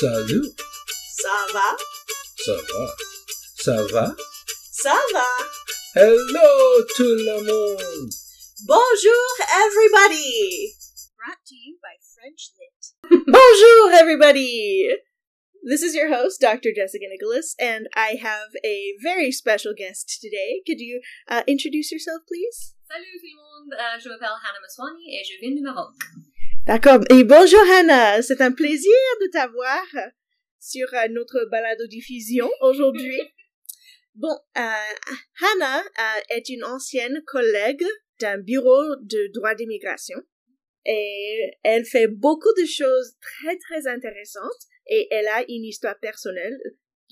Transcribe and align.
Salut, 0.00 0.46
Ça 1.18 1.46
va? 1.52 1.76
ça 2.36 2.54
va? 2.54 2.94
Ça 3.56 3.82
va? 3.90 4.16
Ça 4.70 4.94
va? 5.12 5.26
Hello 5.96 6.84
tout 6.94 7.02
le 7.02 7.42
monde! 7.42 8.10
Bonjour, 8.64 9.28
everybody! 9.66 10.72
Brought 11.18 11.42
to 11.46 11.54
you 11.56 11.78
by 11.82 11.98
French 12.14 12.52
Lit. 12.60 13.24
Bonjour, 13.26 13.90
everybody! 13.90 14.86
This 15.64 15.82
is 15.82 15.96
your 15.96 16.14
host, 16.14 16.40
Dr. 16.40 16.70
Jessica 16.72 17.06
Nicholas, 17.10 17.56
and 17.58 17.88
I 17.96 18.18
have 18.22 18.54
a 18.64 18.92
very 19.02 19.32
special 19.32 19.74
guest 19.76 20.20
today. 20.22 20.62
Could 20.64 20.78
you 20.78 21.00
uh, 21.26 21.42
introduce 21.48 21.90
yourself, 21.90 22.22
please? 22.28 22.72
Salut 22.86 23.18
tout 23.18 23.26
le 23.26 23.34
monde, 23.34 23.74
euh, 23.74 23.98
je 23.98 24.08
m'appelle 24.08 24.28
Hannah 24.28 24.60
Maswani 24.62 25.18
et 25.18 25.24
je 25.24 25.40
viens 25.40 25.56
du 25.56 25.62
Maroc. 25.62 25.90
D'accord. 26.68 27.00
Et 27.08 27.24
bonjour, 27.24 27.62
Hannah. 27.78 28.20
C'est 28.20 28.42
un 28.42 28.52
plaisir 28.52 28.92
de 29.22 29.30
t'avoir 29.32 29.86
sur 30.60 30.86
euh, 30.92 31.08
notre 31.08 31.46
balado-diffusion 31.50 32.50
aujourd'hui. 32.60 33.18
Bon, 34.14 34.36
euh, 34.58 34.60
Hannah 35.40 35.80
euh, 35.80 36.20
est 36.28 36.50
une 36.50 36.64
ancienne 36.64 37.22
collègue 37.24 37.84
d'un 38.20 38.36
bureau 38.36 38.84
de 38.96 39.32
droit 39.32 39.54
d'immigration 39.54 40.18
et 40.84 41.52
elle 41.62 41.86
fait 41.86 42.08
beaucoup 42.08 42.52
de 42.60 42.66
choses 42.66 43.14
très, 43.22 43.56
très 43.56 43.86
intéressantes 43.86 44.60
et 44.88 45.06
elle 45.10 45.28
a 45.28 45.44
une 45.48 45.64
histoire 45.64 45.98
personnelle 46.00 46.58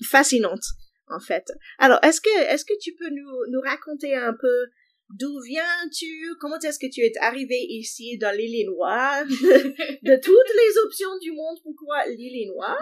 fascinante, 0.03 0.65
en 1.07 1.19
fait. 1.19 1.45
Alors, 1.79 1.97
est-ce 2.03 2.21
que, 2.21 2.53
est-ce 2.53 2.65
que 2.65 2.77
tu 2.79 2.93
peux 2.93 3.09
nous, 3.09 3.51
nous 3.51 3.61
raconter 3.61 4.13
un 4.13 4.33
peu 4.33 4.67
d'où 5.09 5.39
viens-tu? 5.41 6.35
Comment 6.39 6.59
est-ce 6.59 6.79
que 6.79 6.91
tu 6.91 7.01
es 7.01 7.11
arrivé 7.19 7.57
ici 7.69 8.17
dans 8.17 8.35
l'Illinois? 8.35 9.23
De, 9.27 10.15
toutes 10.21 10.53
les 10.55 10.77
options 10.85 11.17
du 11.19 11.31
monde, 11.31 11.57
pourquoi 11.63 12.05
l'Illinois? 12.07 12.77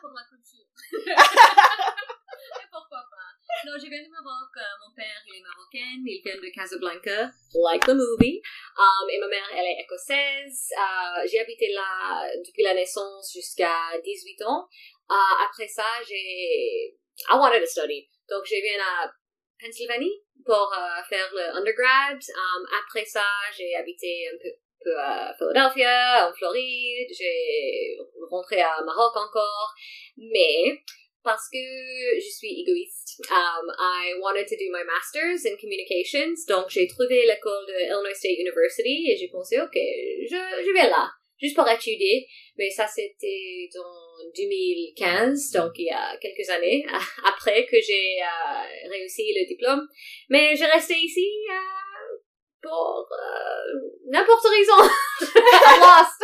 Pour 0.00 0.10
ma 0.10 0.22
culture? 0.24 0.66
et 0.92 2.68
pourquoi 2.70 3.02
pas? 3.10 3.30
Non, 3.64 3.72
je 3.78 3.88
viens 3.88 4.02
du 4.02 4.10
Maroc. 4.10 4.52
mon 4.84 4.94
père, 4.94 5.22
il 5.26 5.38
est 5.38 5.42
marocain. 5.42 6.02
Il 6.04 6.22
vient 6.24 6.36
de 6.36 6.54
Casablanca, 6.54 7.30
like 7.54 7.86
the 7.86 7.94
movie. 7.94 8.42
Um, 8.78 9.08
et 9.10 9.18
ma 9.18 9.28
mère, 9.28 9.48
elle 9.52 9.66
est 9.66 9.82
écossaise. 9.82 10.70
Euh, 10.76 11.26
j'ai 11.30 11.40
habité 11.40 11.72
là 11.72 12.28
depuis 12.44 12.62
la 12.62 12.74
naissance 12.74 13.32
jusqu'à 13.32 13.98
18 14.04 14.42
ans. 14.42 14.68
Euh, 15.10 15.44
après 15.48 15.68
ça, 15.68 15.86
j'ai... 16.06 16.98
I 17.30 17.34
wanted 17.34 17.62
to 17.62 17.66
study. 17.66 18.08
Donc, 18.28 18.44
je 18.44 18.56
viens 18.56 18.82
à 18.84 19.10
Pennsylvanie 19.58 20.25
pour 20.46 20.72
euh, 20.72 21.02
faire 21.08 21.28
le 21.34 21.56
undergrad. 21.58 22.16
Um, 22.16 22.66
après 22.84 23.04
ça, 23.04 23.26
j'ai 23.56 23.74
habité 23.74 24.28
un 24.32 24.38
peu, 24.40 24.50
peu 24.84 24.98
à 24.98 25.34
Philadelphia, 25.36 26.28
en 26.28 26.32
Floride. 26.32 27.08
J'ai 27.10 27.98
rentré 28.30 28.60
à 28.60 28.80
Maroc 28.84 29.16
encore. 29.16 29.74
Mais 30.16 30.80
parce 31.24 31.50
que 31.52 31.58
je 31.58 32.30
suis 32.30 32.62
égoïste, 32.62 33.20
um, 33.30 33.66
I 33.76 34.14
wanted 34.22 34.46
to 34.46 34.56
do 34.56 34.70
my 34.70 34.84
master's 34.86 35.44
in 35.44 35.56
communications. 35.60 36.46
Donc, 36.46 36.70
j'ai 36.70 36.86
trouvé 36.86 37.26
l'école 37.26 37.66
de 37.66 37.90
Illinois 37.90 38.14
State 38.14 38.38
University 38.38 39.10
et 39.10 39.16
j'ai 39.16 39.28
pensé, 39.28 39.60
OK, 39.60 39.74
je, 39.74 40.38
je 40.62 40.72
vais 40.72 40.88
là, 40.88 41.10
juste 41.38 41.54
pour 41.56 41.68
étudier. 41.68 42.26
Mais 42.56 42.70
ça, 42.70 42.86
c'était 42.86 43.68
en 43.78 44.16
2015, 44.36 45.50
donc 45.52 45.72
il 45.76 45.86
y 45.86 45.90
a 45.90 46.16
quelques 46.18 46.48
années, 46.50 46.84
après 47.24 47.66
que 47.66 47.76
j'ai 47.80 48.18
euh, 48.22 48.88
réussi 48.90 49.32
le 49.34 49.46
diplôme. 49.46 49.86
Mais 50.30 50.54
j'ai 50.56 50.66
resté 50.66 50.94
ici 50.94 51.28
euh, 51.50 52.16
pour 52.62 53.06
euh, 53.12 53.78
n'importe 54.10 54.46
raison. 54.46 54.82
I'm 54.82 55.80
lost. 55.80 56.22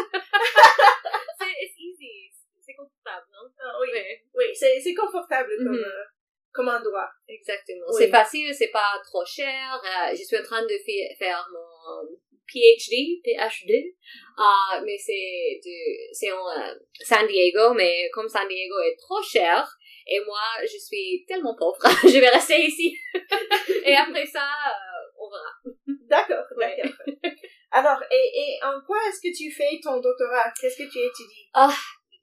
c'est 1.39 1.55
it's 1.61 1.75
easy. 1.79 2.31
C'est 2.65 2.75
confortable, 2.75 3.27
non? 3.33 3.51
Ah, 3.61 3.75
oui, 3.81 3.89
oui, 4.35 4.45
c'est, 4.55 4.81
c'est 4.81 4.95
confortable 4.95 5.51
comme, 5.59 5.73
Mhm. 5.77 5.85
euh, 5.85 6.05
comme 6.53 6.69
endroit. 6.69 7.11
Exactement. 7.29 7.87
Oui. 7.89 7.95
C'est 7.99 8.09
facile, 8.09 8.55
c'est 8.55 8.69
pas 8.71 9.01
trop 9.05 9.25
cher. 9.27 9.81
Euh, 9.85 10.11
je 10.17 10.23
suis 10.23 10.39
en 10.39 10.43
train 10.45 10.63
de 10.65 10.75
faire 11.19 11.45
mon 11.53 12.17
PhD, 12.53 13.21
PhD, 13.25 13.95
euh, 14.39 14.83
mais 14.85 14.99
c'est 14.99 15.61
de, 15.65 16.13
c'est 16.13 16.31
en 16.33 16.47
euh, 16.51 16.75
San 17.01 17.27
Diego, 17.27 17.73
mais 17.75 18.09
comme 18.13 18.29
San 18.29 18.47
Diego 18.49 18.75
est 18.81 18.97
trop 18.99 19.23
cher, 19.23 19.67
et 20.07 20.21
moi, 20.27 20.41
je 20.63 20.79
suis 20.79 21.25
tellement 21.27 21.55
pauvre, 21.57 21.79
je 22.05 22.19
vais 22.19 22.29
rester 22.29 22.61
ici. 22.65 22.95
et 23.85 23.95
après 23.97 24.27
ça, 24.27 24.43
euh, 24.43 25.19
on 25.19 25.31
verra. 25.31 25.53
D'accord, 26.09 26.45
Ouais. 26.57 26.77
d'accord. 26.77 27.07
Alors, 27.75 28.03
et, 28.11 28.31
et 28.41 28.65
en 28.65 28.81
quoi 28.87 28.99
est-ce 29.09 29.21
que 29.23 29.35
tu 29.35 29.51
fais 29.51 29.81
ton 29.83 29.99
doctorat? 29.99 30.53
Qu'est-ce 30.61 30.77
que 30.77 30.91
tu 30.91 30.99
étudies? 30.99 31.49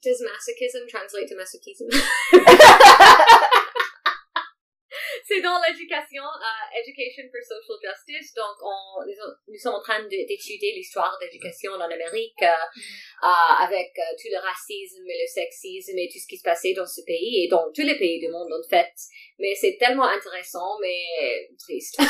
Does 0.03 0.22
masochism 0.23 0.85
translate 0.88 1.28
to 1.28 1.35
masochism? 1.35 1.89
C'est 5.25 5.41
dans 5.41 5.59
l'éducation, 5.68 6.24
euh, 6.24 6.80
Education 6.80 7.24
for 7.31 7.41
Social 7.44 7.78
Justice. 7.94 8.34
Donc, 8.34 8.56
on, 8.62 9.03
nous, 9.06 9.57
sommes 9.59 9.75
en 9.75 9.81
train 9.81 10.03
d'étudier 10.03 10.74
l'histoire 10.74 11.18
d'éducation 11.19 11.72
en 11.74 11.81
Amérique 11.81 12.41
euh, 12.41 12.47
euh, 12.47 13.53
avec 13.63 13.91
euh, 13.97 14.02
tout 14.22 14.30
le 14.31 14.40
racisme 14.40 15.06
et 15.07 15.22
le 15.22 15.28
sexisme 15.28 15.97
et 15.97 16.07
tout 16.12 16.19
ce 16.19 16.28
qui 16.28 16.38
se 16.38 16.44
passait 16.44 16.74
dans 16.74 16.85
ce 16.85 17.02
pays 17.06 17.44
et 17.46 17.47
dans 17.47 17.72
tous 17.74 17.81
les 17.84 17.97
pays 17.97 18.19
du 18.19 18.30
monde, 18.30 18.52
en 18.53 18.68
fait. 18.69 18.91
Mais 19.38 19.53
c'est 19.56 19.78
tellement 19.80 20.06
intéressant, 20.07 20.78
mais 20.81 21.50
triste. 21.57 21.97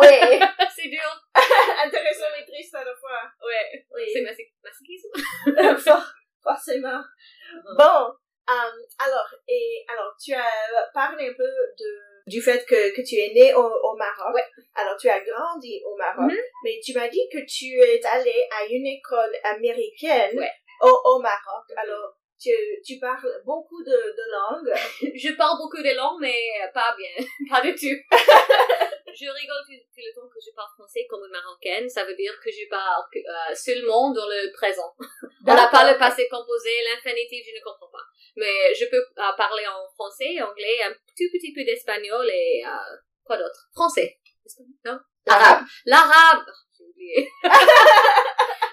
Oui. 0.00 0.06
c'est 0.76 0.88
dur. 0.88 1.10
Intéressant 1.84 2.30
et 2.38 2.44
triste 2.44 2.74
à 2.74 2.84
la 2.84 2.94
fois. 2.96 3.22
Ouais. 3.44 3.84
Oui. 3.94 4.02
C'est 4.12 4.20
maso- 4.22 4.42
masochisme. 4.62 5.78
For- 5.78 6.12
forcément. 6.42 7.00
Bon, 7.78 8.12
euh, 8.50 8.72
alors, 8.98 9.34
et 9.48 9.84
alors, 9.88 10.14
tu 10.22 10.32
as 10.34 10.90
parlé 10.94 11.28
un 11.28 11.34
peu 11.34 11.44
de 11.78 12.17
du 12.28 12.40
fait 12.42 12.64
que, 12.66 12.94
que 12.94 13.02
tu 13.02 13.16
es 13.16 13.32
né 13.34 13.54
au, 13.54 13.64
au 13.64 13.96
Maroc. 13.96 14.34
Ouais. 14.34 14.44
Alors, 14.74 14.96
tu 14.96 15.08
as 15.08 15.20
grandi 15.20 15.82
au 15.84 15.96
Maroc, 15.96 16.30
Mhm. 16.30 16.36
mais 16.64 16.78
tu 16.84 16.92
m'as 16.94 17.08
dit 17.08 17.26
que 17.32 17.38
tu 17.46 17.66
es 17.80 18.04
allé 18.06 18.34
à 18.58 18.66
une 18.70 18.86
école 18.86 19.34
américaine 19.44 20.38
Ouais. 20.38 20.50
au, 20.82 20.88
au 21.04 21.18
Maroc. 21.20 21.64
Alors, 21.76 22.14
tu, 22.40 22.50
tu 22.86 22.98
parles 23.00 23.42
beaucoup 23.44 23.82
de, 23.82 23.90
de 23.90 24.24
langues. 24.30 24.74
Je 25.16 25.32
parle 25.36 25.58
beaucoup 25.58 25.82
de 25.82 25.96
langues, 25.96 26.20
mais 26.20 26.38
pas 26.72 26.94
bien. 26.96 27.26
pas 27.50 27.60
du 27.60 27.74
tout. 27.74 28.16
je 29.18 29.26
rigole 29.26 29.62
tout, 29.66 29.74
tout 29.74 30.04
le 30.06 30.14
temps 30.14 30.28
que 30.28 30.38
je 30.38 30.54
parle 30.54 30.70
français 30.78 31.06
comme 31.10 31.24
une 31.24 31.32
marocaine. 31.32 31.88
Ça 31.88 32.04
veut 32.04 32.14
dire 32.14 32.32
que 32.38 32.50
je 32.50 32.68
parle 32.70 33.02
euh, 33.16 33.54
seulement 33.54 34.12
dans 34.12 34.26
le 34.26 34.52
présent. 34.52 34.94
On 35.46 35.54
n'a 35.54 35.68
pas 35.68 35.90
le 35.90 35.98
passé 35.98 36.28
composé, 36.30 36.70
l'infinitif, 36.86 37.44
je 37.44 37.58
ne 37.58 37.64
comprends 37.64 37.90
pas. 37.90 38.06
Mais 38.36 38.74
je 38.74 38.86
peux 38.86 38.96
euh, 38.96 39.32
parler 39.36 39.66
en 39.66 39.88
français, 39.94 40.40
anglais, 40.40 40.82
un 40.84 40.92
tout 40.92 41.28
petit 41.32 41.52
peu 41.52 41.64
d'espagnol 41.64 42.28
et 42.30 42.62
euh, 42.64 42.96
quoi 43.24 43.36
d'autre? 43.36 43.68
Français. 43.74 44.18
Non? 44.84 44.98
Arabe. 45.26 45.66
L'arabe 45.84 46.46
J'ai 46.46 46.67
oublié. 46.98 47.28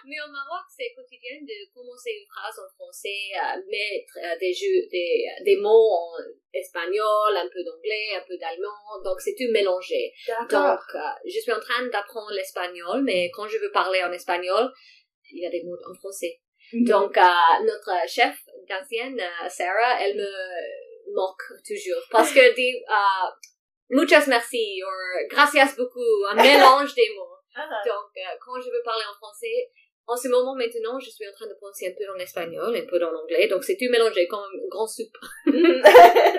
Mais 0.07 0.21
au 0.21 0.29
Maroc, 0.29 0.65
c'est 0.69 0.93
quotidien 0.95 1.41
de 1.41 1.73
commencer 1.73 2.11
une 2.11 2.27
phrase 2.29 2.59
en 2.59 2.69
français, 2.75 3.33
mettre 3.65 4.17
euh, 4.21 4.37
des, 4.39 4.53
jeux, 4.53 4.85
des, 4.91 5.25
des 5.43 5.57
mots 5.57 5.89
en 5.89 6.13
espagnol, 6.53 7.35
un 7.35 7.49
peu 7.51 7.63
d'anglais, 7.63 8.15
un 8.15 8.23
peu 8.27 8.37
d'allemand. 8.37 9.01
Donc, 9.03 9.19
c'est 9.19 9.35
tout 9.35 9.51
mélangé. 9.51 10.13
D'accord. 10.27 10.77
Donc, 10.77 10.95
euh, 10.95 10.99
je 11.25 11.39
suis 11.39 11.51
en 11.51 11.59
train 11.59 11.85
d'apprendre 11.87 12.31
l'espagnol, 12.33 13.01
mais 13.03 13.31
quand 13.33 13.47
je 13.47 13.57
veux 13.57 13.71
parler 13.71 14.03
en 14.03 14.11
espagnol, 14.11 14.71
il 15.31 15.43
y 15.43 15.45
a 15.45 15.49
des 15.49 15.63
mots 15.63 15.77
en 15.89 15.93
français. 15.95 16.39
Donc, 16.73 17.17
euh, 17.17 17.63
notre 17.63 17.91
chef 18.07 18.37
d'ancienne, 18.67 19.21
Sarah, 19.49 20.01
elle 20.01 20.17
me 20.17 21.13
moque 21.13 21.43
toujours 21.67 22.01
parce 22.09 22.33
que 22.33 22.55
dit 22.55 22.77
euh, 22.89 23.29
muchas 23.89 24.25
merci 24.27 24.81
ou 24.83 25.27
gracias 25.29 25.75
beaucoup, 25.77 26.25
un 26.31 26.35
mélange 26.41 26.95
des 26.95 27.09
mots. 27.15 27.34
Ah, 27.55 27.69
Donc, 27.85 28.11
euh, 28.17 28.35
quand 28.43 28.59
je 28.61 28.69
veux 28.69 28.81
parler 28.83 29.03
en 29.09 29.15
français, 29.15 29.71
en 30.07 30.15
ce 30.15 30.27
moment 30.27 30.55
maintenant, 30.55 30.99
je 30.99 31.09
suis 31.09 31.27
en 31.27 31.31
train 31.31 31.47
de 31.47 31.55
penser 31.59 31.87
un 31.87 31.95
peu 31.97 32.09
en 32.11 32.19
espagnol, 32.19 32.75
un 32.75 32.85
peu 32.85 33.03
en 33.03 33.15
anglais, 33.15 33.47
donc 33.47 33.63
c'est 33.63 33.75
tout 33.75 33.89
mélangé 33.89 34.27
comme 34.27 34.43
une 34.53 34.67
grande 34.69 34.89
soupe. 34.89 35.17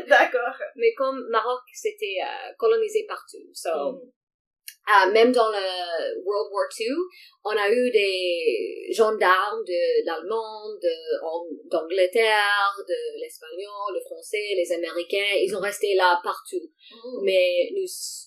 D'accord. 0.09 0.57
Mais 0.77 0.95
comme 0.95 1.27
Maroc, 1.31 1.61
c'était 1.73 2.19
euh, 2.23 2.53
colonisé 2.59 3.05
partout, 3.09 3.49
so 3.53 3.71
Mm. 3.71 5.09
euh, 5.09 5.13
même 5.13 5.33
dans 5.33 5.49
le 5.51 6.23
World 6.25 6.53
War 6.53 6.69
II, 6.79 6.87
on 7.45 7.51
a 7.57 7.69
eu 7.71 7.91
des 7.91 8.87
gendarmes 8.93 9.65
de 9.65 10.05
l'allemand, 10.07 10.69
de, 10.81 11.69
d'Angleterre, 11.69 12.77
de 12.87 13.21
l'espagnol, 13.21 13.95
le 13.95 14.01
français, 14.01 14.55
les 14.55 14.71
américains, 14.73 15.35
ils 15.43 15.57
ont 15.57 15.61
resté 15.61 15.95
là 15.97 16.21
partout. 16.23 16.71
Mais 17.25 17.69
nous, 17.75 17.83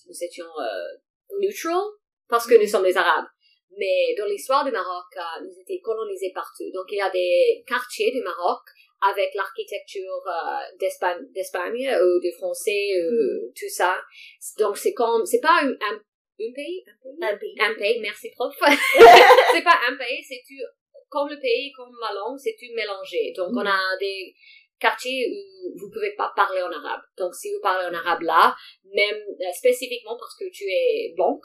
nous 0.06 0.22
étions 0.22 0.52
euh, 0.60 0.98
neutral 1.40 1.80
parce 2.30 2.46
que 2.46 2.54
nous 2.60 2.66
sommes 2.66 2.84
des 2.84 2.96
arabes. 2.96 3.26
Mais 3.76 4.14
dans 4.18 4.26
l'histoire 4.26 4.64
du 4.64 4.72
Maroc, 4.72 5.06
euh, 5.16 5.42
nous 5.42 5.50
étions 5.60 5.82
colonisés 5.82 6.32
partout. 6.34 6.70
Donc 6.72 6.86
il 6.90 6.96
y 6.96 7.00
a 7.00 7.10
des 7.10 7.64
quartiers 7.66 8.10
du 8.10 8.20
Maroc 8.20 8.60
avec 9.02 9.34
l'architecture 9.34 10.22
euh, 10.26 10.76
d'Espagne, 10.78 11.26
d'Espagne 11.34 11.88
ou 12.02 12.20
de 12.20 12.30
français, 12.36 12.90
euh, 12.98 13.50
tout 13.58 13.68
ça. 13.68 13.96
Donc 14.58 14.76
c'est 14.76 14.92
comme, 14.92 15.24
c'est 15.24 15.40
pas 15.40 15.60
un, 15.62 15.70
un, 15.70 15.96
un 15.96 16.52
pays, 16.54 16.84
un 17.22 17.36
pays, 17.36 17.54
Un 17.60 17.74
pays. 17.74 18.00
merci 18.00 18.30
prof. 18.30 18.54
c'est 19.52 19.62
pas 19.62 19.78
un 19.88 19.96
pays, 19.96 20.22
c'est 20.22 20.42
tout 20.46 20.64
comme 21.10 21.28
le 21.28 21.38
pays, 21.38 21.72
comme 21.72 21.90
ma 22.00 22.14
langue, 22.14 22.38
c'est 22.38 22.56
tout 22.58 22.72
mélangé. 22.74 23.32
Donc, 23.36 23.50
on 23.52 23.66
a 23.66 23.96
des 23.98 24.32
quartiers 24.78 25.26
où 25.28 25.78
vous 25.78 25.90
pouvez 25.90 26.14
pas 26.16 26.32
parler 26.34 26.62
en 26.62 26.70
arabe. 26.72 27.02
Donc, 27.18 27.34
si 27.34 27.52
vous 27.52 27.60
parlez 27.60 27.84
en 27.86 27.98
arabe 27.98 28.22
là, 28.22 28.54
même 28.84 29.20
euh, 29.28 29.52
spécifiquement 29.52 30.16
parce 30.18 30.36
que 30.38 30.48
tu 30.50 30.64
es 30.64 31.12
blanc, 31.14 31.38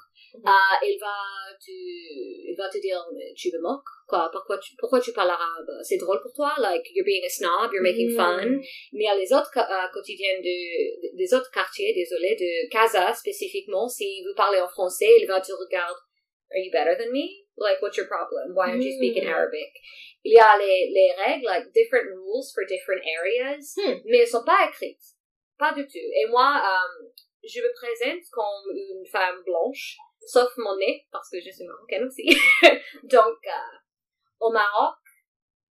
euh, 0.43 0.75
il 0.83 0.97
va 0.99 1.15
te, 1.59 1.71
il 1.71 2.55
va 2.57 2.67
te 2.69 2.77
dire, 2.79 2.99
tu 3.35 3.49
me 3.51 3.61
moques, 3.61 3.83
quoi, 4.07 4.29
pourquoi 4.31 4.57
tu, 4.57 4.75
pourquoi 4.77 4.99
tu 4.99 5.13
parles 5.13 5.29
arabe? 5.29 5.69
C'est 5.83 5.97
drôle 5.97 6.21
pour 6.21 6.33
toi? 6.33 6.53
Like, 6.57 6.85
you're 6.93 7.05
being 7.05 7.23
a 7.25 7.29
snob, 7.29 7.71
you're 7.73 7.83
making 7.83 8.15
fun. 8.15 8.59
Mais 8.93 9.07
à 9.07 9.15
les 9.15 9.31
autres 9.33 9.57
euh, 9.57 9.87
quotidiennes 9.93 10.41
de, 10.41 11.17
des 11.17 11.33
autres 11.33 11.51
quartiers, 11.51 11.93
désolé, 11.93 12.35
de 12.35 12.69
Casa 12.69 13.13
spécifiquement, 13.13 13.87
si 13.87 14.23
vous 14.23 14.35
parlez 14.35 14.59
en 14.59 14.67
français, 14.67 15.09
il 15.19 15.27
va 15.27 15.39
te 15.41 15.51
regarder, 15.51 15.99
are 16.51 16.59
you 16.59 16.71
better 16.71 16.95
than 16.97 17.11
me? 17.11 17.45
Like, 17.57 17.81
what's 17.81 17.95
your 17.97 18.07
problem? 18.07 18.53
Why 18.53 18.71
aren't 18.71 18.83
you 18.83 18.91
speaking 18.91 19.23
Mm. 19.25 19.33
Arabic? 19.33 19.71
Il 20.23 20.33
y 20.33 20.39
a 20.39 20.57
les, 20.57 20.89
les 20.91 21.11
règles, 21.15 21.45
like, 21.45 21.71
different 21.73 22.09
rules 22.11 22.51
for 22.53 22.65
different 22.67 23.01
areas, 23.19 23.75
Hmm. 23.77 24.01
mais 24.05 24.19
elles 24.19 24.27
sont 24.27 24.43
pas 24.43 24.67
écrites. 24.67 25.13
Pas 25.57 25.71
du 25.73 25.85
tout. 25.87 26.09
Et 26.19 26.25
moi, 26.29 26.51
euh, 26.59 27.07
je 27.43 27.61
me 27.61 27.71
présente 27.73 28.23
comme 28.31 28.75
une 28.75 29.05
femme 29.09 29.41
blanche, 29.45 29.95
sauf 30.25 30.51
mon 30.57 30.75
nez, 30.77 31.05
parce 31.11 31.29
que 31.29 31.39
je 31.39 31.49
suis 31.51 31.65
marocaine 31.65 32.03
aussi. 32.03 32.25
Donc, 33.03 33.37
euh, 33.45 33.77
au 34.39 34.51
Maroc, 34.51 34.95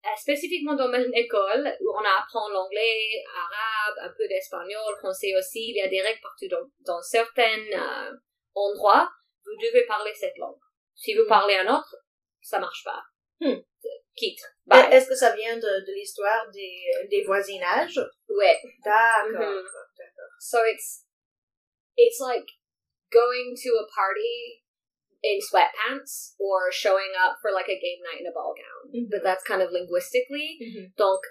euh, 0.05 0.09
spécifiquement 0.17 0.75
dans 0.75 0.87
mon 0.87 1.11
école, 1.13 1.77
où 1.81 1.89
on 1.91 2.03
apprend 2.19 2.49
l'anglais, 2.49 3.23
arabe, 3.35 4.09
un 4.09 4.13
peu 4.17 4.27
d'espagnol, 4.27 4.95
français 4.99 5.33
aussi, 5.37 5.69
il 5.69 5.75
y 5.75 5.81
a 5.81 5.87
des 5.87 6.01
règles 6.01 6.21
partout. 6.21 6.47
Donc, 6.49 6.69
dans 6.81 7.01
certains 7.01 7.59
euh, 7.73 8.11
endroits, 8.55 9.09
vous 9.45 9.55
devez 9.61 9.85
parler 9.85 10.13
cette 10.13 10.37
langue. 10.37 10.59
Si 10.95 11.15
vous 11.15 11.25
parlez 11.27 11.55
un 11.55 11.75
autre, 11.75 11.95
ça 12.41 12.59
marche 12.59 12.83
pas. 12.83 13.01
Hmm. 13.39 13.59
Quitte. 14.15 14.41
Est-ce 14.91 15.07
que 15.07 15.15
ça 15.15 15.35
vient 15.35 15.55
de, 15.57 15.85
de 15.85 15.93
l'histoire 15.93 16.49
des, 16.51 16.83
des 17.09 17.23
voisinages? 17.23 17.99
Ouais. 18.29 18.59
D'accord. 18.85 19.41
Mhm. 19.41 19.65
So 20.39 20.57
it's 20.65 21.05
it's 21.95 22.19
like 22.19 22.45
going 23.13 23.53
to 23.63 23.69
a 23.83 23.85
party 23.99 24.35
in 25.23 25.37
sweatpants 25.39 26.33
or 26.39 26.71
showing 26.71 27.13
up 27.23 27.37
for 27.41 27.51
like 27.51 27.69
a 27.69 27.79
game 27.79 28.01
night 28.03 28.19
in 28.21 28.27
a 28.27 28.33
ball 28.37 28.53
gown. 28.57 28.81
Mhm. 28.91 29.07
But 29.13 29.21
that's 29.23 29.43
kind 29.43 29.61
of 29.61 29.69
linguistically. 29.71 30.49
Mhm. 30.59 30.85
Donc, 30.97 31.21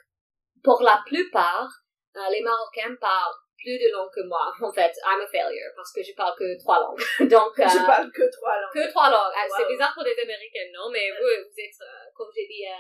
pour 0.65 0.81
la 0.83 0.97
plupart, 1.09 1.69
euh, 2.17 2.29
les 2.31 2.43
Marocains 2.43 2.97
parlent 3.01 3.37
plus 3.63 3.79
de 3.79 3.89
langues 3.95 4.11
que 4.15 4.25
moi. 4.27 4.47
En 4.61 4.73
fait, 4.73 4.93
I'm 5.05 5.21
a 5.21 5.27
failure 5.27 5.71
parce 5.77 5.93
que 5.95 6.03
je 6.03 6.13
parle 6.17 6.35
que 6.39 6.47
trois 6.63 6.79
langues. 6.81 6.99
Donc, 7.35 7.53
Je 7.57 7.63
euh, 7.79 7.87
parle 7.87 8.11
que 8.11 8.25
trois 8.37 8.57
langues. 8.61 8.75
que 8.75 8.85
trois 8.91 9.09
langues. 9.11 9.35
Ah, 9.37 9.47
C'est 9.57 9.63
Wow. 9.65 9.69
bizarre 9.75 9.93
pour 9.95 10.05
des 10.05 10.17
Américains, 10.19 10.69
non? 10.75 10.89
Mais 10.91 11.07
vous, 11.11 11.31
vous 11.47 11.59
êtes, 11.67 11.81
euh, 11.83 12.11
comme 12.17 12.31
j'ai 12.35 12.47
dit, 12.47 12.65
euh, 12.67 12.75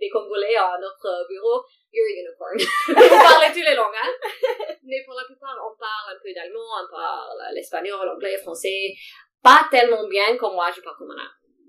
des 0.00 0.08
Congolais 0.08 0.56
à 0.56 0.76
notre 0.80 1.26
bureau, 1.28 1.62
you're 1.92 2.06
a 2.06 2.20
unicorn. 2.20 2.58
vous 2.88 2.94
parlez 2.94 3.52
toutes 3.52 3.68
les 3.68 3.74
langues, 3.74 3.94
hein? 4.02 4.12
Mais 4.84 5.02
pour 5.04 5.14
la 5.14 5.24
plupart, 5.24 5.56
on 5.58 5.76
parle 5.78 6.16
un 6.16 6.18
peu 6.22 6.32
d'allemand, 6.32 6.66
on 6.82 6.90
parle 6.90 7.54
l'espagnol, 7.54 8.06
l'anglais, 8.06 8.36
le 8.36 8.42
français. 8.42 8.94
Pas 9.42 9.66
tellement 9.70 10.06
bien 10.08 10.36
comme 10.36 10.54
moi, 10.54 10.70
je 10.74 10.80
parle 10.80 10.96
comme 10.96 11.14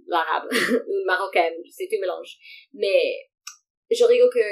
l'arabe, 0.07 0.49
ou 0.87 1.05
marocaine, 1.05 1.55
c'est 1.69 1.87
tout 1.91 1.99
mélange. 1.99 2.37
Mais, 2.73 3.29
je 3.89 4.03
rigole 4.03 4.29
que 4.29 4.43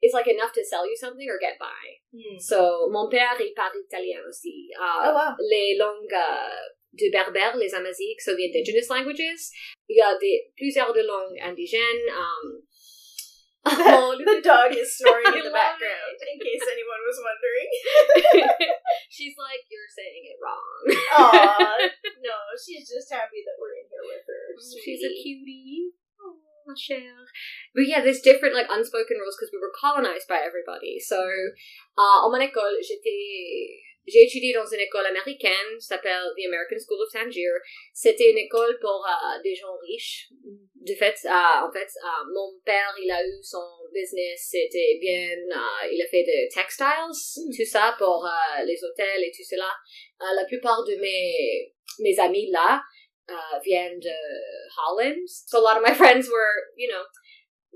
it's 0.00 0.14
like 0.14 0.28
enough 0.28 0.52
to 0.52 0.62
sell 0.62 0.86
you 0.86 0.94
something 0.94 1.28
or 1.28 1.38
get 1.40 1.58
by. 1.58 1.98
Hmm. 2.12 2.38
So, 2.38 2.88
mon 2.90 3.08
père, 3.08 3.36
il 3.40 3.52
parle 3.54 3.78
italien 3.78 4.20
aussi. 4.28 4.70
Euh, 4.78 5.08
Oh, 5.08 5.12
wow. 5.12 5.34
Les 5.40 5.76
langues 5.76 6.12
euh, 6.12 6.76
de 6.92 7.10
berbère, 7.10 7.56
les 7.56 7.74
amaziques, 7.74 8.20
so 8.20 8.34
the 8.34 8.44
indigenous 8.44 8.88
languages. 8.88 9.50
Il 9.88 9.96
y 9.96 10.00
a 10.00 10.16
des, 10.18 10.52
plusieurs 10.56 10.92
de 10.92 11.02
langues 11.02 11.38
indigènes. 11.42 12.08
Um, 12.10 12.62
oh, 13.90 14.14
The 14.14 14.38
dog 14.46 14.70
is 14.70 14.94
snoring 14.94 15.34
in 15.34 15.42
the 15.42 15.50
background, 15.50 16.14
in 16.22 16.38
case 16.38 16.62
anyone 16.62 17.02
was 17.02 17.18
wondering. 17.18 17.70
She's 19.10 19.34
like, 19.34 19.66
you're 19.66 19.90
saying 19.90 20.22
it 20.30 20.38
wrong. 20.38 20.78
Aw, 21.18 21.90
no, 22.26 22.38
she's 22.62 22.86
just 22.86 23.10
happy 23.10 23.42
that 23.42 23.56
we're 23.58 23.74
in 23.80 23.86
here 23.90 24.06
with 24.06 24.26
her. 24.28 24.44
She's 24.82 25.02
a 25.02 25.10
cutie. 25.22 25.94
Oh. 26.22 26.36
But 27.74 27.86
yeah, 27.86 28.02
there's 28.02 28.20
different 28.20 28.54
like 28.54 28.66
unspoken 28.70 29.18
rules 29.18 29.34
because 29.34 29.50
we 29.52 29.62
were 29.62 29.74
colonized 29.74 30.28
by 30.28 30.42
everybody. 30.42 30.98
So, 30.98 31.22
uh, 31.96 32.26
en 32.26 32.30
mon 32.30 32.42
école, 32.42 32.82
j'étais, 32.82 33.82
j'ai 34.06 34.22
étudié 34.22 34.52
dans 34.52 34.66
une 34.66 34.80
école 34.80 35.06
américaine, 35.06 35.80
s'appelle 35.80 36.32
the 36.36 36.46
American 36.46 36.76
School 36.78 37.02
of 37.02 37.12
Tangier. 37.12 37.50
C'était 37.92 38.30
une 38.30 38.38
école 38.38 38.78
pour 38.80 39.04
euh, 39.04 39.42
des 39.42 39.54
gens 39.54 39.76
riches. 39.82 40.28
Du 40.74 40.94
fait, 40.94 41.16
euh, 41.24 41.66
en 41.66 41.72
fait, 41.72 41.88
euh, 41.96 42.24
mon 42.32 42.60
père, 42.64 42.94
il 43.02 43.10
a 43.10 43.26
eu 43.26 43.42
son 43.42 43.66
business, 43.92 44.48
c'était 44.50 44.98
bien, 45.00 45.28
il 45.90 46.00
a 46.00 46.06
fait 46.06 46.22
de 46.22 46.54
textiles, 46.54 47.50
tout 47.56 47.64
ça 47.64 47.96
pour 47.98 48.28
les 48.64 48.84
hôtels 48.84 49.24
et 49.24 49.32
tout 49.32 49.42
cela. 49.42 49.70
La 50.20 50.44
plupart 50.44 50.84
de 50.84 50.94
mes, 50.96 51.74
mes 51.98 52.18
amis 52.20 52.50
là, 52.52 52.80
viennent 53.64 53.98
de 53.98 54.14
Holland. 54.76 55.18
So 55.26 55.58
a 55.58 55.62
lot 55.62 55.76
of 55.76 55.82
my 55.82 55.92
friends 55.92 56.28
were, 56.30 56.70
you 56.76 56.88
know, 56.88 57.02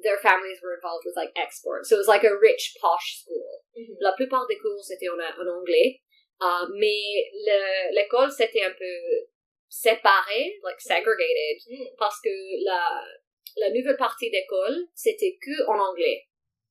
their 0.02 0.18
families 0.18 0.60
were 0.62 0.74
involved 0.74 1.04
with 1.04 1.16
like 1.16 1.32
export. 1.36 1.86
So 1.86 1.96
it 1.96 1.98
was 1.98 2.08
like 2.08 2.24
a 2.24 2.38
rich, 2.38 2.76
posh 2.80 3.22
school. 3.22 3.64
Mhm. 3.76 3.96
La 4.00 4.12
plupart 4.12 4.46
des 4.46 4.58
cours 4.58 4.86
étaient 4.90 5.08
en, 5.08 5.18
en 5.18 5.48
anglais. 5.48 6.00
Uh, 6.42 6.66
mais 6.74 7.02
le- 7.46 7.94
l'école 7.94 8.30
c'était 8.32 8.62
un 8.62 8.72
peu 8.72 8.94
séparé, 9.68 10.58
like 10.64 10.80
segregated, 10.80 11.58
Mm. 11.68 11.86
parce 11.98 12.18
que 12.24 12.30
la, 12.64 13.02
la 13.56 13.70
nouvelle 13.70 13.96
partie 13.96 14.30
d'école 14.30 14.86
c'était 14.94 15.36
que 15.40 15.66
en 15.68 15.78
anglais. 15.78 16.26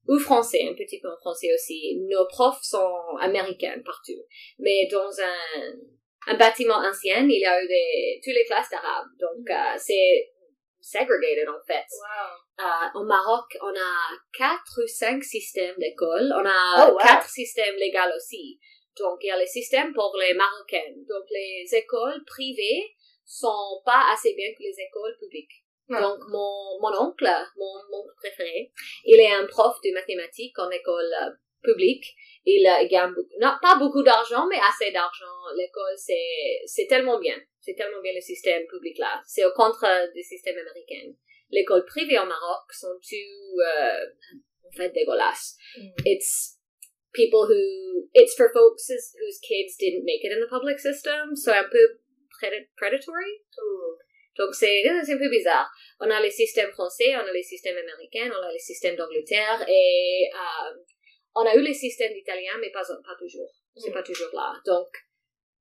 Ou 0.08 0.18
français, 0.18 0.64
un 0.68 0.74
petit 0.74 1.00
peu 1.00 1.08
en 1.08 1.18
français 1.18 1.54
aussi. 1.54 1.98
Nos 2.10 2.26
profs 2.28 2.64
sont 2.64 3.16
américains 3.20 3.80
partout. 3.86 4.20
Mais 4.58 4.88
dans 4.90 5.12
un, 5.22 5.74
un 6.26 6.36
bâtiment 6.36 6.78
ancien, 6.78 7.28
il 7.30 7.40
y 7.40 7.46
a 7.46 7.62
eu 7.64 7.68
des, 7.68 8.20
toutes 8.24 8.34
les 8.34 8.46
classes 8.46 8.70
d'arabe. 8.72 9.06
Donc, 9.20 9.48
euh, 9.50 9.78
c'est 9.78 10.32
segregated 10.82 11.48
en 11.48 11.62
fait. 11.68 11.86
Wow. 11.92 12.66
Euh, 12.66 13.00
au 13.00 13.04
Maroc, 13.04 13.46
on 13.62 13.68
a 13.76 13.94
quatre 14.36 14.82
ou 14.84 14.88
cinq 14.88 15.24
systèmes 15.24 15.76
d'école. 15.78 16.34
On 16.34 16.46
a 16.46 16.88
Oh, 16.88 16.94
wow. 16.94 16.98
quatre 16.98 17.30
systèmes 17.30 17.76
légaux 17.76 18.16
aussi. 18.16 18.58
Donc, 19.00 19.20
il 19.24 19.28
y 19.28 19.32
a 19.32 19.38
les 19.38 19.48
systèmes 19.48 19.94
pour 19.94 20.16
les 20.20 20.34
Marocains. 20.34 20.94
Donc, 21.08 21.26
les 21.32 21.66
écoles 21.76 22.24
privées 22.26 22.96
sont 23.26 23.82
pas 23.86 24.12
assez 24.14 24.34
bien 24.34 24.52
que 24.58 24.64
les 24.64 24.76
écoles 24.80 25.18
publiques. 25.20 25.64
Ouais. 25.90 26.02
Donc, 26.02 26.20
mon, 26.30 26.80
mon 26.82 27.08
oncle, 27.08 27.28
mon, 27.58 27.74
mon 27.92 28.00
oncle 28.00 28.16
préféré, 28.18 28.72
il 29.06 29.20
est 29.20 29.32
un 29.32 29.46
prof 29.48 29.76
de 29.84 29.92
mathématiques 29.92 30.58
en 30.60 30.70
école 30.70 31.12
euh, 31.24 31.32
publique. 31.64 32.06
Il, 32.46 32.66
euh, 32.68 32.88
gagne 32.88 33.14
beaucoup, 33.14 33.36
non, 33.40 33.54
pas 33.62 33.78
beaucoup 33.78 34.04
d'argent, 34.04 34.48
mais 34.48 34.58
assez 34.58 34.92
d'argent. 34.92 35.26
L'école, 35.56 35.98
c'est, 35.98 36.62
c'est 36.66 36.88
tellement 36.88 37.20
bien. 37.20 37.36
C'est 37.62 37.74
tellement 37.74 38.02
bien 38.02 38.14
le 38.14 38.22
système 38.22 38.66
public 38.68 38.98
là. 38.98 39.22
C'est 39.26 39.46
au 39.46 39.52
contraire 39.52 40.12
du 40.14 40.24
système 40.24 40.58
américain. 40.58 41.14
L'école 41.52 41.86
privée 41.86 42.20
au 42.20 42.26
Maroc 42.26 42.72
sont 42.72 43.00
tout, 43.02 43.60
euh, 43.60 44.06
en 44.68 44.72
fait, 44.72 44.90
dégueulasses? 44.90 45.58
Mm. 45.78 45.90
It's 46.06 46.59
people 47.14 47.48
who, 47.48 48.08
it's 48.14 48.34
for 48.36 48.50
folks 48.54 48.88
whose 48.88 49.14
whose 49.20 49.40
kids 49.42 49.76
didn't 49.78 50.06
make 50.06 50.24
it 50.24 50.32
in 50.32 50.40
the 50.40 50.50
public 50.50 50.80
system, 50.80 51.36
so 51.36 51.52
un 51.52 51.70
peu 51.72 52.00
pred- 52.42 52.68
predatory. 52.78 53.42
Ooh. 53.60 53.98
Donc 54.38 54.54
c'est 54.56 54.86
euh, 54.88 55.02
c'est 55.04 55.14
un 55.14 55.18
peu 55.18 55.30
bizarre. 55.30 55.68
On 56.00 56.10
a 56.10 56.22
les 56.22 56.32
systèmes 56.32 56.72
français, 56.72 57.16
on 57.16 57.28
a 57.28 57.32
les 57.34 57.44
systèmes 57.44 57.78
américains, 57.78 58.32
on 58.32 58.42
a 58.48 58.52
les 58.52 58.60
systèmes 58.60 58.96
d'Angleterre 58.96 59.66
et 59.68 60.30
euh, 60.34 60.76
on 61.36 61.46
a 61.46 61.56
eu 61.56 61.62
les 61.62 61.74
systèmes 61.74 62.14
d'italien, 62.14 62.54
mais 62.62 62.72
pas, 62.72 62.84
pas 62.84 63.16
toujours. 63.20 63.52
C'est 63.76 63.90
Mm. 63.90 63.94
pas 63.94 64.04
toujours 64.04 64.30
là. 64.34 64.54
Donc, 64.66 64.88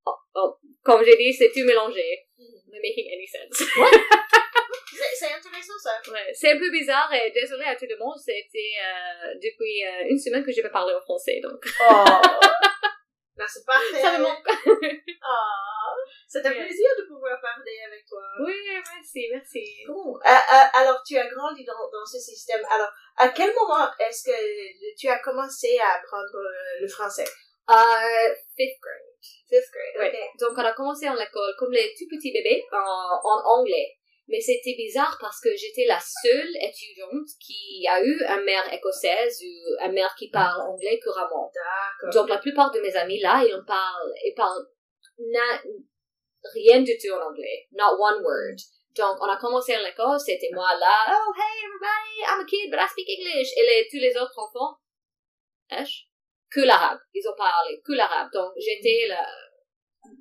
oh, 0.05 0.11
oh, 0.35 0.55
comme 0.83 1.03
j'ai 1.03 1.15
dit, 1.17 1.33
c'est 1.33 1.51
tout 1.51 1.65
mélangé. 1.65 2.27
Mm. 2.37 2.71
Not 2.71 2.79
making 2.81 3.07
any 3.11 3.27
sense. 3.27 3.63
C'est 5.15 5.33
intéressant 5.33 5.77
ça. 5.81 6.11
Ouais, 6.11 6.31
c'est 6.33 6.51
un 6.51 6.59
peu 6.59 6.69
bizarre 6.71 7.11
et 7.13 7.31
désolé 7.31 7.65
à 7.65 7.75
tout 7.75 7.85
le 7.89 7.97
monde, 7.97 8.17
c'était 8.17 8.73
euh, 8.81 9.33
depuis 9.35 9.85
euh, 9.85 10.09
une 10.09 10.19
semaine 10.19 10.43
que 10.45 10.51
je 10.51 10.61
vais 10.61 10.69
parler 10.69 10.93
en 10.93 11.01
français, 11.01 11.39
donc 11.41 11.59
Oh. 11.81 12.03
Non, 13.37 13.45
c'est 13.47 13.65
parfait. 13.65 14.01
ça 14.01 14.17
me 14.17 14.23
manque. 14.23 14.47
Oh. 14.67 14.75
C'est 16.27 16.45
un 16.45 16.51
plaisir 16.51 16.89
de 16.97 17.07
pouvoir 17.07 17.39
parler 17.41 17.79
avec 17.87 18.05
toi. 18.07 18.21
oui, 18.45 18.53
merci, 18.67 19.27
merci. 19.31 19.83
Cool. 19.85 20.19
Alors, 20.73 21.01
tu 21.05 21.17
as 21.17 21.25
grandi 21.27 21.63
dans, 21.65 21.73
dans 21.91 22.05
ce 22.05 22.19
système. 22.19 22.61
Alors, 22.69 22.89
à 23.17 23.29
quel 23.29 23.51
moment 23.55 23.89
est-ce 23.99 24.23
que 24.25 24.95
tu 24.97 25.07
as 25.07 25.19
commencé 25.19 25.77
à 25.79 25.97
apprendre 25.97 26.35
euh, 26.37 26.81
le 26.81 26.87
français? 26.87 27.25
Euh, 27.69 28.33
fifth 28.55 28.79
grade. 28.81 29.17
Fifth 29.49 29.71
grade, 29.73 29.99
Ouais. 30.13 30.19
ok. 30.19 30.39
Donc, 30.39 30.57
on 30.57 30.61
a 30.65 30.73
commencé 30.73 31.09
en 31.09 31.15
l'école 31.15 31.53
comme 31.57 31.71
les 31.71 31.93
tout 31.97 32.05
petits 32.09 32.31
bébés 32.31 32.63
en, 32.71 32.77
en 33.23 33.59
anglais. 33.59 33.97
Mais 34.29 34.39
c'était 34.39 34.75
bizarre 34.77 35.17
parce 35.19 35.41
que 35.41 35.49
j'étais 35.55 35.85
la 35.85 35.99
seule 35.99 36.55
étudiante 36.61 37.27
qui 37.39 37.85
a 37.87 38.01
eu 38.01 38.23
une 38.23 38.43
mère 38.45 38.71
écossaise 38.71 39.41
ou 39.43 39.83
une 39.85 39.93
mère 39.93 40.13
qui 40.17 40.29
parle 40.29 40.61
anglais 40.61 40.99
couramment. 41.03 41.51
D'accord. 41.53 42.13
Donc, 42.13 42.29
la 42.29 42.37
plupart 42.37 42.71
de 42.71 42.79
mes 42.79 42.95
amis 42.95 43.19
là, 43.19 43.43
ils 43.45 43.55
en 43.55 43.65
parlent, 43.65 44.13
ils 44.23 44.35
parlent 44.35 44.67
rien 46.53 46.81
du 46.81 46.95
tout 46.97 47.11
en 47.11 47.29
anglais. 47.29 47.67
Not 47.71 47.97
one 47.99 48.23
word. 48.23 48.57
Donc, 48.95 49.17
on 49.21 49.29
a 49.29 49.37
commencé 49.37 49.73
à 49.73 49.81
l'école, 49.81 50.19
c'était 50.19 50.49
moi 50.53 50.69
là, 50.79 51.07
oh, 51.09 51.33
hey, 51.35 51.65
everybody, 51.65 52.21
I'm 52.27 52.41
a 52.41 52.45
kid, 52.45 52.69
but 52.69 52.79
I 52.79 52.87
speak 52.87 53.07
English. 53.09 53.49
Et 53.57 53.63
les, 53.63 53.87
tous 53.89 54.01
les 54.01 54.15
autres 54.17 54.37
enfants, 54.37 54.77
que 56.49 56.61
l'arabe. 56.61 56.99
Ils 57.13 57.27
ont 57.27 57.35
parlé 57.37 57.81
que 57.85 57.93
l'arabe. 57.93 58.29
Donc, 58.33 58.51
j'étais 58.57 59.07
le 59.07 59.15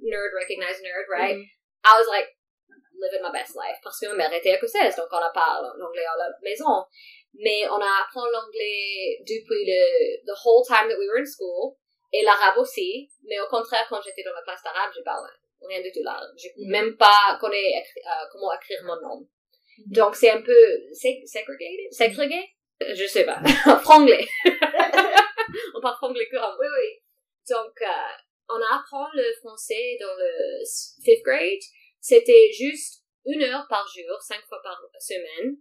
nerd, 0.09 0.33
recognized 0.35 0.83
nerd, 0.83 1.09
right? 1.09 1.37
Mhm. 1.37 1.47
I 1.85 1.99
was 1.99 2.09
like, 2.09 2.29
living 3.01 3.23
my 3.23 3.31
best 3.33 3.55
life. 3.55 3.79
Parce 3.83 3.99
que 4.01 4.07
ma 4.09 4.15
mère 4.15 4.33
était 4.33 4.55
écossaise, 4.55 4.97
donc 4.97 5.09
on 5.13 5.17
a 5.17 5.31
parlé 5.31 5.69
l'anglais 5.79 6.05
à 6.05 6.17
la 6.17 6.29
maison. 6.43 6.85
Mais 7.35 7.69
on 7.69 7.81
a 7.81 7.93
appris 8.03 8.21
l'anglais 8.33 9.19
depuis 9.21 9.65
le, 9.67 10.25
the 10.27 10.37
whole 10.45 10.65
time 10.67 10.89
that 10.89 10.99
we 10.99 11.07
were 11.09 11.21
in 11.21 11.27
school. 11.27 11.77
Et 12.13 12.23
l'arabe 12.23 12.57
aussi. 12.59 13.11
Mais 13.25 13.39
au 13.41 13.47
contraire, 13.49 13.87
quand 13.89 14.01
j'étais 14.03 14.23
dans 14.23 14.33
la 14.35 14.43
classe 14.43 14.63
d'arabe, 14.63 14.91
j'ai 14.97 15.03
parlé 15.03 15.29
rien 15.69 15.83
du 15.83 15.93
tout 15.93 16.01
l'arabe. 16.03 16.31
Je 16.37 16.49
Mhm. 16.57 16.71
même 16.71 16.97
pas 16.97 17.37
connais 17.41 17.71
écri- 17.81 18.05
euh, 18.07 18.27
comment 18.33 18.53
écrire 18.55 18.83
mon 18.85 18.97
nom. 18.97 19.21
Mhm. 19.21 19.93
Donc 19.93 20.17
c'est 20.17 20.31
un 20.31 20.41
peu 20.43 20.57
sé- 20.93 21.23
segregated, 21.27 21.93
ségrégé? 21.93 22.49
Je 22.81 23.07
sais 23.07 23.25
pas. 23.25 23.41
franglais. 23.83 24.27
on 25.75 25.81
parle 25.81 25.97
franglais 25.97 26.29
couramment. 26.31 26.57
Oui, 26.61 26.67
oui. 26.67 27.01
Donc, 27.51 27.73
euh, 27.83 28.13
on 28.51 28.61
apprend 28.75 29.07
le 29.15 29.25
français 29.41 29.97
dans 30.01 30.15
le 30.17 30.33
fifth 31.05 31.23
grade. 31.25 31.61
C'était 32.01 32.51
juste 32.53 33.05
une 33.27 33.43
heure 33.43 33.67
par 33.69 33.87
jour, 33.87 34.21
cinq 34.21 34.43
fois 34.49 34.61
par 34.63 34.81
semaine. 35.01 35.57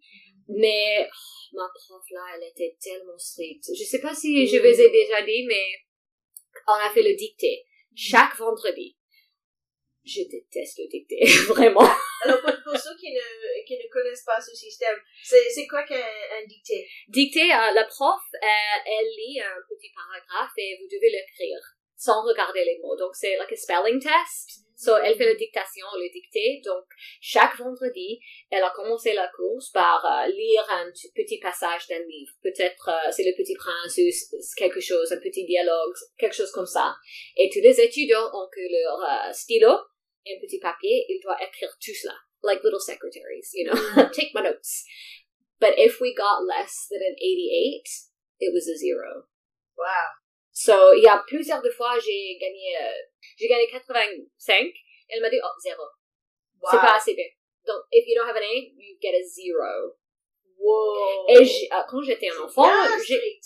Mais 0.47 1.07
oh, 1.07 1.55
ma 1.57 1.67
prof 1.73 2.03
là, 2.11 2.21
elle 2.35 2.47
était 2.49 2.77
tellement 2.81 3.17
stricte. 3.17 3.65
Je 3.77 3.83
sais 3.83 3.99
pas 3.99 4.15
si 4.15 4.47
je 4.47 4.57
vous 4.57 4.81
ai 4.81 4.89
déjà 4.89 5.21
dit, 5.23 5.45
mais 5.47 5.65
on 6.67 6.73
a 6.73 6.89
fait 6.93 7.03
le 7.03 7.15
dicté 7.15 7.65
chaque 7.95 8.35
vendredi. 8.37 8.97
Je 10.05 10.21
déteste 10.21 10.79
le 10.79 10.87
dicté, 10.87 11.19
vraiment. 11.49 11.83
Alors, 12.23 12.39
pour, 12.41 12.53
pour 12.63 12.77
ceux 12.77 12.95
qui 12.97 13.11
ne, 13.11 13.65
qui 13.65 13.75
ne 13.75 13.91
connaissent 13.91 14.23
pas 14.23 14.39
ce 14.39 14.55
système, 14.55 14.97
c'est 15.21 15.49
c'est 15.49 15.67
quoi 15.67 15.83
qu'un 15.83 15.97
un 15.97 16.45
dicté? 16.47 16.87
Dicté, 17.09 17.41
euh, 17.41 17.71
la 17.73 17.83
prof, 17.83 18.21
euh, 18.35 18.79
elle 18.85 19.09
lit 19.17 19.41
un 19.41 19.59
petit 19.67 19.91
paragraphe 19.93 20.53
et 20.57 20.77
vous 20.79 20.87
devez 20.87 21.09
l'écrire 21.09 21.59
sans 21.97 22.23
regarder 22.23 22.63
les 22.63 22.79
mots. 22.81 22.95
Donc, 22.95 23.15
c'est 23.15 23.35
like 23.35 23.51
a 23.51 23.55
spelling 23.57 23.99
test. 23.99 24.66
So, 24.77 24.95
elle 24.95 25.17
fait 25.17 25.25
la 25.25 25.33
dictation, 25.33 25.87
le 25.95 26.07
dicté. 26.13 26.61
Donc, 26.63 26.85
chaque 27.19 27.57
vendredi, 27.57 28.19
elle 28.51 28.61
a 28.61 28.71
commencé 28.75 29.11
la 29.13 29.27
course 29.35 29.71
par 29.71 30.05
euh, 30.05 30.27
lire 30.31 30.63
un 30.69 30.91
petit 31.15 31.39
passage 31.39 31.87
d'un 31.87 31.97
livre. 31.97 32.31
Peut-être 32.43 32.89
euh, 32.89 33.11
c'est 33.11 33.23
le 33.23 33.35
petit 33.35 33.55
prince 33.55 33.97
ou 33.97 34.37
quelque 34.55 34.79
chose, 34.79 35.11
un 35.11 35.19
petit 35.19 35.45
dialogue, 35.45 35.95
quelque 36.19 36.35
chose 36.35 36.51
comme 36.51 36.67
ça. 36.67 36.95
Et 37.37 37.49
tous 37.51 37.59
les 37.59 37.81
étudiants 37.81 38.29
ont 38.33 38.47
que 38.53 38.61
leur 38.61 38.99
euh, 39.01 39.33
stylo 39.33 39.71
et 40.27 40.37
un 40.37 40.39
petit 40.39 40.59
papier. 40.59 41.05
Ils 41.09 41.21
doivent 41.23 41.41
écrire 41.41 41.75
tout 41.83 41.95
cela. 41.99 42.13
Like 42.43 42.63
little 42.63 42.79
secretaries, 42.79 43.49
you 43.55 43.65
know. 43.65 44.09
Take 44.13 44.35
my 44.35 44.43
notes. 44.43 44.85
But 45.59 45.73
if 45.77 45.99
we 45.99 46.13
got 46.13 46.45
less 46.45 46.85
than 46.91 47.01
an 47.01 47.15
88, 47.17 47.81
it 48.41 48.53
was 48.53 48.69
a 48.69 48.77
zero. 48.77 49.25
Wow. 49.75 50.26
So, 50.59 50.73
il 50.95 51.03
y 51.03 51.07
a 51.07 51.23
plusieurs 51.27 51.61
de 51.61 51.69
fois, 51.69 51.99
j'ai 51.99 52.35
gagné, 52.41 52.75
euh, 52.81 52.89
j'ai 53.37 53.47
gagné 53.47 53.67
85. 53.67 54.73
Elle 55.07 55.21
m'a 55.21 55.29
dit, 55.29 55.37
oh, 55.43 55.59
zéro. 55.61 55.83
Wow. 56.59 56.69
C'est 56.71 56.77
pas 56.77 56.95
assez 56.95 57.13
bien. 57.13 57.27
Donc, 57.67 57.83
if 57.91 58.07
you 58.07 58.15
don't 58.15 58.27
have 58.27 58.35
an 58.35 58.41
A, 58.41 58.55
you 58.75 58.97
get 58.99 59.13
a 59.13 59.21
zero. 59.21 59.93
Wow. 60.57 61.27
Et 61.29 61.69
euh, 61.71 61.83
quand 61.87 62.01
j'étais 62.01 62.29
un 62.31 62.41
enfant, 62.41 62.67
j'ai 63.05 63.39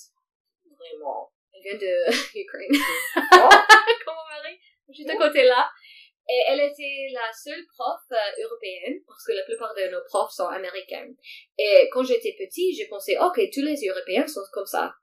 vraiment, 0.63 1.33
elle 1.53 1.61
vient 1.61 1.77
de 1.77 2.11
Ukraine. 2.39 2.79
Oh. 3.17 3.49
Comme 4.05 4.15
mon 4.15 4.29
mari, 4.31 4.57
juste 4.87 5.09
à 5.09 5.17
côté 5.17 5.43
là. 5.43 5.69
Et 6.29 6.43
elle 6.47 6.61
était 6.61 7.07
la 7.11 7.29
seule 7.33 7.65
prof 7.75 7.99
euh, 8.13 8.41
européenne, 8.41 9.03
parce 9.05 9.25
que 9.25 9.33
la 9.33 9.43
plupart 9.43 9.75
de 9.75 9.91
nos 9.91 10.01
profs 10.05 10.31
sont 10.31 10.47
américains. 10.47 11.09
Et 11.57 11.89
quand 11.91 12.05
j'étais 12.05 12.37
petit, 12.39 12.73
j'ai 12.73 12.87
pensé, 12.87 13.17
ok, 13.17 13.37
tous 13.51 13.63
les 13.63 13.85
Européens 13.85 14.25
sont 14.27 14.39
comme 14.53 14.65
ça. 14.65 14.93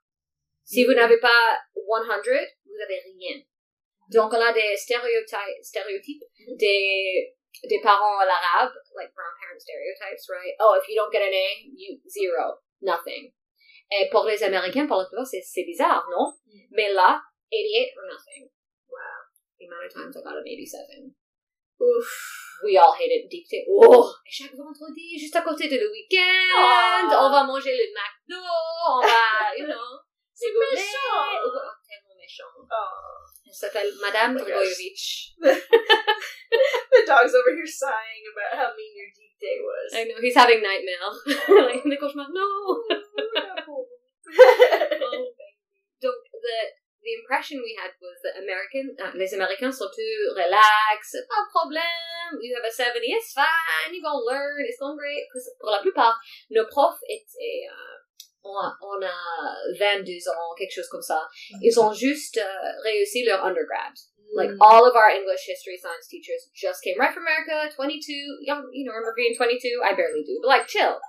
Si 0.69 0.85
vous 0.85 0.91
Mhm. 0.91 0.97
n'avez 1.01 1.19
pas 1.19 1.57
100, 1.73 2.45
vous 2.65 2.79
avez 2.83 2.99
rien. 3.09 3.41
Donc, 4.13 4.31
on 4.33 4.39
a 4.41 4.53
des 4.53 4.75
stéréotypes, 4.77 5.57
stéréotypes 5.63 6.23
des, 6.57 7.33
des 7.63 7.81
parents 7.81 8.19
arabes, 8.19 8.73
like 8.95 9.11
brown 9.15 9.33
parent 9.41 9.59
stereotypes, 9.59 10.21
right? 10.29 10.55
Oh, 10.59 10.77
if 10.79 10.87
you 10.87 10.95
don't 10.95 11.11
get 11.11 11.21
an 11.23 11.33
A, 11.33 11.47
you, 11.73 11.99
zero, 12.07 12.59
nothing. 12.81 13.33
Et 13.91 14.09
pour 14.11 14.25
les 14.25 14.43
Américains, 14.43 14.85
pour 14.85 14.97
la 14.97 15.05
plupart, 15.05 15.25
c'est, 15.25 15.63
bizarre, 15.63 16.05
non? 16.11 16.33
Mm. 16.45 16.59
Mais 16.71 16.93
là, 16.93 17.19
88 17.51 17.91
or 17.97 18.05
nothing. 18.05 18.49
Wow. 18.89 18.99
The 19.59 19.65
amount 19.65 19.85
of 19.85 19.93
times 19.93 20.17
I 20.17 20.21
got 20.21 20.37
an 20.37 20.45
87. 20.45 21.15
Ouf. 21.79 22.45
We 22.63 22.77
all 22.77 22.93
hated 22.93 23.27
dicté. 23.29 23.65
Oh! 23.69 24.05
Et 24.27 24.31
chaque 24.31 24.53
vendredi, 24.53 25.17
juste 25.17 25.35
à 25.35 25.41
côté 25.41 25.67
de 25.67 25.77
le 25.77 25.89
week-end, 25.91 27.07
Oh. 27.09 27.25
on 27.25 27.31
va 27.31 27.43
manger 27.45 27.71
le 27.75 27.85
McDo, 27.93 28.43
on 28.87 29.01
va, 29.01 29.55
you 29.57 29.65
know, 29.65 29.99
Méchant. 30.39 31.43
Oh. 31.43 31.59
Oh. 32.71 33.19
Elle 33.47 33.53
s'appelle 33.53 33.91
Madame 34.01 34.37
Oh 34.37 34.45
The 36.91 37.03
dog's 37.05 37.33
over 37.33 37.51
here 37.55 37.65
sighing 37.65 38.23
about 38.29 38.53
how 38.57 38.69
mean 38.77 38.93
your 38.95 39.09
day 39.39 39.57
was. 39.61 39.89
I 39.95 40.03
know, 40.05 40.19
he's 40.21 40.35
having 40.35 40.61
nightmare. 40.61 41.01
like, 41.65 41.83
cauchemars. 41.99 42.29
No! 42.29 42.45
Donc, 45.99 46.15
the, 46.31 46.57
the 47.03 47.13
impression 47.19 47.59
we 47.59 47.75
had 47.75 47.91
was 47.99 48.15
that 48.23 48.39
American, 48.39 48.95
uh, 49.01 49.11
les 49.15 49.33
Américains 49.33 49.73
sont 49.73 49.89
tous 49.91 50.31
relax, 50.35 51.15
pas 51.27 51.43
de 51.43 51.49
problème, 51.51 52.39
you 52.39 52.55
have 52.55 52.63
a 52.63 52.71
70, 52.71 53.03
it's 53.03 53.33
fine, 53.33 53.91
you're 53.91 54.03
gonna 54.03 54.23
learn, 54.23 54.63
it's 54.63 54.79
going 54.79 54.95
great. 54.95 55.27
Que 55.33 55.39
pour 55.59 55.71
la 55.71 55.81
plupart, 55.81 56.15
nos 56.51 56.67
profs 56.67 57.03
étaient, 57.09 57.67
euh, 57.67 57.98
on, 58.49 58.57
a, 58.65 58.77
on 58.81 59.01
a 59.05 59.15
22 59.79 60.27
ans, 60.29 60.53
quelque 60.57 60.73
chose 60.73 60.87
comme 60.89 61.01
ça. 61.01 61.21
Ils 61.61 61.79
ont 61.79 61.93
juste 61.93 62.37
euh, 62.37 62.71
réussi 62.83 63.23
leur 63.25 63.43
undergrad. 63.45 63.93
Like 64.35 64.51
Mm. 64.51 64.61
all 64.61 64.85
of 64.85 64.95
our 64.95 65.09
English, 65.09 65.41
history, 65.47 65.77
science 65.77 66.07
teachers 66.07 66.49
just 66.53 66.83
came 66.83 66.99
right 66.99 67.11
from 67.13 67.23
America, 67.25 67.73
22, 67.75 68.13
young, 68.45 68.61
you 68.71 68.85
know, 68.85 68.93
remember 68.93 69.13
being 69.15 69.35
22? 69.35 69.81
I 69.83 69.93
barely 69.95 70.23
do, 70.23 70.37
but 70.41 70.47
like 70.49 70.67
chill. 70.67 70.99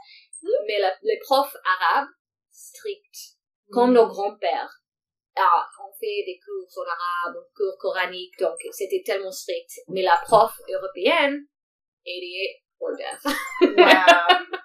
Mais 0.66 0.78
la- 0.80 0.96
les 1.02 1.18
profs 1.26 1.54
arabes, 1.66 2.08
stricts, 2.50 3.36
comme 3.72 3.92
nos 3.92 4.06
grands-pères. 4.08 4.70
Ah, 5.36 5.66
on 5.84 5.92
fait 6.00 6.24
des 6.26 6.40
cours 6.44 6.82
en 6.82 6.88
arabe, 6.88 7.36
cours 7.54 7.76
coraniques, 7.78 8.38
donc 8.38 8.56
c'était 8.72 9.02
tellement 9.04 9.30
strict. 9.32 9.70
Mais 9.88 10.02
la 10.02 10.16
prof 10.24 10.52
européenne, 10.68 11.46
88 12.06 12.64
or 12.80 12.96
death. 12.96 13.24
Wow. 13.76 14.56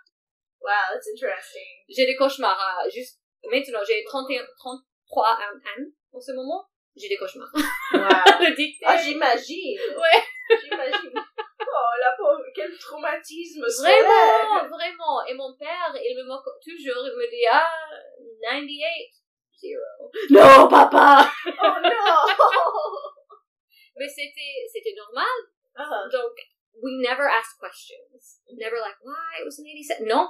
wow, 0.65 0.89
that's 0.93 1.07
interesting. 1.07 1.86
J'ai 1.88 2.05
des 2.05 2.15
cauchemars, 2.15 2.57
ah, 2.57 2.89
juste, 2.89 3.22
maintenant, 3.50 3.86
j'ai 3.86 4.03
31, 4.03 4.41
33 4.57 5.34
ans 5.34 5.86
en 6.13 6.19
ce 6.19 6.31
moment, 6.34 6.65
j'ai 6.95 7.10
des 7.10 7.17
cauchemars. 7.17 7.51
Wow. 7.53 7.62
Ah, 8.86 8.98
j'imagine. 8.98 9.79
Ouais. 9.95 10.22
J'imagine. 10.62 11.13
Oh, 11.15 11.93
la 12.00 12.12
pauvre, 12.17 12.43
quel 12.53 12.72
traumatisme. 12.77 13.65
Vraiment, 13.79 14.67
vraiment. 14.67 15.25
Et 15.27 15.34
mon 15.34 15.55
père, 15.57 15.93
il 15.95 16.15
me 16.17 16.24
moque 16.27 16.45
toujours, 16.63 17.03
il 17.05 17.15
me 17.17 17.29
dit, 17.29 17.45
ah, 17.50 17.67
98, 18.43 19.12
zero. 19.60 20.12
Non, 20.29 20.67
papa! 20.67 21.29
Oh 21.48 21.77
non. 21.84 21.91
Mais 23.98 24.07
c'était, 24.07 24.67
c'était 24.72 24.95
normal. 24.95 25.36
Ah. 25.75 26.07
Donc, 26.12 26.36
we 26.81 27.00
never 27.00 27.27
asked 27.27 27.60
questions. 27.60 28.41
Never 28.57 28.77
like, 28.79 29.00
why 29.03 29.39
it 29.39 29.45
was 29.45 29.60
an 29.60 29.65
87. 29.65 30.07
Non, 30.07 30.29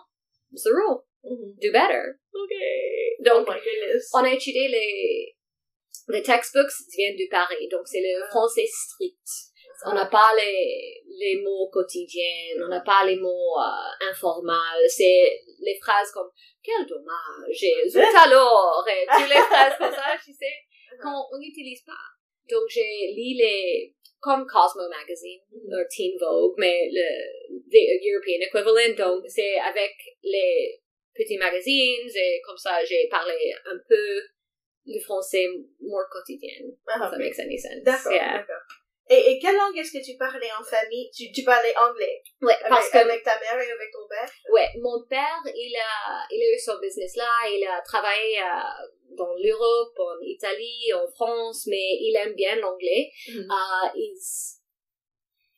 it's 0.56 0.64
the 0.64 0.72
rule. 0.72 1.04
Mhm. 1.24 1.60
Do 1.60 1.72
better. 1.72 2.20
Okay. 2.34 3.18
Oh 3.20 3.24
Donc, 3.24 3.48
my 3.48 3.60
goodness. 3.60 4.10
on 4.14 4.24
a 4.24 4.32
étudié 4.32 4.68
les, 4.68 5.36
les 6.10 6.22
textbooks 6.24 6.72
viennent 6.96 7.16
du 7.18 7.28
Paris. 7.30 7.68
Donc, 7.70 7.82
c'est 7.86 8.02
le 8.02 8.24
français 8.30 8.66
strict. 8.66 9.28
On 9.86 9.94
n'a 9.94 10.06
pas 10.06 10.32
les, 10.36 11.04
les 11.20 11.42
mots 11.44 11.70
quotidiens, 11.70 12.56
on 12.64 12.70
n'a 12.70 12.80
pas 12.80 13.06
les 13.06 13.18
mots 13.18 13.60
euh, 13.60 14.10
informals. 14.10 14.84
C'est 14.88 15.42
les 15.60 15.78
phrases 15.82 16.12
comme 16.12 16.30
quel 16.64 16.86
dommage, 16.88 17.62
et 17.64 17.90
zut 17.90 18.02
alors, 18.02 18.86
et 18.88 19.06
toutes 19.06 19.30
les 19.30 19.36
phrases 19.52 19.78
comme 19.78 19.92
ça, 19.92 20.16
tu 20.24 20.32
sais, 20.32 20.56
qu'on 21.02 21.10
on 21.32 21.38
n'utilise 21.38 21.82
pas. 21.84 22.06
Donc 22.50 22.64
j'ai 22.70 23.14
lu 23.16 23.36
les 23.38 23.94
comme 24.22 24.46
Cosmo 24.48 24.88
Magazine 24.90 25.42
ou 25.54 25.70
Teen 25.90 26.18
Vogue, 26.20 26.56
mais 26.58 26.90
le 26.92 27.08
the 27.70 27.82
European 28.10 28.42
equivalent. 28.42 28.96
Donc 28.98 29.24
c'est 29.28 29.56
avec 29.60 29.94
les 30.24 30.82
petits 31.14 31.38
magazines 31.38 32.10
et 32.16 32.42
comme 32.46 32.58
ça 32.58 32.84
j'ai 32.84 33.08
parlé 33.10 33.54
un 33.66 33.78
peu 33.88 34.22
le 34.88 35.00
français 35.00 35.46
more 35.82 36.06
quotidien. 36.12 36.58
Ah, 36.88 37.06
If 37.06 37.12
that 37.12 37.18
makes 37.20 37.40
any 37.40 37.58
sense. 37.58 37.84
D'accord, 37.84 38.12
Yeah. 38.14 38.38
d'accord. 38.40 38.62
Et, 39.08 39.34
et 39.34 39.40
quelle 39.40 39.56
langue 39.56 39.78
est-ce 39.78 39.92
que 39.94 40.04
tu 40.04 40.18
parlais 40.18 40.50
en 40.60 40.64
famille? 40.64 41.12
Tu, 41.16 41.32
tu 41.32 41.44
parlais 41.44 41.76
anglais? 41.78 42.24
Ouais, 42.42 42.56
parce 42.68 42.92
avec, 42.92 43.06
que 43.06 43.10
avec 43.12 43.24
ta 43.24 43.40
mère 43.40 43.62
et 43.62 43.72
avec 43.72 43.92
ton 43.92 44.08
père? 44.10 44.28
Ouais, 44.52 44.68
mon 44.82 45.06
père, 45.08 45.42
il 45.46 45.76
a, 45.78 46.26
il 46.32 46.42
a 46.42 46.56
eu 46.56 46.58
son 46.58 46.80
business 46.80 47.16
là, 47.16 47.30
il 47.48 47.64
a 47.68 47.82
travaillé 47.82 48.40
euh, 48.40 49.05
dans 49.16 49.34
l'Europe, 49.36 49.98
en 49.98 50.20
Italie, 50.22 50.94
en 50.94 51.08
France, 51.12 51.68
mais 51.68 51.98
il 52.02 52.16
aime 52.16 52.34
bien 52.34 52.56
l'anglais. 52.58 53.12
Mhm. 53.30 53.48
Euh, 53.50 53.90
il, 53.96 54.16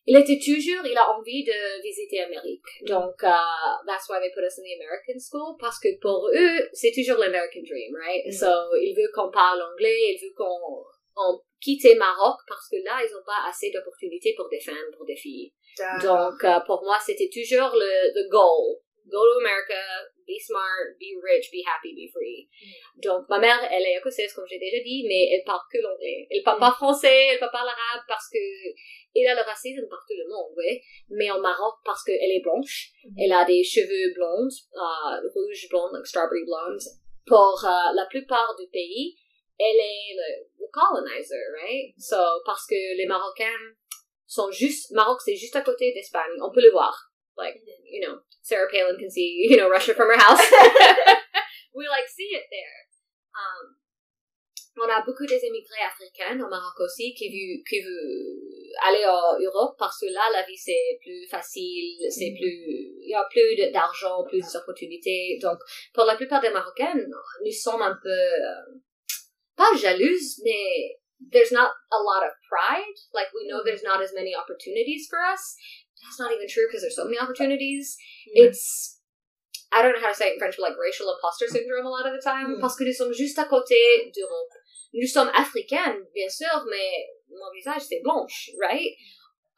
il 0.07 0.15
était 0.15 0.39
toujours, 0.39 0.85
il 0.85 0.97
a 0.97 1.11
envie 1.17 1.43
de 1.43 1.81
visiter 1.81 2.19
l'Amérique. 2.19 2.63
Donc, 2.83 3.21
uh, 3.23 3.83
that's 3.85 4.07
why 4.07 4.19
they 4.19 4.31
put 4.33 4.45
us 4.45 4.57
in 4.57 4.63
the 4.63 4.79
American 4.79 5.19
school, 5.19 5.57
parce 5.59 5.79
que 5.79 5.99
pour 5.99 6.29
eux, 6.29 6.69
c'est 6.71 6.93
toujours 6.95 7.17
l'American 7.17 7.63
dream, 7.67 7.93
right? 7.93 8.25
Mm. 8.25 8.31
So, 8.31 8.47
il 8.79 8.95
veut 8.95 9.11
qu'on 9.13 9.29
parle 9.31 9.61
anglais, 9.61 10.15
il 10.15 10.19
veut 10.23 10.33
qu'on 10.33 10.85
on 11.17 11.41
quitte 11.59 11.97
Maroc, 11.97 12.37
parce 12.47 12.69
que 12.69 12.77
là, 12.85 13.03
ils 13.03 13.11
n'ont 13.11 13.25
pas 13.25 13.49
assez 13.49 13.69
d'opportunités 13.71 14.33
pour 14.37 14.47
des 14.47 14.61
femmes, 14.61 14.91
pour 14.95 15.05
des 15.05 15.15
filles. 15.17 15.51
Donc, 16.01 16.43
euh, 16.43 16.59
pour 16.65 16.83
moi, 16.83 16.97
c'était 17.05 17.29
toujours 17.29 17.75
le 17.75 18.13
the 18.13 18.29
goal. 18.29 18.79
Go 19.09 19.19
to 19.23 19.39
America, 19.39 19.81
be 20.27 20.37
smart, 20.37 20.99
be 20.99 21.15
rich, 21.23 21.49
be 21.49 21.63
happy, 21.63 21.95
be 21.95 22.11
free. 22.11 22.49
Donc, 23.01 23.25
ma 23.29 23.39
mère, 23.39 23.63
elle 23.71 23.85
est 23.87 23.97
écossaise, 23.97 24.33
comme 24.33 24.45
j'ai 24.47 24.59
déjà 24.59 24.83
dit, 24.83 25.05
mais 25.07 25.31
elle 25.31 25.43
parle 25.45 25.63
que 25.71 25.79
l'anglais. 25.79 26.27
Elle 26.29 26.43
parle 26.43 26.59
pas 26.59 26.71
français, 26.71 27.31
elle 27.31 27.39
parle 27.39 27.51
pas 27.51 27.65
l'arabe 27.65 28.03
parce 28.07 28.29
que 28.29 28.37
y 29.15 29.25
a 29.25 29.33
le 29.33 29.41
racisme 29.41 29.87
partout 29.89 30.13
le 30.13 30.29
monde, 30.29 30.53
oui. 30.57 30.81
Mais 31.09 31.31
en 31.31 31.39
Maroc, 31.39 31.75
parce 31.83 32.03
qu'elle 32.03 32.31
est 32.31 32.43
blanche, 32.43 32.91
elle 33.17 33.31
a 33.31 33.45
des 33.45 33.63
cheveux 33.63 34.13
blondes, 34.13 34.51
euh, 34.75 35.29
rouges 35.33 35.67
blondes, 35.69 35.93
like 35.93 36.05
strawberry 36.05 36.43
blondes. 36.45 36.83
Pour 37.25 37.63
euh, 37.65 37.93
la 37.95 38.05
plupart 38.05 38.55
du 38.59 38.67
pays, 38.67 39.15
elle 39.57 39.79
est 39.79 40.13
le, 40.15 40.45
le 40.59 40.67
colonizer, 40.71 41.41
right? 41.61 41.93
So, 41.97 42.17
parce 42.45 42.67
que 42.67 42.95
les 42.95 43.07
Marocains 43.07 43.75
sont 44.27 44.51
juste, 44.51 44.91
Maroc 44.91 45.19
c'est 45.23 45.35
juste 45.35 45.55
à 45.55 45.61
côté 45.61 45.93
d'Espagne, 45.93 46.31
on 46.41 46.51
peut 46.51 46.61
le 46.61 46.71
voir. 46.71 47.06
Like, 47.37 47.61
you 47.85 48.01
know, 48.01 48.19
Sarah 48.41 48.67
Palin 48.71 48.97
can 48.97 49.11
see, 49.11 49.47
you 49.49 49.57
know, 49.57 49.69
Russia 49.69 49.93
from 49.93 50.09
her 50.09 50.17
house. 50.19 50.41
we 51.75 51.87
like 51.87 52.09
see 52.09 52.33
it 52.33 52.49
there. 52.49 52.79
Um, 53.37 53.77
on 54.79 54.89
a 54.89 55.03
beaucoup 55.05 55.25
des 55.25 55.43
émigrés 55.43 55.81
africains 55.85 56.39
au 56.39 56.49
Maroc 56.49 56.79
aussi 56.79 57.13
qui 57.13 57.29
veulent, 57.29 57.63
qui 57.67 57.81
veulent 57.81 58.57
aller 58.85 59.05
en 59.05 59.39
Europe 59.39 59.75
parce 59.77 59.99
que 59.99 60.05
là, 60.05 60.21
la 60.31 60.43
vie 60.43 60.57
c'est 60.57 60.99
plus 61.01 61.27
facile, 61.27 61.97
c'est 62.09 62.33
plus, 62.37 62.93
il 63.01 63.09
y 63.09 63.15
a 63.15 63.25
plus 63.29 63.71
d'argent, 63.71 64.23
plus 64.25 64.43
d'opportunités. 64.53 65.39
Donc, 65.41 65.57
pour 65.93 66.05
la 66.05 66.15
plupart 66.15 66.41
des 66.41 66.49
Marocaines, 66.49 67.09
nous 67.43 67.51
sommes 67.51 67.81
un 67.81 67.97
peu, 68.01 68.09
euh, 68.09 68.79
pas 69.55 69.75
jalouses, 69.75 70.41
mais 70.43 70.99
there's 71.31 71.51
not 71.51 71.71
a 71.91 71.97
lot 71.97 72.23
of 72.23 72.33
pride. 72.47 72.97
Like, 73.13 73.33
we 73.33 73.47
know 73.47 73.63
there's 73.63 73.83
not 73.83 74.01
as 74.01 74.13
many 74.13 74.35
opportunities 74.35 75.07
for 75.09 75.19
us. 75.33 75.57
That's 76.03 76.19
not 76.19 76.31
even 76.31 76.47
true 76.47 76.65
because 76.67 76.81
there's 76.81 76.95
so 76.95 77.05
many 77.05 77.19
opportunities. 77.19 77.97
It's, 78.33 78.99
I 79.71 79.81
don't 79.81 79.93
know 79.93 80.01
how 80.01 80.13
to 80.13 80.15
say 80.15 80.29
it 80.29 80.33
in 80.33 80.39
French, 80.39 80.55
but 80.57 80.71
like 80.71 80.79
racial 80.79 81.11
imposter 81.11 81.47
syndrome 81.47 81.85
a 81.85 81.89
lot 81.89 82.07
of 82.07 82.13
the 82.13 82.23
time. 82.23 82.57
Mm. 82.57 82.61
Parce 82.61 82.75
que 82.75 82.85
nous 82.85 82.95
sommes 82.95 83.13
juste 83.13 83.37
à 83.37 83.45
côté 83.45 84.11
d'Europe. 84.13 84.53
Nous 84.93 85.07
sommes 85.07 85.29
africaines, 85.35 86.05
bien 86.13 86.29
sûr, 86.29 86.65
mais 86.69 87.05
mon 87.29 87.51
visage 87.53 87.81
c'est 87.81 88.01
blanche, 88.01 88.51
right? 88.59 88.95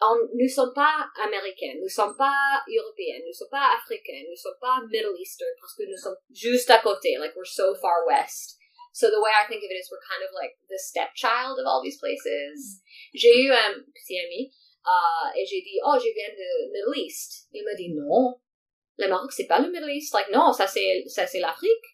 On, 0.01 0.15
nous 0.33 0.47
sommes 0.47 0.73
pas 0.73 1.05
américaines, 1.21 1.79
nous 1.81 1.89
sommes 1.89 2.15
pas 2.17 2.63
européennes, 2.67 3.21
nous 3.27 3.33
sommes 3.33 3.51
pas 3.51 3.75
africaines, 3.75 4.25
nous 4.29 4.35
sommes 4.35 4.57
pas 4.59 4.81
Middle 4.89 5.15
Eastern 5.19 5.51
parce 5.59 5.75
que 5.75 5.83
nous 5.83 5.97
sommes 5.97 6.17
juste 6.31 6.69
à 6.71 6.79
côté, 6.79 7.17
like 7.19 7.35
we're 7.35 7.45
so 7.45 7.75
far 7.75 8.07
west. 8.07 8.57
So 8.93 9.11
the 9.11 9.21
way 9.21 9.29
I 9.31 9.45
think 9.47 9.61
of 9.63 9.69
it 9.69 9.77
is 9.77 9.91
we're 9.91 10.01
kind 10.01 10.23
of 10.23 10.33
like 10.33 10.57
the 10.67 10.79
stepchild 10.79 11.59
of 11.59 11.67
all 11.67 11.83
these 11.83 11.99
places. 11.99 12.81
J'ai 13.13 13.43
eu 13.43 13.51
un 13.51 13.85
petit 13.93 14.19
ami 14.19 14.51
euh, 14.89 15.29
et 15.37 15.45
j'ai 15.45 15.61
dit 15.61 15.79
oh 15.85 15.95
je 15.97 16.09
viens 16.13 16.33
de 16.33 16.71
Middle 16.71 16.97
East. 17.05 17.47
Il 17.53 17.63
m'a 17.63 17.73
dit 17.75 17.93
non, 17.93 18.39
le 18.97 19.07
Maroc 19.07 19.31
c'est 19.31 19.47
pas 19.47 19.59
le 19.59 19.69
Middle 19.69 19.89
East. 19.91 20.13
Like 20.13 20.29
non, 20.31 20.51
ça 20.51 20.67
c'est 20.67 21.03
ça 21.07 21.27
c'est 21.27 21.39
l'Afrique. 21.39 21.87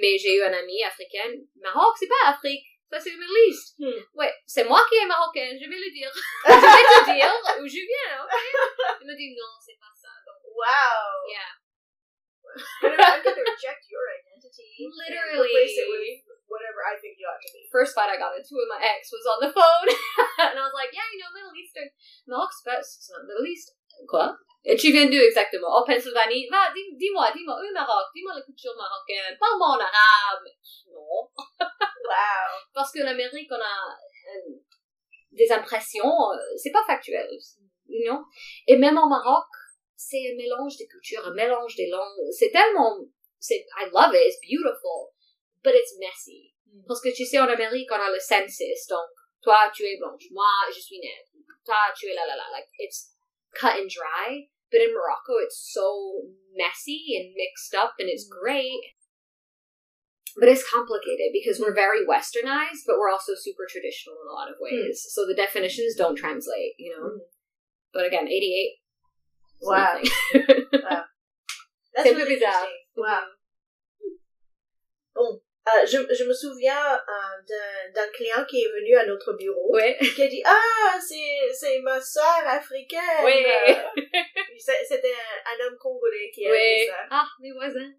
Mais 0.00 0.18
j'ai 0.18 0.34
eu 0.36 0.42
un 0.42 0.52
ami 0.52 0.82
africain. 0.82 1.30
Maroc 1.60 1.94
c'est 1.98 2.08
pas 2.08 2.30
Afrique, 2.30 2.64
ça 2.90 2.98
c'est 2.98 3.10
le 3.10 3.18
Middle 3.18 3.48
East. 3.48 3.74
Hmm. 3.78 4.00
Ouais, 4.14 4.32
c'est 4.46 4.64
moi 4.64 4.80
qui 4.88 4.96
est 4.96 5.06
marocaine, 5.06 5.58
je 5.60 5.68
vais 5.68 5.78
le 5.78 5.90
dire. 5.92 6.10
je 6.46 6.50
vais 6.50 7.12
te 7.12 7.18
dire 7.18 7.34
où 7.60 7.66
je 7.66 7.82
viens, 7.86 8.24
ok? 8.24 8.34
Il 9.02 9.06
m'a 9.06 9.14
dit 9.14 9.34
non, 9.36 9.52
c'est 9.64 9.78
pas 9.78 9.92
ça. 9.94 10.08
Donc, 10.26 10.38
Wow. 10.58 11.28
yeah. 11.30 11.54
I'm 12.82 13.22
gonna 13.22 13.44
reject 13.44 13.86
your 13.86 14.02
identity. 14.10 14.90
Literally. 14.90 16.24
Whatever 16.48 16.80
I 16.82 16.96
think 16.98 17.16
you 17.20 17.28
ought 17.28 17.40
to 17.40 17.52
be. 17.54 17.68
First 17.70 17.94
fight 17.94 18.10
I 18.10 18.16
got 18.16 18.36
into 18.36 18.56
with 18.56 18.68
my 18.68 18.80
ex 18.80 19.12
was 19.12 19.24
on 19.28 19.38
the 19.44 19.52
phone. 19.56 19.88
and 20.48 20.56
I 20.58 20.64
was 20.64 20.74
like, 20.74 20.90
yeah, 20.92 21.06
you 21.12 21.20
know, 21.20 21.30
Middle 21.32 21.54
Eastern. 21.54 21.88
Maroc, 22.26 22.50
c'est 22.52 22.66
pas, 22.66 22.80
c'est 22.82 23.12
not 23.12 23.24
Middle 23.28 23.46
East. 23.46 23.76
Quoi? 24.08 24.34
Et 24.64 24.76
tu 24.76 24.90
viens 24.90 25.06
d'où 25.06 25.16
exactement? 25.20 25.68
Oh, 25.70 25.84
Pennsylvanie. 25.86 26.48
Va, 26.50 26.72
dis- 26.74 26.96
dis-moi, 26.96 27.30
dis-moi, 27.32 27.56
où 27.56 27.72
Maroc? 27.72 28.10
Dis-moi 28.14 28.34
la 28.34 28.42
culture 28.42 28.74
marocaine. 28.76 29.36
Parle-moi 29.38 29.68
en 29.68 29.80
arabe. 29.80 30.44
Non. 30.92 30.98
Wow. 30.98 31.30
Parce 32.74 32.92
que 32.92 33.00
l'Amérique, 33.00 33.48
on 33.50 33.54
a 33.54 33.76
euh, 34.34 34.54
des 35.32 35.50
impressions, 35.52 36.32
euh, 36.32 36.36
c'est 36.56 36.72
pas 36.72 36.84
factuel. 36.86 37.28
You 37.88 38.10
know? 38.10 38.24
Et 38.66 38.76
même 38.76 38.98
en 38.98 39.08
Maroc, 39.08 39.46
c'est 39.96 40.32
un 40.32 40.36
mélange 40.36 40.76
des 40.76 40.86
cultures, 40.86 41.26
un 41.26 41.34
mélange 41.34 41.74
des 41.76 41.88
langues. 41.88 42.30
C'est 42.32 42.50
tellement, 42.50 42.98
c'est, 43.38 43.66
I 43.78 43.88
love 43.92 44.14
it, 44.14 44.26
it's 44.26 44.38
beautiful, 44.42 45.10
but 45.62 45.74
it's 45.74 45.94
messy. 45.98 46.54
Mm. 46.68 46.86
Parce 46.86 47.00
que 47.00 47.14
tu 47.14 47.24
sais, 47.24 47.38
en 47.38 47.48
Amérique, 47.48 47.90
on 47.92 48.00
a 48.00 48.10
le 48.10 48.20
census, 48.20 48.86
donc, 48.88 49.08
toi, 49.42 49.70
tu 49.74 49.84
es 49.84 49.98
blanche, 49.98 50.28
moi, 50.32 50.50
je 50.74 50.80
suis 50.80 50.98
nègre, 50.98 51.28
toi, 51.64 51.92
tu 51.96 52.06
es 52.06 52.14
là, 52.14 52.26
là, 52.26 52.36
là, 52.36 52.50
like, 52.52 52.68
it's 52.78 53.14
cut 53.54 53.78
and 53.78 53.88
dry. 53.88 54.48
But 54.70 54.82
in 54.82 54.92
Morocco, 54.92 55.40
it's 55.40 55.56
so 55.72 56.28
messy 56.54 57.16
and 57.16 57.32
mixed 57.34 57.74
up, 57.74 57.94
and 57.98 58.08
it's 58.08 58.28
great. 58.28 58.94
But 60.38 60.50
it's 60.50 60.68
complicated 60.68 61.32
because 61.32 61.58
we're 61.58 61.74
very 61.74 62.04
westernized, 62.04 62.84
but 62.86 62.98
we're 62.98 63.10
also 63.10 63.32
super 63.34 63.66
traditional 63.68 64.16
in 64.20 64.28
a 64.28 64.34
lot 64.34 64.50
of 64.50 64.56
ways. 64.60 65.04
So 65.08 65.26
the 65.26 65.34
definitions 65.34 65.96
don't 65.96 66.16
translate, 66.16 66.74
you 66.78 66.92
know? 66.92 67.08
Mm. 67.08 67.18
But 67.94 68.06
again, 68.06 68.28
88. 68.28 68.36
is 68.36 68.78
Wow. 69.62 69.98
That's 71.94 72.06
C'est 72.06 72.10
un 72.10 72.14
peu 72.14 72.22
really 72.22 72.34
interesting. 72.34 72.77
Euh, 75.76 75.86
je, 75.86 76.14
je 76.14 76.24
me 76.24 76.32
souviens 76.32 76.94
euh, 76.94 77.92
d'un 77.94 78.08
client 78.08 78.44
qui 78.48 78.62
est 78.62 78.68
venu 78.72 78.94
à 78.96 79.04
notre 79.06 79.32
bureau 79.34 79.74
ouais. 79.74 79.96
qui 80.14 80.22
a 80.22 80.26
dit 80.28 80.42
ah 80.44 80.98
c'est 81.00 81.80
ma 81.80 82.00
soeur 82.00 82.42
africaine 82.46 83.00
Ouais. 83.24 83.76
C'était 84.58 85.12
un, 85.12 85.50
un 85.52 85.66
homme 85.66 85.76
congolais 85.78 86.30
qui 86.32 86.46
a 86.46 86.50
dit 86.52 86.86
ça 86.88 87.06
Ah, 87.10 87.26
mes 87.40 87.52
voisins. 87.52 87.90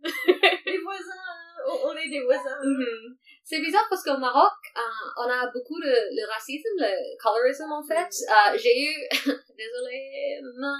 les 0.66 0.78
voisins 0.80 1.26
on, 1.68 1.96
est 1.96 2.10
des 2.10 2.22
voisins 2.22 2.60
Mhm. 2.64 3.18
C'est 3.44 3.60
bizarre 3.62 3.88
parce 3.90 4.04
qu'au 4.04 4.18
Maroc, 4.18 4.54
euh, 4.78 4.82
on 5.18 5.30
a 5.30 5.50
beaucoup 5.52 5.80
de 5.80 5.90
le 5.90 6.32
racisme, 6.32 6.70
le 6.78 7.18
colorisme 7.18 7.72
en 7.72 7.84
fait. 7.84 8.10
Euh, 8.30 8.58
j'ai 8.58 8.80
eu, 8.80 8.94
désolé, 9.58 10.40
ma, 10.58 10.74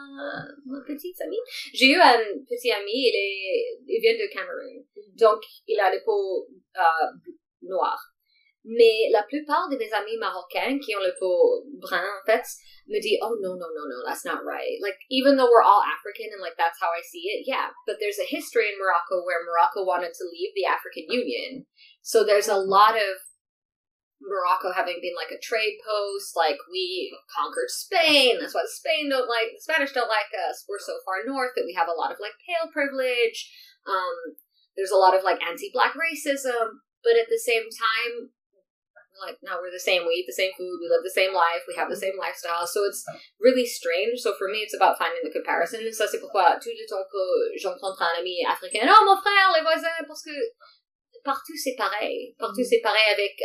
ma 0.66 0.80
petite 0.86 1.20
amie, 1.22 1.40
j'ai 1.74 1.88
eu 1.88 1.96
un 1.96 2.20
petit 2.48 2.72
ami, 2.72 2.92
il 2.94 3.16
est, 3.16 3.80
il 3.88 4.00
vient 4.02 4.14
de 4.14 4.32
Cameroun, 4.32 4.86
donc 5.18 5.42
il 5.68 5.80
a 5.80 5.92
les 5.92 6.02
peaux 6.02 6.48
euh, 6.78 7.10
noires. 7.64 8.14
Mais 8.66 9.08
la 9.12 9.24
plupart 9.24 9.70
de 9.70 9.78
mes 9.78 9.92
amis 9.94 10.20
marocains 10.20 10.80
qui 10.84 10.94
ont 10.96 11.02
le 11.02 11.16
peau 11.18 11.64
brun 11.80 12.04
en 12.04 12.26
fait 12.26 12.44
me 12.88 13.00
disent 13.00 13.24
oh 13.24 13.38
no 13.40 13.56
no 13.56 13.68
no 13.72 13.84
no 13.88 14.04
that's 14.06 14.26
not 14.26 14.44
right 14.44 14.76
like 14.82 15.00
even 15.10 15.38
though 15.38 15.48
we're 15.48 15.64
all 15.64 15.80
African 15.80 16.28
and 16.34 16.42
like 16.42 16.58
that's 16.58 16.76
how 16.82 16.92
I 16.92 17.00
see 17.00 17.32
it 17.32 17.48
yeah 17.48 17.72
but 17.88 17.98
there's 18.02 18.20
a 18.20 18.28
history 18.28 18.68
in 18.68 18.76
Morocco 18.76 19.24
where 19.24 19.48
Morocco 19.48 19.88
wanted 19.88 20.12
to 20.12 20.28
leave 20.28 20.52
the 20.56 20.68
African 20.68 21.08
Union 21.08 21.66
so 22.02 22.26
there's 22.26 22.50
a 22.50 22.60
lot 22.60 23.00
of 23.00 23.24
Morocco 24.20 24.76
having 24.76 25.00
been 25.00 25.16
like 25.16 25.32
a 25.32 25.40
trade 25.40 25.80
post, 25.80 26.36
like 26.36 26.60
we 26.68 27.08
conquered 27.32 27.72
Spain. 27.72 28.36
That's 28.40 28.54
why 28.54 28.68
Spain 28.68 29.10
don't 29.10 29.32
like 29.32 29.56
the 29.56 29.64
Spanish 29.64 29.96
don't 29.96 30.12
like 30.12 30.28
us. 30.36 30.68
We're 30.68 30.84
so 30.84 31.00
far 31.08 31.24
north 31.24 31.56
that 31.56 31.64
we 31.66 31.74
have 31.74 31.88
a 31.88 31.96
lot 31.96 32.12
of 32.12 32.20
like 32.20 32.36
pale 32.44 32.68
privilege. 32.68 33.48
Um, 33.88 34.36
there's 34.76 34.92
a 34.92 35.00
lot 35.00 35.16
of 35.16 35.24
like 35.24 35.40
anti-black 35.40 35.96
racism, 35.96 36.84
but 37.04 37.16
at 37.16 37.32
the 37.32 37.40
same 37.40 37.72
time, 37.72 38.36
like 39.20 39.38
no, 39.44 39.60
we're 39.60 39.72
the 39.72 39.82
same. 39.82 40.08
We 40.08 40.24
eat 40.24 40.28
the 40.28 40.36
same 40.36 40.52
food. 40.58 40.80
We 40.80 40.88
live 40.90 41.04
the 41.04 41.14
same 41.14 41.36
life. 41.36 41.68
We 41.68 41.76
have 41.76 41.92
the 41.92 42.00
same 42.00 42.18
lifestyle. 42.18 42.66
So 42.66 42.88
it's 42.88 43.04
really 43.40 43.68
strange. 43.68 44.20
So 44.24 44.34
for 44.40 44.48
me, 44.48 44.64
it's 44.64 44.76
about 44.76 44.98
finding 44.98 45.24
the 45.24 45.32
comparison. 45.32 45.84
Ça, 45.92 46.08
c'est 46.08 46.20
pourquoi 46.20 46.60
tout 46.60 46.72
le 46.72 46.86
temps 46.88 47.06
que 47.06 47.58
j'encontre 47.60 48.02
un 48.02 48.20
ami 48.20 48.44
africain, 48.46 48.88
oh 48.88 49.04
mon 49.06 49.20
frère, 49.22 49.52
les 49.56 49.62
voisins, 49.62 50.04
parce 50.08 50.24
que 50.24 50.36
partout 51.24 51.56
c'est 51.56 51.76
pareil. 51.78 52.36
Partout 52.40 52.62
mm-hmm. 52.62 52.70
c'est 52.70 52.82
pareil 52.82 53.08
avec 53.12 53.36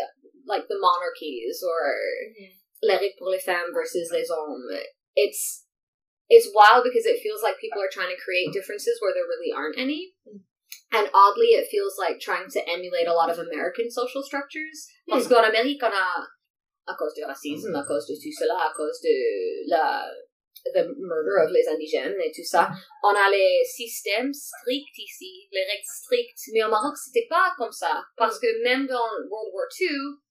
like 0.46 0.66
the 0.68 0.78
monarchies 0.78 1.62
or 1.62 1.94
mm-hmm. 2.30 2.52
les 2.82 2.96
règles 2.96 3.18
pour 3.18 3.30
les 3.30 3.40
femmes 3.40 3.72
versus 3.72 4.10
les 4.12 4.30
hommes. 4.30 4.70
It's 5.16 5.64
it's 6.28 6.48
wild 6.54 6.84
because 6.84 7.06
it 7.06 7.22
feels 7.22 7.42
like 7.42 7.58
people 7.60 7.82
are 7.82 7.92
trying 7.92 8.14
to 8.14 8.20
create 8.20 8.52
differences 8.52 8.98
where 9.00 9.12
there 9.12 9.28
really 9.28 9.52
aren't 9.52 9.78
any. 9.78 10.14
Mm. 10.26 10.40
And 10.92 11.08
oddly, 11.12 11.58
it 11.58 11.68
feels 11.70 11.96
like 11.98 12.20
trying 12.20 12.48
to 12.50 12.60
emulate 12.68 13.08
a 13.08 13.14
lot 13.14 13.30
of 13.30 13.38
American 13.38 13.90
social 13.90 14.22
structures. 14.22 14.88
Hmm. 15.06 15.12
Parce 15.12 15.28
qu'en 15.28 15.44
Amérique, 15.44 15.82
on 15.82 15.92
a, 15.92 16.26
à 16.86 16.94
cause 16.96 17.14
du 17.14 17.24
racisme, 17.24 17.74
à 17.74 17.84
cause 17.86 18.06
de 18.06 18.14
tout 18.14 18.32
cela, 18.38 18.54
à 18.54 18.72
cause 18.74 19.00
de 19.02 19.68
la, 19.68 20.06
the 20.72 20.86
murder 20.96 21.44
of 21.44 21.50
les 21.50 21.66
indigènes 21.68 22.16
et 22.20 22.32
tout 22.34 22.44
ça, 22.44 22.68
hmm. 22.70 22.76
on 23.04 23.14
a 23.14 23.30
les 23.30 23.64
systèmes 23.64 24.32
stricts 24.32 24.98
ici, 24.98 25.48
les 25.52 25.64
règles 25.64 25.90
strictes. 26.02 26.42
Mais 26.52 26.64
au 26.64 26.68
Maroc, 26.68 26.96
c'était 26.96 27.26
pas 27.28 27.54
comme 27.56 27.72
ça. 27.72 28.04
Parce 28.16 28.38
que 28.38 28.62
même 28.62 28.86
dans 28.86 29.10
World 29.30 29.52
War 29.52 29.66
II, 29.80 30.22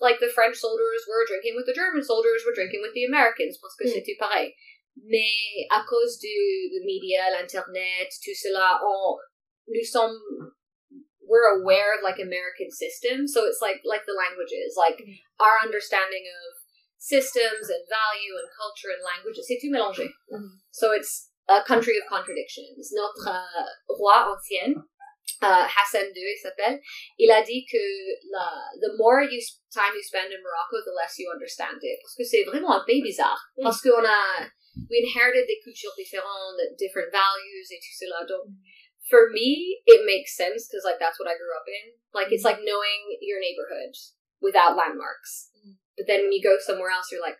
like 0.00 0.18
the 0.20 0.30
French 0.30 0.56
soldiers 0.56 1.02
were 1.08 1.24
drinking 1.26 1.56
with 1.56 1.66
the 1.66 1.74
German 1.74 2.02
soldiers 2.02 2.44
were 2.46 2.54
drinking 2.54 2.80
with 2.82 2.94
the 2.94 3.04
Americans 3.04 3.58
parce 3.60 3.74
que 3.76 3.86
Mm. 3.86 3.92
c'était 3.92 4.16
pareil. 4.18 4.54
Mais 5.04 5.66
à 5.70 5.84
cause 5.88 6.18
du 6.18 6.70
media, 6.84 7.30
l'internet, 7.30 8.08
tout 8.22 8.34
cela, 8.34 8.80
on, 8.84 9.16
sommes 9.84 10.20
we're 11.28 11.60
aware 11.60 11.92
of 11.94 12.00
like 12.02 12.18
American 12.18 12.70
systems, 12.72 13.32
so 13.34 13.44
it's 13.44 13.60
like 13.60 13.80
like 13.84 14.04
the 14.08 14.16
languages, 14.16 14.74
like 14.76 14.98
Mm. 15.04 15.20
our 15.44 15.60
understanding 15.60 16.24
of 16.24 16.56
systems 16.98 17.68
and 17.68 17.82
value 17.88 18.34
and 18.40 18.48
culture 18.56 18.90
and 18.90 19.02
language, 19.04 19.36
c'est 19.44 19.58
tout 19.60 19.70
mélangé. 19.70 20.08
Mhm. 20.32 20.58
So 20.72 20.92
it's 20.92 21.30
a 21.48 21.62
country 21.62 21.96
of 22.00 22.04
contradictions. 22.08 22.90
Notre 22.92 23.28
euh, 23.28 23.94
roi 24.00 24.34
ancien, 24.34 24.74
uh, 25.42 25.66
Hassan 25.68 26.06
II, 26.16 26.26
il 26.34 26.38
s'appelle, 26.42 26.80
il 27.18 27.30
a 27.30 27.42
dit 27.44 27.64
que 27.70 27.78
la, 28.32 28.48
the 28.80 28.92
more 28.96 29.22
you 29.22 29.40
time 29.72 29.92
you 29.94 30.02
spend 30.02 30.32
in 30.32 30.40
Morocco, 30.42 30.82
the 30.84 30.92
less 30.96 31.18
you 31.18 31.30
understand 31.30 31.78
it. 31.82 31.98
Parce 32.02 32.16
que 32.16 32.24
c'est 32.24 32.44
vraiment 32.44 32.72
un 32.72 32.84
pays 32.86 33.02
bizarre. 33.02 33.38
Mm. 33.58 33.62
Parce 33.64 33.80
qu'on 33.80 34.04
a, 34.04 34.48
we 34.90 34.98
inherited 35.04 35.46
des 35.46 35.60
cultures 35.62 35.94
différentes, 35.96 36.58
different 36.78 37.10
values 37.12 37.66
et 37.70 37.78
tout 37.78 37.96
cela. 38.00 38.24
Donc, 38.26 38.44
for 39.08 39.30
me, 39.32 39.80
it 39.86 40.04
makes 40.04 40.36
sense 40.36 40.68
because 40.68 40.84
like 40.84 41.00
that's 41.00 41.18
what 41.18 41.28
I 41.28 41.36
grew 41.36 41.52
up 41.56 41.66
in. 41.66 41.96
Like 42.12 42.32
it's 42.32 42.44
like 42.44 42.60
knowing 42.62 43.18
your 43.20 43.40
neighborhood 43.40 43.96
without 44.40 44.76
landmarks. 44.76 45.50
Mm. 45.56 45.76
But 45.96 46.06
then 46.06 46.22
when 46.22 46.32
you 46.32 46.42
go 46.42 46.56
somewhere 46.60 46.90
else, 46.90 47.10
you're 47.10 47.22
like, 47.24 47.38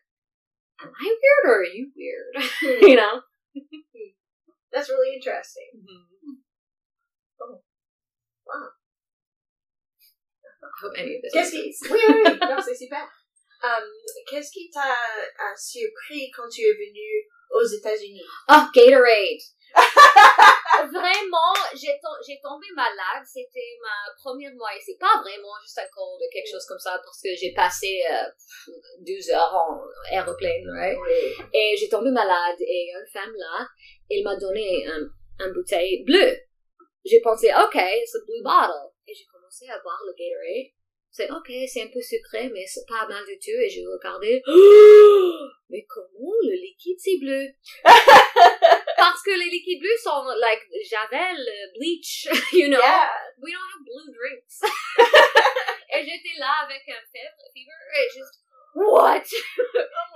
am 0.83 0.91
I 0.91 1.05
weird 1.05 1.45
or 1.47 1.61
are 1.61 1.65
you 1.65 1.93
weird? 1.95 2.35
you 2.83 2.97
know. 2.97 3.23
That's 4.73 4.89
really 4.89 5.15
interesting. 5.15 5.71
I 10.61 10.69
hope 10.83 10.93
any 10.97 11.17
of 11.17 11.23
this. 11.23 11.33
Qu'est-ce 11.33 11.53
qui... 11.53 11.73
oui, 11.91 12.01
oui. 12.09 12.39
Non, 12.49 12.61
c'est 12.61 12.77
super. 12.77 13.09
Um, 13.63 13.89
Qu'est-ce 14.29 14.51
qui 14.53 14.71
t'a 14.71 14.95
surpris 15.57 16.31
quand 16.31 16.49
tu 16.49 16.63
es 16.63 16.75
venu 16.75 17.27
aux 17.51 17.65
États-Unis? 17.65 18.27
Oh, 18.49 18.69
Gatorade. 18.75 19.43
Vraiment, 20.93 21.53
j'ai 21.75 21.99
tom- 22.01 22.21
j'ai 22.27 22.39
tombé 22.43 22.67
malade. 22.75 23.25
C'était 23.27 23.77
ma 23.83 24.13
première 24.17 24.55
mois 24.55 24.75
ici. 24.79 24.97
Pas 24.99 25.21
vraiment, 25.21 25.55
juste 25.63 25.79
à 25.79 25.87
cause 25.89 26.19
de 26.21 26.27
quelque 26.33 26.51
chose 26.51 26.65
comme 26.67 26.79
ça, 26.79 27.01
parce 27.05 27.21
que 27.23 27.35
j'ai 27.35 27.53
passé 27.53 28.03
euh, 28.11 28.73
12 29.01 29.31
heures 29.31 29.55
en 29.55 29.81
aéroplane, 30.11 30.65
right? 30.77 30.97
Oui. 30.99 31.45
Et 31.53 31.77
j'ai 31.77 31.89
tombé 31.89 32.11
malade. 32.11 32.57
Et 32.61 32.91
une 32.91 33.07
femme 33.13 33.35
là, 33.37 33.67
elle 34.11 34.23
m'a 34.23 34.37
donné 34.37 34.87
un, 34.87 35.03
un 35.45 35.53
bouteille 35.53 36.05
bleue. 36.05 36.37
J'ai 37.05 37.21
pensé, 37.21 37.49
OK, 37.53 37.75
it's 37.77 38.15
a 38.15 38.19
blue 38.27 38.43
bottle. 38.43 38.93
Et 39.07 39.15
j'ai 39.15 39.25
commencé 39.25 39.67
à 39.69 39.79
boire 39.81 40.01
le 40.07 40.13
Gatorade. 40.13 40.73
C'est 41.19 41.33
OK, 41.33 41.51
c'est 41.67 41.83
un 41.83 41.89
peu 41.89 42.01
sucré, 42.01 42.49
mais 42.55 42.65
c'est 42.65 42.87
pas 42.87 43.05
mal 43.09 43.25
du 43.27 43.37
tout. 43.41 43.59
Et 43.59 43.69
j'ai 43.69 43.85
regardé, 43.85 44.41
mais 45.69 45.85
comment 45.91 46.39
le 46.47 46.55
liquide 46.55 46.95
c'est 46.97 47.19
bleu? 47.19 47.49
Parce 47.83 49.21
que 49.27 49.35
les 49.35 49.51
liquides 49.51 49.81
bleus 49.81 49.99
sont 50.01 50.23
like 50.39 50.63
Javel, 50.89 51.41
euh, 51.43 51.73
bleach, 51.75 52.29
you 52.53 52.69
know? 52.69 52.79
Yeah. 52.79 53.11
We 53.43 53.51
don't 53.51 53.67
have 53.67 53.83
blue 53.83 54.15
drinks. 54.15 54.63
et 55.91 56.07
j'étais 56.07 56.39
là 56.39 56.63
avec 56.63 56.87
un 56.87 57.03
fièvre, 57.11 57.43
fever, 57.53 57.83
et 57.99 58.15
juste, 58.15 58.39
what? 58.77 59.27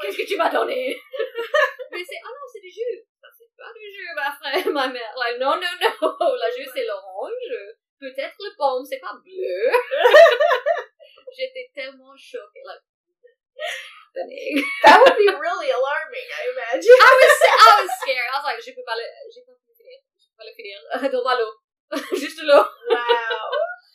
Qu'est-ce 0.02 0.18
que 0.18 0.26
tu 0.28 0.36
m'as 0.36 0.50
donné? 0.50 0.96
Mais 1.90 2.04
c'est, 2.08 2.22
ah 2.22 2.30
non, 2.30 2.46
c'est 2.52 2.60
du 2.60 2.70
jus. 2.70 3.02
C'est 3.36 3.50
pas 3.58 3.72
du 3.74 3.90
jus, 3.90 4.14
ma 4.14 4.30
frère, 4.30 4.72
ma 4.72 4.86
mère. 4.86 5.14
Like, 5.18 5.40
non, 5.40 5.56
non, 5.56 5.90
non. 6.00 6.34
La 6.36 6.50
jus, 6.52 6.70
c'est 6.72 6.86
l'orange. 6.86 7.74
Peut-être 7.98 8.36
le 8.38 8.56
pomme, 8.56 8.84
c'est 8.84 9.00
pas 9.00 9.14
bleu. 9.24 9.72
J'étais 11.36 11.70
tellement 11.74 12.16
choquée. 12.16 12.62
Like. 12.64 12.82
That 14.14 15.00
would 15.00 15.16
be 15.16 15.24
really 15.46 15.70
alarming, 15.72 16.28
I 16.36 16.42
imagine. 16.52 16.92
I 17.00 17.12
was, 17.16 17.32
I 17.48 17.68
was 17.80 17.90
scared. 18.04 18.28
I 18.28 18.36
was 18.36 18.44
like, 18.44 18.60
je 18.60 18.72
peux 18.76 18.84
pas 18.84 18.92
le, 18.92 19.08
je 19.32 19.40
peux 19.40 19.56
pas 19.56 19.64
le 19.64 19.72
finir. 19.72 19.98
Je 20.20 20.28
peux 20.28 20.36
pas 20.36 20.44
le 20.44 20.52
finir. 20.52 20.76
Donne-moi 21.12 21.34
l'eau. 21.40 21.52
Juste 22.20 22.42
l'eau. 22.44 22.60
Wow. 22.60 23.48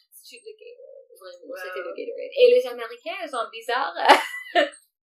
C'est 0.10 0.42
le 0.42 0.54
Gatorade. 0.58 1.06
Vraiment, 1.22 1.54
Wow. 1.54 1.58
c'était 1.62 1.86
le 1.86 1.94
Gatorade. 1.94 2.34
Et 2.34 2.48
les 2.50 2.66
Américains, 2.66 3.20
ils 3.22 3.36
ont 3.36 3.46
une 3.46 3.52
bizarre 3.54 3.94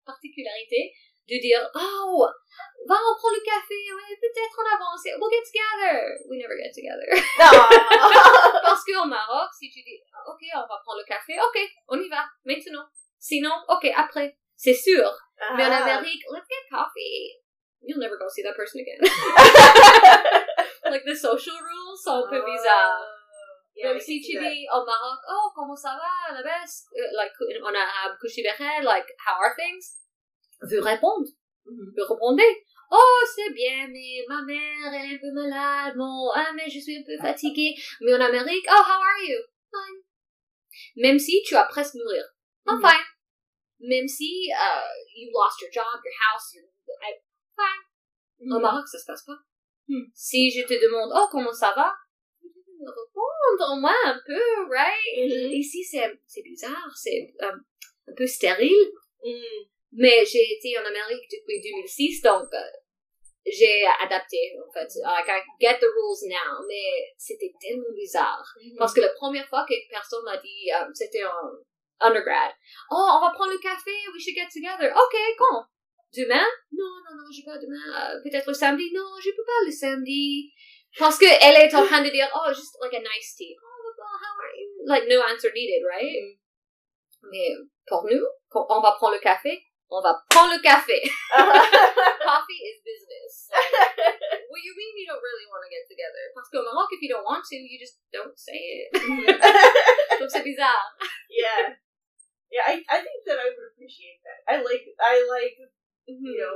particularité 0.05 0.93
de 1.31 1.39
dire, 1.41 1.63
oh, 1.75 2.27
va, 2.87 2.97
on 3.01 3.15
prend 3.17 3.31
le 3.33 3.41
café, 3.41 3.79
ouais, 3.95 4.17
peut-être 4.21 4.57
en 4.61 4.67
avance, 4.77 5.01
we'll 5.17 5.31
get 5.33 5.41
together. 5.47 6.13
We 6.29 6.37
never 6.37 6.59
get 6.59 6.75
together. 6.75 7.09
No. 7.39 8.61
Parce 8.61 8.85
qu'au 8.85 9.07
Maroc, 9.07 9.49
si 9.59 9.71
tu 9.71 9.81
dis, 9.83 10.03
on 10.55 10.61
va 10.61 10.81
prendre 10.85 10.99
le 10.99 11.05
café, 11.05 11.35
ok, 11.41 11.59
on 11.89 12.01
y 12.01 12.09
va, 12.09 12.25
maintenant. 12.45 12.87
Sinon, 13.19 13.53
ok, 13.69 13.91
après. 13.97 14.37
C'est 14.57 14.75
sûr. 14.75 15.11
Mais 15.57 15.65
en 15.67 15.71
Ah. 15.73 15.83
Amérique, 15.83 16.23
let's 16.33 16.47
get 16.49 16.69
coffee. 16.71 17.33
You'll 17.83 17.99
never 17.99 18.17
go 18.17 18.29
see 18.29 18.43
that 18.43 18.55
person 18.55 18.81
again. 18.81 19.01
like 20.91 21.05
the 21.05 21.15
social 21.15 21.57
rules 21.61 21.99
sont 22.03 22.25
un 22.25 22.31
peu 22.31 22.41
bizarres. 22.45 23.01
Oh. 23.01 23.21
Yeah, 23.77 23.91
I 23.91 23.95
Même 23.95 23.99
can 23.99 24.05
si 24.07 24.21
tu 24.23 24.39
dis 24.39 24.67
au 24.73 24.85
Maroc, 24.87 25.19
oh, 25.29 25.51
comment 25.55 25.75
ça 25.75 25.91
va, 25.99 26.33
la 26.33 26.43
baisse, 26.43 26.85
euh, 26.97 27.09
like, 27.17 27.33
en 27.61 27.75
arabe, 27.75 28.17
Kushibere, 28.21 28.83
like, 28.85 29.09
how 29.27 29.43
are 29.43 29.55
things? 29.57 29.99
Veut 30.63 30.81
répondre. 30.81 31.27
Mhm. 31.67 31.93
Veut 31.97 32.05
répondre. 32.05 32.41
Oh, 32.93 33.21
c'est 33.35 33.53
bien, 33.53 33.89
mais 33.89 34.23
ma 34.29 34.43
mère, 34.43 34.93
elle 34.95 35.11
est 35.11 35.15
un 35.17 35.19
peu 35.19 35.33
malade, 35.33 35.97
bon, 35.97 36.31
ah, 36.37 36.53
mais 36.55 36.71
je 36.71 36.79
suis 36.79 36.97
un 36.99 37.03
peu 37.05 37.21
fatiguée. 37.21 37.75
Mais 38.01 38.15
en 38.15 38.21
Amérique, 38.21 38.65
oh, 38.71 38.83
how 38.87 39.03
are 39.03 39.23
you? 39.27 39.41
Fine. 39.73 40.04
Même 40.97 41.19
si 41.19 41.43
tu 41.47 41.55
as 41.57 41.65
presque 41.65 41.95
mourir. 41.95 42.25
I'm 42.67 42.77
Mhm. 42.79 42.83
fine. 42.83 43.07
Même 43.81 44.09
si, 44.09 44.49
uh, 44.51 44.87
you 45.17 45.31
lost 45.33 45.61
your 45.61 45.71
job, 45.73 46.01
your 46.05 46.15
house, 46.31 46.55
your, 46.55 46.65
I, 47.03 47.13
fine. 47.57 47.83
Au 48.53 48.57
Mhm. 48.57 48.63
Maroc, 48.63 48.87
ça 48.89 48.99
se 48.99 49.05
passe 49.07 49.25
pas. 49.25 49.39
Hmm. 49.89 50.07
Si 50.15 50.51
je 50.51 50.63
te 50.67 50.75
demande, 50.75 51.11
oh, 51.15 51.29
comment 51.31 51.53
ça 51.53 51.73
va? 51.77 51.93
Répondre 52.81 53.73
au 53.73 53.81
moins 53.81 54.03
un 54.07 54.19
peu, 54.27 54.43
right? 54.71 55.17
Mhm. 55.17 55.53
Ici, 55.53 55.85
c'est, 55.85 56.21
c'est 56.27 56.43
bizarre, 56.43 56.91
c'est 56.97 57.35
euh, 57.43 57.53
un 58.09 58.15
peu 58.17 58.27
stérile. 58.27 58.91
Mm. 59.25 59.65
Mais 59.93 60.25
j'ai 60.27 60.43
été 60.55 60.77
en 60.79 60.85
Amérique 60.85 61.31
depuis 61.31 61.61
2006, 61.61 62.21
donc 62.23 62.53
euh, 62.53 62.59
j'ai 63.47 63.85
adapté, 64.01 64.57
en 64.57 64.73
fait. 64.73 64.89
Like, 65.03 65.29
I 65.29 65.43
get 65.61 65.79
the 65.79 65.87
rules 65.87 66.25
now, 66.29 66.65
mais 66.67 67.13
c'était 67.19 67.53
tellement 67.61 67.93
bizarre. 67.95 68.45
Mhm. 68.57 68.77
Parce 68.79 68.95
que 68.95 69.01
la 69.01 69.11
première 69.11 69.47
fois 69.49 69.65
qu'une 69.67 69.89
personne 69.91 70.25
m'a 70.25 70.37
dit, 70.39 70.71
euh, 70.73 70.89
c'était 70.95 71.25
en 71.25 71.53
undergrad, 72.01 72.53
oh, 72.91 73.09
on 73.17 73.21
va 73.21 73.33
prendre 73.35 73.53
le 73.53 73.59
café, 73.59 73.93
we 74.13 74.23
should 74.23 74.35
get 74.35 74.49
together. 74.53 74.93
Ok, 74.97 75.17
quand? 75.39 75.67
Demain? 76.17 76.47
Non, 76.73 76.95
non, 77.05 77.17
non, 77.17 77.31
je 77.31 77.45
pas 77.45 77.59
demain. 77.59 78.15
Euh, 78.15 78.23
Peut-être 78.23 78.47
le 78.47 78.55
samedi? 78.55 78.93
Non, 78.95 79.19
je 79.21 79.31
peux 79.31 79.45
pas 79.45 79.67
le 79.67 79.73
samedi. 79.73 80.53
Parce 80.99 81.19
que 81.19 81.27
elle 81.27 81.57
est 81.57 81.75
en 81.75 81.85
train 81.85 82.03
de 82.03 82.11
dire, 82.11 82.31
oh, 82.35 82.53
just 82.53 82.77
like 82.81 82.95
a 82.95 83.01
nice 83.01 83.35
tea. 83.37 83.57
Oh, 83.61 83.93
well, 83.99 84.07
how 84.23 84.35
are 84.41 84.55
you? 84.57 84.69
Like, 84.87 85.09
no 85.09 85.21
answer 85.23 85.51
needed, 85.53 85.83
right? 85.85 86.23
Mhm. 86.23 86.39
Mais 87.31 87.51
pour 87.87 88.05
nous, 88.05 88.25
on 88.55 88.81
va 88.81 88.93
prendre 88.93 89.15
le 89.15 89.21
café, 89.21 89.63
on 89.91 90.01
va 90.03 90.13
prendre 90.31 90.55
le 90.55 90.61
café. 90.61 90.99
Coffee 91.33 92.63
is 92.67 92.79
business. 92.83 93.33
Like, 93.53 93.73
what 94.51 94.61
you 94.65 94.73
mean 94.77 94.93
you 94.97 95.07
don't 95.07 95.23
really 95.23 95.47
want 95.47 95.63
to 95.63 95.71
get 95.71 95.85
together? 95.87 96.33
Parce 96.35 96.49
qu'au 96.49 96.65
Maroc, 96.65 96.89
if 96.91 97.01
you 97.03 97.11
don't 97.11 97.25
want 97.25 97.45
to, 97.45 97.57
you 97.57 97.79
just 97.79 98.01
don't 98.13 98.37
say 98.39 98.57
it. 98.57 98.89
Mm. 98.97 99.27
Donc 100.21 100.31
c'est 100.31 100.45
bizarre. 100.45 100.97
yeah. 101.31 101.77
Yeah, 102.55 102.71
I, 102.71 102.75
I 102.87 102.99
think 103.03 103.27
that 103.27 103.43
I 103.43 103.51
would 103.51 103.67
appreciate 103.75 104.23
that. 104.23 104.47
I 104.47 104.63
like 104.63 104.87
I 105.03 105.27
like 105.27 105.59
you 106.07 106.15
mm-hmm. 106.15 106.39
know 106.39 106.55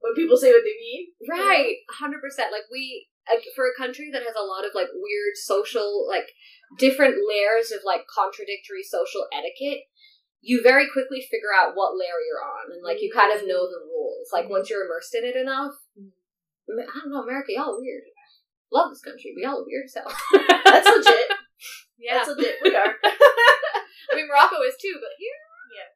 when 0.00 0.14
people 0.14 0.40
say 0.40 0.48
what 0.48 0.64
they 0.64 0.80
mean. 0.80 1.12
Right, 1.28 1.84
hundred 1.90 2.24
percent. 2.24 2.52
Like 2.52 2.72
we, 2.72 3.08
like, 3.28 3.44
for 3.54 3.68
a 3.68 3.76
country 3.76 4.08
that 4.12 4.24
has 4.24 4.32
a 4.32 4.48
lot 4.48 4.64
of 4.64 4.72
like 4.74 4.88
weird 4.94 5.36
social, 5.36 6.08
like 6.08 6.32
different 6.78 7.20
layers 7.20 7.68
of 7.68 7.84
like 7.84 8.08
contradictory 8.08 8.80
social 8.80 9.28
etiquette, 9.28 9.84
you 10.40 10.62
very 10.62 10.86
quickly 10.90 11.20
figure 11.20 11.50
out 11.54 11.74
what 11.74 11.96
layer 11.98 12.20
you're 12.22 12.42
on, 12.44 12.72
and 12.72 12.82
like 12.82 13.02
you 13.02 13.10
kind 13.12 13.32
of 13.34 13.46
know 13.46 13.66
the 13.66 13.82
rules. 13.84 14.28
Like 14.32 14.46
Mhm. 14.46 14.50
once 14.50 14.70
you're 14.70 14.84
immersed 14.84 15.14
in 15.14 15.24
it 15.24 15.36
enough, 15.36 15.74
Mhm. 15.98 16.12
I 16.78 17.00
don't 17.00 17.10
know, 17.10 17.22
America, 17.22 17.52
y'all 17.52 17.80
weird. 17.80 18.04
Love 18.70 18.90
this 18.90 19.00
country, 19.02 19.32
but 19.34 19.42
y'all 19.42 19.64
weird 19.66 19.88
so. 19.88 20.04
That's 20.64 20.86
legit. 20.86 21.28
yeah, 21.98 22.18
That's 22.18 22.28
legit. 22.28 22.56
We 22.62 22.76
are. 22.76 22.94
I 24.10 24.14
mean 24.14 24.28
Morocco 24.28 24.62
is 24.62 24.76
too, 24.80 24.96
but 25.00 25.10
here, 25.18 25.40
yeah. 25.74 25.90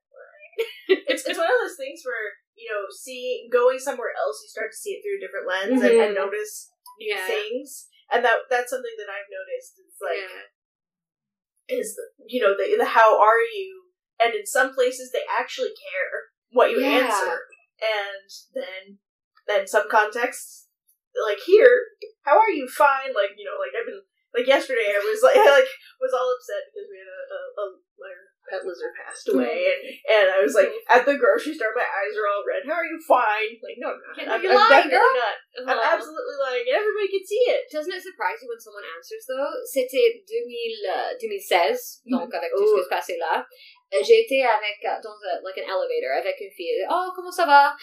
it's 1.09 1.25
it's 1.27 1.39
one 1.39 1.47
of 1.49 1.61
those 1.63 1.77
things 1.77 2.03
where 2.05 2.37
you 2.55 2.69
know, 2.69 2.85
seeing 2.93 3.49
going 3.51 3.79
somewhere 3.79 4.13
else, 4.17 4.39
you 4.45 4.49
start 4.49 4.71
to 4.71 4.77
see 4.77 4.91
it 4.93 5.01
through 5.03 5.17
a 5.17 5.23
different 5.25 5.49
lens 5.49 5.81
and, 5.83 5.97
and 6.01 6.13
Mhm. 6.13 6.21
notice 6.29 6.69
new 7.01 7.09
Yeah. 7.09 7.27
things, 7.27 7.89
and 8.13 8.25
that 8.25 8.45
that's 8.51 8.71
something 8.71 8.93
that 8.99 9.09
I've 9.09 9.31
noticed. 9.31 9.81
It's 9.81 10.01
like 10.01 10.19
yeah. 10.21 11.77
is 11.79 11.99
you 12.27 12.41
know 12.43 12.55
the, 12.57 12.77
the 12.77 12.85
how 12.85 13.19
are 13.21 13.41
you, 13.41 13.82
and 14.25 14.35
in 14.35 14.47
some 14.47 14.75
places 14.75 15.11
they 15.11 15.25
actually 15.29 15.75
care 15.75 16.33
what 16.51 16.71
you 16.71 16.81
Yeah. 16.81 17.09
answer, 17.09 17.47
and 17.81 18.29
then 18.55 18.99
then 19.47 19.67
some 19.67 19.89
contexts 19.89 20.69
like 21.13 21.41
here, 21.45 21.99
how 22.23 22.39
are 22.39 22.51
you? 22.51 22.69
Fine, 22.69 23.13
like 23.15 23.37
you 23.37 23.45
know, 23.45 23.59
like 23.59 23.75
I've 23.77 23.87
been 23.87 24.03
like 24.33 24.47
yesterday 24.47 24.95
I 24.95 25.03
was 25.05 25.21
like 25.23 25.37
I 25.37 25.51
like 25.61 25.71
was 26.01 26.13
all 26.13 26.33
upset 26.33 26.73
because 26.73 26.89
we 26.89 26.99
had 26.99 27.11
a, 27.11 27.23
a, 27.35 27.41
a 27.61 27.65
my 28.01 28.13
pet 28.49 28.67
lizard 28.67 28.93
passed 28.99 29.29
mm-hmm. 29.29 29.39
away, 29.39 29.71
and, 29.71 29.81
and 29.87 30.27
I 30.35 30.39
was 30.43 30.53
like 30.53 30.69
mm-hmm. 30.69 30.93
at 30.93 31.07
the 31.07 31.17
grocery 31.17 31.55
store, 31.55 31.73
my 31.77 31.87
eyes 31.87 32.15
are 32.19 32.29
all 32.29 32.43
red. 32.43 32.67
How 32.67 32.81
are 32.81 32.89
you 32.89 32.99
fine? 33.07 33.57
Like, 33.63 33.79
no, 33.79 33.95
I'm 33.95 34.03
not. 34.03 34.15
Yeah, 34.19 34.29
I'm, 34.29 34.43
I'm 34.43 34.53
lying, 34.53 34.91
definitely 34.91 34.99
girl. 34.99 35.23
not. 35.23 35.37
I'm 35.73 35.83
absolutely 35.97 36.37
lying, 36.43 36.67
and 36.69 36.77
everybody 36.77 37.09
can 37.13 37.25
see 37.25 37.45
it. 37.49 37.63
Doesn't 37.71 37.95
it 37.95 38.03
surprise 38.03 38.43
you 38.43 38.51
when 38.51 38.61
someone 38.61 38.87
answers 38.93 39.25
though? 39.29 39.53
C'était 39.69 40.21
2000, 40.27 40.91
euh, 40.91 41.13
2016, 41.17 42.03
donc 42.11 42.29
mm-hmm. 42.29 42.39
avec 42.39 42.51
tout 42.53 42.67
ce 42.67 42.75
qui 42.77 42.85
se 42.85 42.93
passait 42.93 43.21
là. 43.21 43.47
Été 43.93 44.45
avec, 44.45 44.83
dans 45.03 45.11
un, 45.11 45.41
like 45.45 45.59
an 45.59 45.69
elevator, 45.69 46.19
avec 46.19 46.41
une 46.41 46.51
fille. 46.51 46.87
Oh, 46.91 47.11
comment 47.15 47.31
ça 47.31 47.47
va? 47.47 47.77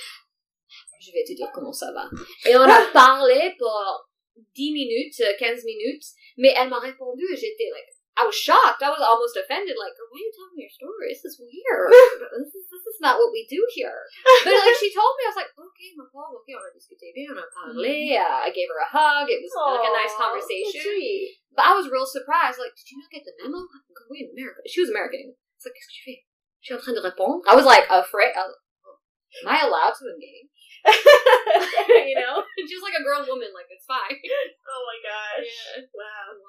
Je 1.00 1.12
vais 1.12 1.24
te 1.24 1.34
dire 1.34 1.50
comment 1.54 1.72
ça 1.72 1.92
va. 1.92 2.10
Et 2.46 2.56
on 2.56 2.62
a 2.62 2.82
parlé 2.94 3.56
pour 3.58 4.10
10 4.56 4.74
minutes, 4.74 5.22
euh, 5.22 5.34
15 5.38 5.64
minutes, 5.66 6.06
mais 6.38 6.54
elle 6.58 6.70
m'a 6.70 6.80
répondu 6.80 7.26
et 7.32 7.36
j'étais 7.36 7.70
like, 7.72 7.88
I 8.20 8.28
was 8.28 8.36
shocked. 8.36 8.84
I 8.84 8.92
was 8.92 9.00
almost 9.00 9.40
offended. 9.40 9.80
Like, 9.80 9.96
why 9.96 10.20
are 10.20 10.24
you 10.28 10.34
telling 10.36 10.56
me 10.60 10.68
your 10.68 10.76
story? 10.76 11.08
This 11.08 11.24
is 11.24 11.40
weird. 11.40 11.88
this, 12.36 12.52
is, 12.52 12.68
this 12.68 12.86
is 12.92 13.00
not 13.00 13.16
what 13.16 13.32
we 13.32 13.48
do 13.48 13.64
here. 13.72 13.96
But 14.44 14.60
like, 14.60 14.76
she 14.76 14.92
told 14.92 15.16
me, 15.16 15.24
I 15.24 15.32
was 15.32 15.40
like, 15.40 15.52
okay, 15.56 15.96
ma 15.96 16.04
pauvre, 16.12 16.36
okay, 16.44 16.52
on 16.52 16.68
a 16.68 16.76
discuté 16.76 17.16
bien, 17.16 17.32
on 17.32 17.40
a 17.40 17.48
parlé. 17.48 18.20
Uh, 18.20 18.44
I 18.44 18.52
gave 18.52 18.68
her 18.68 18.84
a 18.84 18.92
hug. 18.92 19.32
It 19.32 19.40
was 19.40 19.56
like 19.56 19.88
a 19.88 19.96
nice 19.96 20.16
conversation. 20.20 20.84
But 21.56 21.72
I 21.72 21.74
was 21.80 21.88
real 21.88 22.04
surprised. 22.04 22.60
Like, 22.60 22.76
did 22.76 22.92
you 22.92 23.00
not 23.00 23.08
get 23.08 23.24
the 23.24 23.32
memo? 23.40 23.64
I'm 23.64 23.96
going 23.96 24.28
in 24.28 24.36
America. 24.36 24.68
She 24.68 24.84
was 24.84 24.92
American. 24.92 25.40
It's 25.60 25.68
like, 25.68 25.76
qu'est-ce 25.76 25.92
que 25.92 25.98
tu 26.00 26.04
fais? 26.08 26.20
Je 26.64 26.66
suis 26.72 26.76
en 26.76 26.80
train 26.80 26.96
de 26.96 27.04
répondre. 27.04 27.44
I 27.52 27.56
was 27.56 27.68
like 27.68 27.84
afraid. 27.92 28.32
I 28.32 28.48
was, 28.48 28.56
Am 29.44 29.52
I 29.52 29.60
allowed 29.68 29.92
to 30.00 30.08
engage? 30.08 30.48
you 32.08 32.16
know, 32.16 32.42
just 32.72 32.82
like 32.82 32.96
a 32.96 33.04
grown 33.04 33.28
woman. 33.28 33.52
Like 33.52 33.68
it's 33.70 33.84
fine. 33.86 34.16
oh 34.16 34.82
my 34.88 34.98
gosh! 35.04 35.52
Yeah. 35.76 35.84
Wow. 35.92 36.40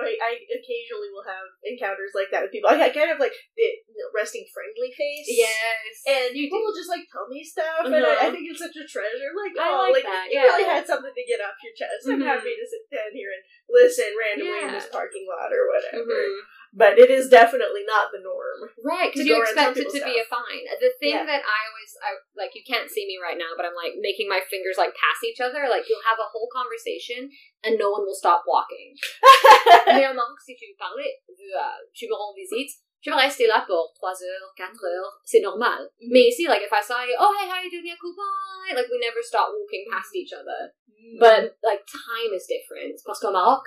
I, 0.00 0.16
I 0.16 0.32
occasionally 0.48 1.12
will 1.12 1.28
have 1.28 1.44
encounters 1.68 2.16
like 2.16 2.32
that 2.32 2.40
with 2.42 2.50
people. 2.50 2.72
I 2.72 2.80
I 2.80 2.90
kind 2.90 3.12
of 3.12 3.20
like 3.20 3.36
the 3.54 3.68
resting 4.16 4.48
friendly 4.50 4.88
face. 4.96 5.28
Yes. 5.28 5.92
And 6.08 6.32
you 6.32 6.48
people 6.48 6.58
do. 6.58 6.72
will 6.72 6.74
just 6.80 6.88
like 6.88 7.04
tell 7.12 7.28
me 7.28 7.44
stuff, 7.44 7.84
and 7.86 8.00
I, 8.00 8.00
I 8.00 8.02
Uh-huh. 8.02 8.30
think 8.32 8.48
it's 8.48 8.58
such 8.64 8.74
a 8.74 8.88
treasure. 8.88 9.30
Like, 9.36 9.52
I 9.60 9.68
oh, 9.68 9.92
like 9.92 10.02
like, 10.08 10.32
you 10.32 10.40
yeah. 10.40 10.48
really 10.48 10.64
had 10.64 10.88
something 10.88 11.12
to 11.12 11.24
get 11.28 11.44
off 11.44 11.60
your 11.60 11.76
chest. 11.76 12.08
I'm 12.08 12.18
Mhm. 12.18 12.24
happy 12.24 12.56
to 12.56 12.64
sit 12.66 12.88
down 12.88 13.12
here 13.12 13.30
and 13.36 13.44
listen 13.68 14.10
randomly 14.16 14.64
in 14.64 14.72
this 14.72 14.88
parking 14.88 15.28
lot 15.28 15.52
or 15.52 15.68
whatever. 15.68 16.08
Mhm. 16.08 16.40
But 16.72 16.96
it 16.96 17.12
is 17.12 17.28
definitely 17.28 17.84
not 17.84 18.08
the 18.16 18.24
norm. 18.24 18.72
Right, 18.80 19.12
because 19.12 19.28
you 19.28 19.36
around 19.36 19.52
and 19.52 19.56
tell 19.56 19.70
expect 19.76 19.92
it 19.92 20.00
to 20.00 20.04
be 20.08 20.16
a 20.16 20.24
fine. 20.24 20.64
The 20.80 20.96
thing 20.96 21.20
Yeah. 21.20 21.28
that 21.28 21.44
I 21.44 21.60
always, 21.68 21.92
I 22.00 22.10
like, 22.32 22.56
you 22.56 22.64
can't 22.64 22.88
see 22.88 23.04
me 23.04 23.20
right 23.20 23.36
now, 23.36 23.52
but 23.52 23.68
I'm 23.68 23.76
like 23.76 24.00
making 24.00 24.24
my 24.24 24.40
fingers 24.40 24.80
like 24.80 24.96
pass 24.96 25.20
each 25.20 25.44
other. 25.44 25.68
Like 25.68 25.84
you'll 25.84 26.08
have 26.08 26.16
a 26.16 26.32
whole 26.32 26.48
conversation 26.48 27.28
and 27.60 27.76
no 27.76 27.92
one 27.92 28.08
will 28.08 28.16
stop 28.16 28.48
walking. 28.48 28.96
Mais 29.86 30.08
au 30.08 30.16
Maroc, 30.16 30.40
si 30.40 30.56
tu 30.56 30.72
parlais, 30.80 31.20
euh, 31.28 31.84
tu 31.92 32.08
me 32.08 32.16
rends 32.16 32.32
visite, 32.32 32.72
je 33.02 33.10
vais 33.10 33.16
rester 33.16 33.46
là 33.46 33.64
pour 33.66 33.92
3 33.96 34.22
heures, 34.22 34.52
4 34.56 34.84
heures, 34.84 35.20
c'est 35.24 35.40
normal. 35.40 35.90
Mm-hmm. 36.00 36.08
Mais 36.08 36.28
ici, 36.28 36.46
like, 36.46 36.62
if 36.62 36.72
I 36.72 36.80
saw 36.80 37.02
you, 37.02 37.16
oh, 37.18 37.34
hey, 37.36 37.48
how 37.48 37.60
you 37.60 37.68
doing, 37.70 37.84
yeah, 37.86 37.98
cool, 38.00 38.14
bye, 38.14 38.74
like, 38.74 38.86
we 38.88 38.98
never 38.98 39.20
stop 39.20 39.50
walking 39.52 39.84
past 39.90 40.14
each 40.14 40.32
other. 40.32 40.72
Mm-hmm. 40.88 41.18
But, 41.18 41.58
like, 41.62 41.84
time 41.84 42.32
is 42.32 42.46
different. 42.46 43.02
Parce 43.04 43.18
qu'au 43.18 43.32
Maroc, 43.32 43.66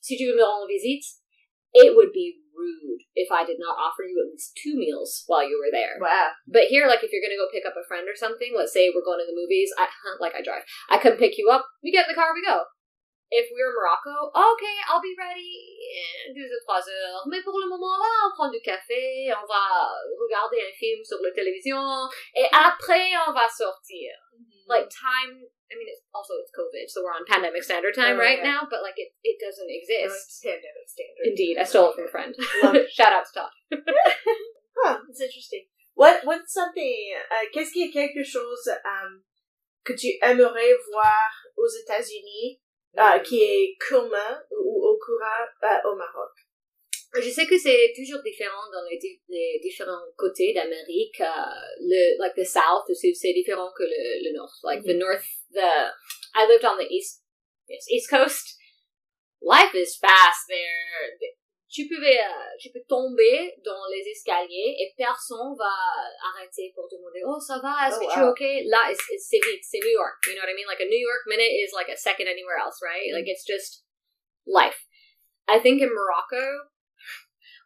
si 0.00 0.16
tu 0.16 0.32
me 0.32 0.42
rends 0.42 0.66
visite, 0.66 1.04
it 1.72 1.96
would 1.96 2.12
be 2.12 2.40
rude 2.54 3.02
if 3.16 3.32
I 3.32 3.44
did 3.44 3.56
not 3.58 3.80
offer 3.80 4.04
you 4.04 4.20
at 4.20 4.30
least 4.30 4.58
two 4.58 4.76
meals 4.76 5.24
while 5.26 5.46
you 5.46 5.56
were 5.56 5.72
there. 5.72 5.96
wow. 6.00 6.36
But 6.46 6.68
here, 6.68 6.86
like, 6.86 7.02
if 7.02 7.10
you're 7.12 7.24
gonna 7.24 7.40
go 7.40 7.48
pick 7.48 7.64
up 7.64 7.78
a 7.78 7.86
friend 7.86 8.06
or 8.08 8.16
something, 8.16 8.52
let's 8.52 8.72
say 8.72 8.92
we're 8.92 9.06
going 9.06 9.20
to 9.22 9.28
the 9.28 9.36
movies, 9.36 9.72
I, 9.78 9.88
like 10.20 10.34
I 10.36 10.42
drive, 10.42 10.66
I 10.90 10.98
come 10.98 11.16
pick 11.16 11.38
you 11.38 11.48
up, 11.48 11.64
we 11.82 11.90
get 11.90 12.06
in 12.08 12.12
the 12.12 12.18
car, 12.18 12.34
we 12.34 12.44
go. 12.44 12.68
If 13.30 13.46
we're 13.54 13.70
in 13.70 13.78
Morocco, 13.78 14.34
okay, 14.34 14.76
I'll 14.90 14.98
be 14.98 15.14
ready 15.14 15.54
in 16.26 16.34
deux 16.34 16.50
ou 16.50 16.60
trois 16.66 16.82
heures. 16.82 17.22
Mais 17.30 17.38
pour 17.46 17.62
le 17.62 17.70
moment, 17.70 17.94
là, 17.94 18.26
on 18.26 18.34
prend 18.34 18.50
du 18.50 18.58
café, 18.58 19.30
on 19.30 19.46
va 19.46 19.86
regarder 20.18 20.58
un 20.58 20.74
film 20.74 20.98
sur 21.04 21.22
la 21.22 21.30
télévision, 21.30 21.78
et 22.34 22.50
après, 22.50 23.14
on 23.28 23.32
va 23.32 23.46
sortir. 23.46 24.10
Mm-hmm. 24.34 24.66
Like, 24.66 24.90
time, 24.90 25.46
I 25.70 25.78
mean, 25.78 25.86
it's 25.88 26.02
also 26.12 26.34
it's 26.42 26.50
COVID, 26.50 26.90
so 26.90 27.02
we're 27.02 27.14
on 27.14 27.24
pandemic 27.26 27.62
standard 27.62 27.94
time 27.94 28.16
Oh, 28.16 28.24
right 28.26 28.38
yeah. 28.42 28.50
now, 28.52 28.60
but, 28.68 28.82
like, 28.82 28.98
it, 28.98 29.14
it 29.22 29.38
doesn't 29.38 29.70
exist. 29.70 30.42
pandemic 30.42 30.86
standard. 30.90 31.24
Indeed, 31.30 31.58
I 31.58 31.64
stole 31.64 31.90
it 31.90 31.94
from 31.94 32.06
a 32.06 32.10
friend. 32.10 32.34
Shout 32.90 33.12
out 33.14 33.24
to 33.26 33.32
Todd. 33.38 33.54
Huh, 34.82 34.98
it's 35.10 35.20
interesting. 35.20 35.66
What 35.94 36.24
what's 36.24 36.54
something 36.54 37.12
euh, 37.30 37.46
qu'est-ce 37.52 37.70
qui 37.72 37.82
est 37.84 37.90
quelque 37.92 38.24
chose 38.24 38.66
euh, 38.68 39.10
que 39.84 39.92
tu 39.92 40.08
aimerais 40.22 40.72
voir 40.90 41.28
aux 41.58 41.68
États-Unis 41.68 42.60
euh, 42.98 43.18
qui 43.18 43.42
est 43.42 43.76
commun 43.90 44.40
ou 44.52 44.82
au 44.88 44.96
courant 44.98 45.44
euh, 45.64 45.90
au 45.90 45.96
Maroc? 45.96 46.32
Je 47.20 47.28
sais 47.28 47.44
que 47.46 47.58
c'est 47.58 47.92
toujours 47.94 48.22
différent 48.22 48.70
dans 48.72 48.88
les, 48.88 48.96
di- 48.96 49.20
les 49.28 49.58
différents 49.62 50.06
côtés 50.16 50.54
d'Amérique. 50.54 51.20
euh, 51.20 51.26
le 51.80 52.16
like 52.18 52.34
the 52.36 52.44
South, 52.46 52.86
c'est 52.94 53.12
c'est 53.12 53.34
différent 53.34 53.70
que 53.76 53.82
le, 53.82 54.30
le 54.30 54.32
Nord. 54.34 54.52
Like 54.62 54.82
the 54.84 54.96
North, 54.96 55.26
the 55.52 55.90
I 56.34 56.46
lived 56.46 56.64
on 56.64 56.78
the 56.78 56.86
East, 56.86 57.22
yes, 57.68 57.86
East 57.90 58.10
Coast. 58.10 58.56
Life 59.42 59.74
is 59.74 59.96
fast 59.96 60.46
there. 60.48 61.16
Tu 61.70 61.86
peux, 61.86 62.02
tu 62.58 62.68
peux 62.74 62.82
tomber 62.88 63.54
dans 63.64 63.86
les 63.88 64.02
escaliers 64.10 64.74
et 64.76 64.92
personne 64.98 65.54
va 65.56 65.70
arrêter 66.34 66.72
pour 66.74 66.88
te 66.88 66.96
demander 66.96 67.22
oh 67.24 67.38
ça 67.38 67.60
va 67.62 67.86
est-ce 67.86 67.94
Oh, 67.94 68.00
que 68.00 68.12
tu 68.12 68.18
es 68.18 68.22
wow. 68.22 68.30
ok 68.30 68.42
là 68.66 68.90
c'est 68.90 69.38
vite 69.38 69.62
c'est 69.62 69.78
New 69.78 69.94
York 69.94 70.18
you 70.26 70.34
know 70.34 70.42
what 70.42 70.50
I 70.50 70.54
mean 70.58 70.66
like 70.66 70.80
a 70.82 70.90
New 70.90 70.98
York 70.98 71.22
minute 71.28 71.46
is 71.46 71.70
like 71.72 71.88
a 71.88 71.96
second 71.96 72.26
anywhere 72.26 72.58
else 72.58 72.82
right 72.82 73.14
like 73.14 73.22
mm. 73.22 73.30
it's 73.30 73.46
just 73.46 73.84
life 74.48 74.82
I 75.46 75.60
think 75.60 75.80
in 75.80 75.94
Morocco 75.94 76.42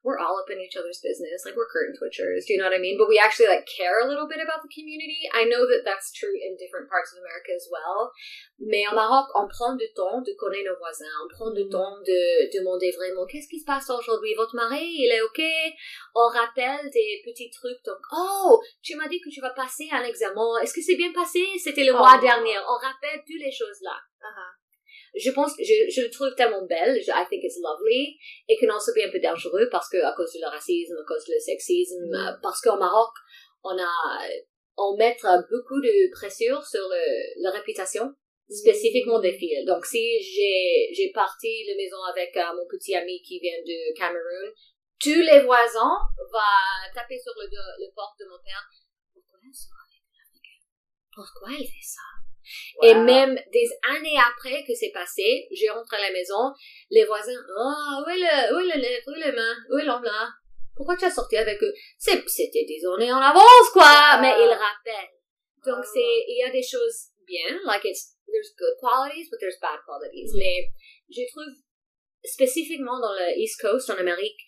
we're 0.05 0.21
all 0.21 0.37
up 0.39 0.51
in 0.53 0.61
each 0.61 0.77
other's 0.77 1.01
business. 1.03 1.43
Like 1.49 1.57
we're 1.57 1.67
curtain 1.73 1.97
twitchers. 1.97 2.45
Do 2.45 2.53
you 2.53 2.59
know 2.61 2.69
what 2.69 2.77
I 2.77 2.85
mean? 2.85 3.01
But 3.01 3.09
we 3.09 3.17
actually 3.19 3.49
like 3.49 3.65
care 3.65 3.99
a 4.05 4.07
little 4.07 4.29
bit 4.29 4.39
about 4.45 4.61
the 4.63 4.69
community. 4.69 5.25
I 5.33 5.49
know 5.49 5.65
that 5.65 5.83
that's 5.89 6.13
true 6.13 6.37
in 6.37 6.61
different 6.61 6.93
parts 6.93 7.11
of 7.17 7.25
America 7.25 7.51
as 7.57 7.67
well. 7.73 8.13
Mais 8.61 8.85
en 8.87 8.95
Maroc, 8.95 9.33
on 9.35 9.49
prend 9.49 9.75
du 9.81 9.89
temps 9.97 10.21
de 10.21 10.33
connaître 10.37 10.69
nos 10.69 10.77
voisins. 10.79 11.15
On 11.25 11.29
prend 11.33 11.51
du 11.57 11.65
Mhm. 11.65 11.71
temps 11.73 11.97
de 12.05 12.21
demander 12.53 12.93
vraiment 12.93 13.25
qu'est-ce 13.27 13.49
qui 13.49 13.59
se 13.59 13.65
passe 13.65 13.89
aujourd'hui? 13.89 14.35
Votre 14.37 14.55
mari, 14.55 14.85
il 14.85 15.11
est 15.11 15.23
ok? 15.25 15.41
On 16.15 16.29
rappelle 16.29 16.91
des 16.91 17.23
petits 17.25 17.51
trucs. 17.51 17.83
Donc, 17.85 17.99
oh, 18.13 18.61
tu 18.83 18.95
m'as 18.97 19.09
dit 19.09 19.21
que 19.21 19.31
tu 19.31 19.41
vas 19.41 19.51
passer 19.57 19.89
un 19.91 20.05
examen. 20.05 20.59
Est-ce 20.63 20.75
que 20.75 20.83
c'est 20.83 20.97
bien 20.97 21.13
passé? 21.13 21.41
C'était 21.59 21.85
le 21.85 21.93
mois 21.93 22.17
Oh. 22.19 22.21
dernier. 22.21 22.57
On 22.69 22.77
rappelle 22.77 23.21
toutes 23.27 23.41
les 23.41 23.51
choses 23.53 23.81
là 23.81 23.97
Uh-huh. 24.25 24.64
Je 25.17 25.31
pense 25.31 25.57
que 25.57 25.63
je, 25.65 25.91
je 25.91 26.03
le 26.03 26.11
trouve 26.11 26.35
tellement 26.37 26.65
belle. 26.67 27.01
Je- 27.01 27.11
I 27.11 27.25
think 27.29 27.43
it's 27.45 27.59
lovely. 27.63 28.17
Et 28.49 28.57
can 28.59 28.71
also 28.73 28.93
be 28.95 29.03
un 29.07 29.11
peu 29.11 29.21
dangereux 29.21 29.69
parce 29.71 29.89
que, 29.89 29.99
à 30.03 30.13
cause 30.17 30.33
du 30.33 30.45
racisme, 30.45 30.97
à 31.01 31.05
cause 31.07 31.25
du 31.25 31.39
sexisme, 31.41 32.05
Mm. 32.11 32.41
parce 32.43 32.61
qu'au 32.61 32.77
Maroc, 32.77 33.13
on 33.63 33.77
a, 33.79 33.93
on 34.77 34.97
met 34.97 35.17
beaucoup 35.51 35.81
de 35.81 36.11
pression 36.13 36.61
sur 36.63 36.83
le, 36.89 37.43
la 37.43 37.51
réputation, 37.51 38.13
spécifiquement 38.49 39.21
des 39.21 39.33
filles. 39.33 39.65
Donc, 39.67 39.87
si 39.87 40.21
j'ai, 40.21 40.93
j'ai 40.93 41.11
parti 41.13 41.65
la 41.69 41.75
maison 41.77 42.03
avec 42.11 42.37
euh, 42.37 42.53
mon 42.57 42.67
petit 42.69 42.95
ami 42.95 43.23
qui 43.23 43.39
vient 43.41 43.61
de 43.65 43.97
Cameroun, 43.97 44.53
tous 45.01 45.21
les 45.21 45.41
voisins 45.41 45.97
vont 46.33 46.91
taper 46.95 47.19
sur 47.19 47.33
le, 47.37 47.47
le 47.49 47.89
porte 47.95 48.19
de 48.21 48.27
mon 48.27 48.39
père. 48.45 48.63
Pourquoi 49.13 49.39
elle 49.47 49.55
sort 49.55 49.79
avec? 49.87 50.03
Pourquoi 51.15 51.49
elle 51.57 51.67
fait 51.67 51.87
ça? 51.87 52.24
Et 52.83 52.95
même 52.95 53.35
des 53.53 53.69
années 53.89 54.19
après 54.19 54.65
que 54.65 54.75
c'est 54.75 54.91
passé, 54.91 55.47
je 55.51 55.71
rentre 55.73 55.95
à 55.95 56.01
la 56.01 56.11
maison, 56.11 56.53
les 56.91 57.05
voisins, 57.05 57.33
oh, 57.33 58.03
où 58.05 58.11
est 58.11 58.19
le, 58.19 58.55
où 58.55 58.59
est 58.61 58.75
le 58.75 58.81
lèvre, 58.81 59.05
où 59.09 59.13
est 59.13 59.27
le 59.27 59.37
main, 59.37 59.55
où 59.71 59.79
est 59.79 59.85
l'homme 59.85 60.05
là? 60.05 60.29
Pourquoi 60.77 60.97
tu 60.97 61.05
as 61.05 61.11
sorti 61.11 61.37
avec 61.37 61.63
eux? 61.63 61.73
C'était 61.99 62.65
des 62.67 62.83
années 62.87 63.13
en 63.13 63.19
avance, 63.19 63.71
quoi! 63.73 64.19
Mais 64.21 64.35
ils 64.37 64.51
rappellent. 64.51 65.15
Donc 65.65 65.85
c'est, 65.85 66.25
il 66.29 66.37
y 66.39 66.43
a 66.43 66.51
des 66.51 66.63
choses 66.63 67.11
bien, 67.27 67.59
like 67.65 67.85
it's, 67.85 68.17
there's 68.27 68.53
good 68.59 68.77
qualities, 68.81 69.29
but 69.31 69.39
there's 69.41 69.59
bad 69.61 69.81
qualities. 69.87 70.33
Mm. 70.35 70.39
Mais 70.39 70.69
je 71.09 71.23
trouve, 71.33 71.55
spécifiquement 72.25 73.01
dans 73.01 73.15
le 73.15 73.39
East 73.39 73.61
Coast, 73.61 73.89
en 73.91 73.97
Amérique, 73.97 74.41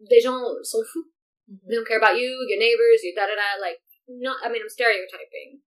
des 0.00 0.20
gens 0.20 0.42
sont 0.62 0.82
fous. 0.84 1.12
Mm-hmm. 1.48 1.68
They 1.68 1.76
don't 1.76 1.86
care 1.86 1.98
about 1.98 2.18
you, 2.18 2.30
your 2.48 2.58
neighbors, 2.58 3.04
your 3.04 3.14
da 3.14 3.26
da 3.26 3.36
da. 3.36 3.60
Like, 3.60 3.80
not. 4.08 4.38
I 4.42 4.48
mean, 4.48 4.62
I'm 4.62 4.68
stereotyping, 4.68 5.60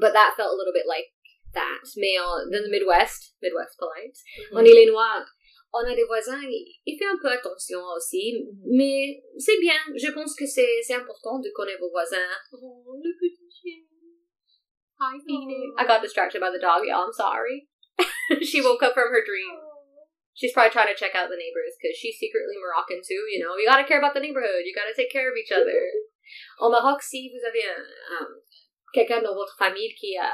but 0.00 0.12
that 0.12 0.34
felt 0.36 0.52
a 0.52 0.56
little 0.56 0.72
bit 0.74 0.86
like 0.86 1.12
that. 1.54 1.80
Mais 1.96 2.18
en, 2.18 2.48
dans 2.50 2.62
le 2.62 2.70
Midwest, 2.70 3.34
Midwest 3.42 3.78
polite, 3.78 4.16
Mhm. 4.50 4.56
on 4.58 4.64
est 4.64 4.74
les 4.74 4.86
Noirs. 4.90 5.26
On 5.74 5.84
a 5.84 5.94
des 5.94 6.04
voisins, 6.04 6.40
il 6.86 6.96
fait 6.96 7.04
un 7.04 7.18
peu 7.20 7.28
attention 7.28 7.80
aussi, 7.96 8.46
mais 8.64 9.20
c'est 9.36 9.58
bien. 9.60 9.76
Je 9.94 10.10
pense 10.12 10.34
que 10.34 10.46
c'est 10.46 10.80
c'est 10.82 10.94
important 10.94 11.38
de 11.38 11.50
connaître 11.54 11.80
vos 11.80 11.90
voisins. 11.90 12.30
Oh, 12.52 12.94
le 13.02 13.12
petit 13.20 13.50
chien. 13.50 13.82
Hi, 15.00 15.18
Phoenix. 15.26 15.74
I 15.76 15.84
got 15.84 16.00
distracted 16.00 16.40
by 16.40 16.50
the 16.50 16.58
dog, 16.60 16.86
y'all. 16.86 17.04
I'm 17.04 17.12
sorry. 17.12 17.68
she 18.42 18.62
woke 18.62 18.82
up 18.82 18.94
from 18.94 19.12
her 19.12 19.22
dream. 19.24 19.52
She's 20.32 20.52
probably 20.52 20.70
trying 20.72 20.88
to 20.88 20.96
check 20.96 21.14
out 21.14 21.28
the 21.28 21.36
neighbors 21.36 21.76
because 21.76 21.96
she's 21.96 22.16
secretly 22.16 22.56
Moroccan 22.56 23.00
too. 23.04 23.24
You 23.28 23.44
know, 23.44 23.56
you 23.56 23.66
gotta 23.68 23.84
care 23.84 23.98
about 23.98 24.14
the 24.14 24.20
neighborhood. 24.24 24.64
You 24.64 24.72
gotta 24.72 24.94
take 24.96 25.10
care 25.12 25.28
of 25.28 25.36
each 25.36 25.52
other. 25.52 25.76
Au 26.60 26.70
Maroc, 26.70 27.02
si 27.02 27.28
vous 27.32 27.44
avez 27.44 27.64
un, 27.68 27.84
un- 28.20 28.40
quelqu'un 28.96 29.20
dans 29.20 29.34
votre 29.34 29.56
famille 29.58 29.92
qui 29.94 30.16
a 30.16 30.32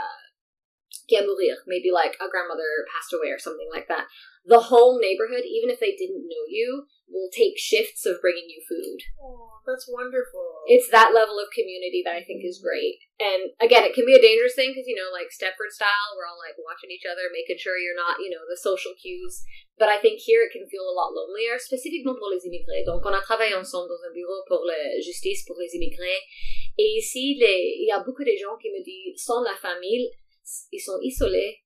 qui 1.08 1.16
a 1.16 1.26
mourir. 1.26 1.56
Maybe 1.66 1.90
like 1.90 2.14
a 2.20 2.30
grandmother 2.30 2.86
passed 2.86 3.12
away 3.12 3.34
or 3.34 3.38
something 3.38 3.68
like 3.74 3.88
that. 3.88 4.06
The 4.46 4.70
whole 4.70 4.98
neighborhood, 4.98 5.42
even 5.46 5.70
if 5.70 5.80
they 5.80 5.94
didn't 5.94 6.30
know 6.30 6.44
you, 6.48 6.86
will 7.12 7.30
take 7.30 7.60
shifts 7.60 8.06
of 8.06 8.18
bringing 8.24 8.48
you 8.48 8.58
food. 8.64 8.98
Oh, 9.20 9.60
that's 9.68 9.86
wonderful. 9.86 10.66
It's 10.66 10.90
that 10.90 11.14
level 11.14 11.38
of 11.38 11.52
community 11.54 12.02
that 12.02 12.16
I 12.16 12.24
think 12.24 12.42
is 12.42 12.58
mm-hmm. 12.58 12.66
great. 12.66 12.96
And 13.20 13.42
again, 13.62 13.86
it 13.86 13.94
can 13.94 14.08
be 14.08 14.16
a 14.16 14.22
dangerous 14.22 14.56
thing 14.56 14.72
because, 14.72 14.88
you 14.88 14.98
know, 14.98 15.12
like 15.14 15.30
Stepford 15.30 15.70
style, 15.70 16.16
we're 16.16 16.26
all 16.26 16.40
like 16.40 16.58
watching 16.58 16.90
each 16.90 17.06
other, 17.06 17.30
making 17.30 17.60
sure 17.60 17.78
you're 17.78 17.98
not, 17.98 18.18
you 18.18 18.32
know, 18.32 18.42
the 18.48 18.58
social 18.58 18.96
cues. 18.98 19.44
But 19.78 19.92
I 19.92 20.02
think 20.02 20.18
here 20.18 20.42
it 20.42 20.50
can 20.50 20.66
feel 20.66 20.88
a 20.88 20.96
lot 20.96 21.14
lonelier, 21.14 21.60
spécifiquement 21.60 22.18
pour 22.18 22.32
les 22.34 22.42
immigrés. 22.42 22.82
Donc, 22.82 23.06
on 23.06 23.14
a 23.14 23.22
travaillé 23.22 23.54
ensemble 23.54 23.92
dans 23.92 24.02
un 24.02 24.14
bureau 24.14 24.42
pour 24.48 24.66
la 24.66 24.98
justice 24.98 25.44
pour 25.46 25.56
les 25.60 25.70
immigrés. 25.76 26.18
Et 26.78 26.96
ici, 26.98 27.36
les, 27.38 27.76
il 27.80 27.86
y 27.86 27.92
a 27.92 28.00
beaucoup 28.00 28.24
de 28.24 28.36
gens 28.40 28.56
qui 28.60 28.70
me 28.70 28.82
disent, 28.82 29.22
sans 29.22 29.42
la 29.42 29.54
famille, 29.56 30.10
ils 30.70 30.80
sont 30.80 30.98
isolés. 31.02 31.58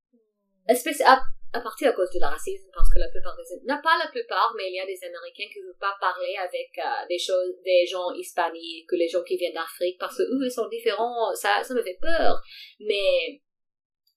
Espèce, 0.69 1.01
à, 1.03 1.21
à 1.53 1.61
partir 1.61 1.91
à 1.91 1.93
cause 1.93 2.11
du 2.11 2.19
racisme, 2.19 2.69
parce 2.75 2.93
que 2.93 2.99
la 2.99 3.09
plupart 3.09 3.37
des, 3.37 3.43
non 3.67 3.81
pas 3.83 3.97
la 3.99 4.11
plupart, 4.11 4.53
mais 4.57 4.69
il 4.69 4.75
y 4.75 4.81
a 4.81 4.87
des 4.87 4.99
Américains 5.05 5.49
qui 5.53 5.61
ne 5.61 5.67
veulent 5.67 5.79
pas 5.79 5.95
parler 6.01 6.35
avec 6.37 6.71
euh, 6.79 7.07
des 7.09 7.19
choses, 7.19 7.55
des 7.65 7.87
gens 7.87 8.13
hispaniques, 8.13 8.89
que 8.89 8.97
les 8.97 9.09
gens 9.09 9.23
qui 9.23 9.37
viennent 9.37 9.55
d'Afrique, 9.55 9.97
parce 9.99 10.17
que 10.17 10.23
eux, 10.23 10.45
ils 10.45 10.51
sont 10.51 10.69
différents, 10.69 11.33
ça, 11.35 11.63
ça 11.63 11.75
me 11.75 11.83
fait 11.83 11.99
peur. 12.01 12.43
Mais, 12.81 13.43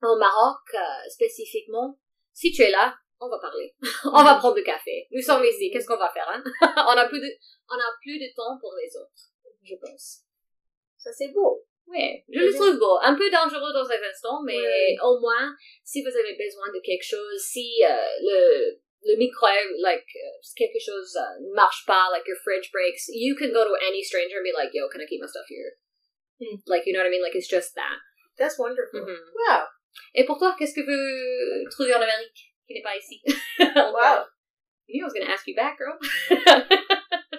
au 0.02 0.18
Maroc, 0.18 0.62
euh, 0.74 1.10
spécifiquement, 1.10 2.00
si 2.34 2.52
tu 2.52 2.64
es 2.64 2.72
là, 2.72 2.96
on 3.20 3.30
va 3.30 3.38
parler. 3.40 3.76
on 4.06 4.24
va 4.24 4.36
prendre 4.36 4.56
du 4.56 4.64
café. 4.64 5.08
Nous 5.12 5.22
sommes 5.22 5.44
ici. 5.44 5.70
Qu'est-ce 5.72 5.88
qu'on 5.88 5.98
va 5.98 6.10
faire, 6.10 6.28
hein? 6.30 6.42
on 6.62 6.98
a 6.98 7.08
plus 7.08 7.20
de, 7.20 7.28
on 7.70 7.76
a 7.76 7.92
plus 8.02 8.18
de 8.18 8.34
temps 8.34 8.58
pour 8.60 8.74
les 8.76 8.90
autres, 8.96 9.34
je 9.64 9.76
pense. 9.76 10.24
Ça, 11.00 11.12
c'est 11.12 11.32
beau. 11.34 11.64
Oui, 11.88 12.22
je 12.30 12.40
le 12.40 12.54
trouve 12.54 12.78
beau. 12.78 13.00
Un 13.02 13.16
peu 13.16 13.30
dangereux 13.32 13.74
dans 13.74 13.90
un 13.90 14.04
instant, 14.04 14.44
mais 14.46 14.62
au 15.02 15.20
moins, 15.20 15.56
si 15.84 16.04
vous 16.04 16.16
avez 16.16 16.36
besoin 16.38 16.70
de 16.72 16.80
quelque 16.86 17.04
chose, 17.04 17.42
si 17.42 17.82
euh, 17.84 17.90
le, 18.22 18.78
le 19.10 19.18
micro, 19.18 19.48
like, 19.82 20.06
euh, 20.16 20.38
quelque 20.56 20.80
chose 20.80 21.18
ne 21.42 21.56
marche 21.56 21.86
pas, 21.88 22.10
like 22.12 22.28
your 22.28 22.38
fridge 22.44 22.70
breaks, 22.72 23.10
you 23.10 23.36
can 23.36 23.52
go 23.52 23.66
to 23.66 23.74
any 23.82 24.04
stranger 24.04 24.38
and 24.38 24.44
be 24.46 24.54
like, 24.54 24.70
yo, 24.74 24.88
can 24.90 25.02
I 25.02 25.08
keep 25.10 25.20
my 25.20 25.28
stuff 25.28 25.48
here? 25.50 25.74
Hmm. 26.40 26.62
Like, 26.68 26.86
you 26.86 26.94
know 26.94 27.00
what 27.00 27.08
I 27.08 27.12
mean? 27.12 27.24
Like, 27.24 27.34
it's 27.36 27.50
just 27.50 27.74
that. 27.74 27.98
That's 28.38 28.60
wonderful. 28.60 29.02
Mhm. 29.02 29.18
Wow. 29.48 29.66
Et 30.14 30.26
pour 30.26 30.38
toi, 30.38 30.56
qu'est-ce 30.58 30.76
que 30.76 30.86
vous 30.86 31.70
trouvez 31.72 31.94
en 31.96 32.02
Amérique 32.02 32.54
qui 32.68 32.74
n'est 32.76 32.84
pas 32.84 32.96
ici? 32.96 33.22
Wow. 33.60 34.26
You 34.88 35.02
knew 35.02 35.06
I 35.06 35.10
was 35.10 35.14
going 35.14 35.26
to 35.26 35.32
ask 35.32 35.46
you 35.48 35.56
back, 35.56 35.78
girl. 35.78 35.98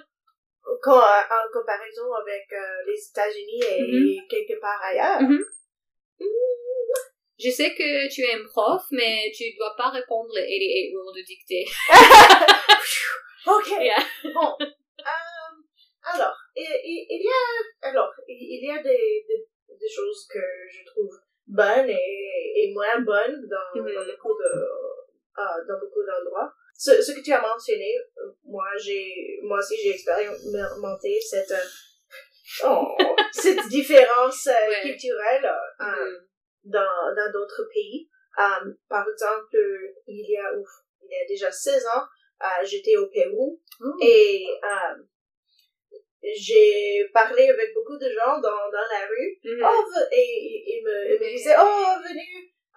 Quand, 0.82 0.98
euh, 0.98 1.22
en 1.30 1.52
comparaison 1.52 2.12
avec 2.14 2.46
euh, 2.52 2.82
les 2.86 2.98
États-Unis 3.10 3.62
et 3.68 3.82
Mhm. 3.82 4.26
quelque 4.28 4.60
part 4.60 4.80
ailleurs. 4.82 5.20
Mhm. 5.22 5.44
Je 7.42 7.50
sais 7.50 7.74
que 7.74 8.08
tu 8.14 8.20
es 8.22 8.34
un 8.34 8.44
prof, 8.46 8.82
mais 8.90 9.30
tu 9.34 9.44
dois 9.58 9.74
pas 9.76 9.88
répondre 9.90 10.28
les 10.34 10.42
88 10.42 10.96
rules 10.96 11.16
de 11.16 11.26
dictée. 11.26 11.64
Ok. 13.46 13.68
Yeah. 13.80 13.96
Bon. 14.34 14.54
Euh, 14.60 15.52
alors, 16.04 16.36
il, 16.54 17.22
y 17.24 17.28
a, 17.28 17.88
alors, 17.88 18.12
il 18.28 18.60
y 18.62 18.70
a 18.70 18.82
des, 18.82 19.24
des, 19.26 19.46
des 19.80 19.88
choses 19.88 20.28
que 20.30 20.38
je 20.70 20.84
trouve 20.84 21.08
bonnes 21.46 21.88
et, 21.88 22.52
et 22.56 22.72
moins 22.74 23.00
bonnes 23.00 23.40
dans, 23.48 23.80
Mhm. 23.80 23.94
dans 23.94 24.04
beaucoup 24.12 24.34
de, 24.38 24.52
euh, 25.38 25.64
dans 25.66 25.80
beaucoup 25.80 26.04
d'endroits. 26.04 26.52
Ce, 26.82 27.02
ce 27.02 27.12
que 27.12 27.20
tu 27.20 27.30
as 27.30 27.42
mentionné, 27.42 27.92
euh, 27.98 28.30
moi 28.44 28.64
j'ai, 28.82 29.38
moi 29.42 29.58
aussi 29.58 29.76
j'ai 29.82 29.90
expérimenté 29.90 31.20
cette, 31.20 31.50
euh, 31.50 32.64
oh, 32.64 32.96
cette 33.32 33.68
différence 33.68 34.46
euh, 34.46 34.68
Ouais. 34.70 34.80
culturelle 34.88 35.46
Mhm. 35.78 36.16
dans 36.64 37.14
dans 37.18 37.30
d'autres 37.34 37.64
pays. 37.74 38.08
Par 38.88 39.04
exemple, 39.12 39.58
il 40.06 40.24
y 40.26 40.38
a 40.38 40.48
ouf, 40.54 40.70
il 41.02 41.10
y 41.12 41.22
a 41.22 41.26
déjà 41.28 41.52
16 41.52 41.86
ans, 41.88 42.04
j'étais 42.64 42.96
au 42.96 43.08
Pérou 43.08 43.60
Oh. 43.82 43.96
et 44.02 44.46
j'ai 46.22 47.06
parlé 47.12 47.48
avec 47.50 47.74
beaucoup 47.74 47.98
de 47.98 48.08
gens 48.10 48.36
dans, 48.40 48.64
dans 48.76 48.88
la 48.94 49.06
rue. 49.10 49.38
Mhm. 49.44 49.62
Oh, 49.64 49.84
et 50.12 50.26
ils 50.48 50.64
ils 50.78 50.82
me, 50.84 51.14
ils 51.14 51.20
me 51.20 51.28
disaient, 51.36 51.56
oh, 51.58 51.94
venez 52.08 52.26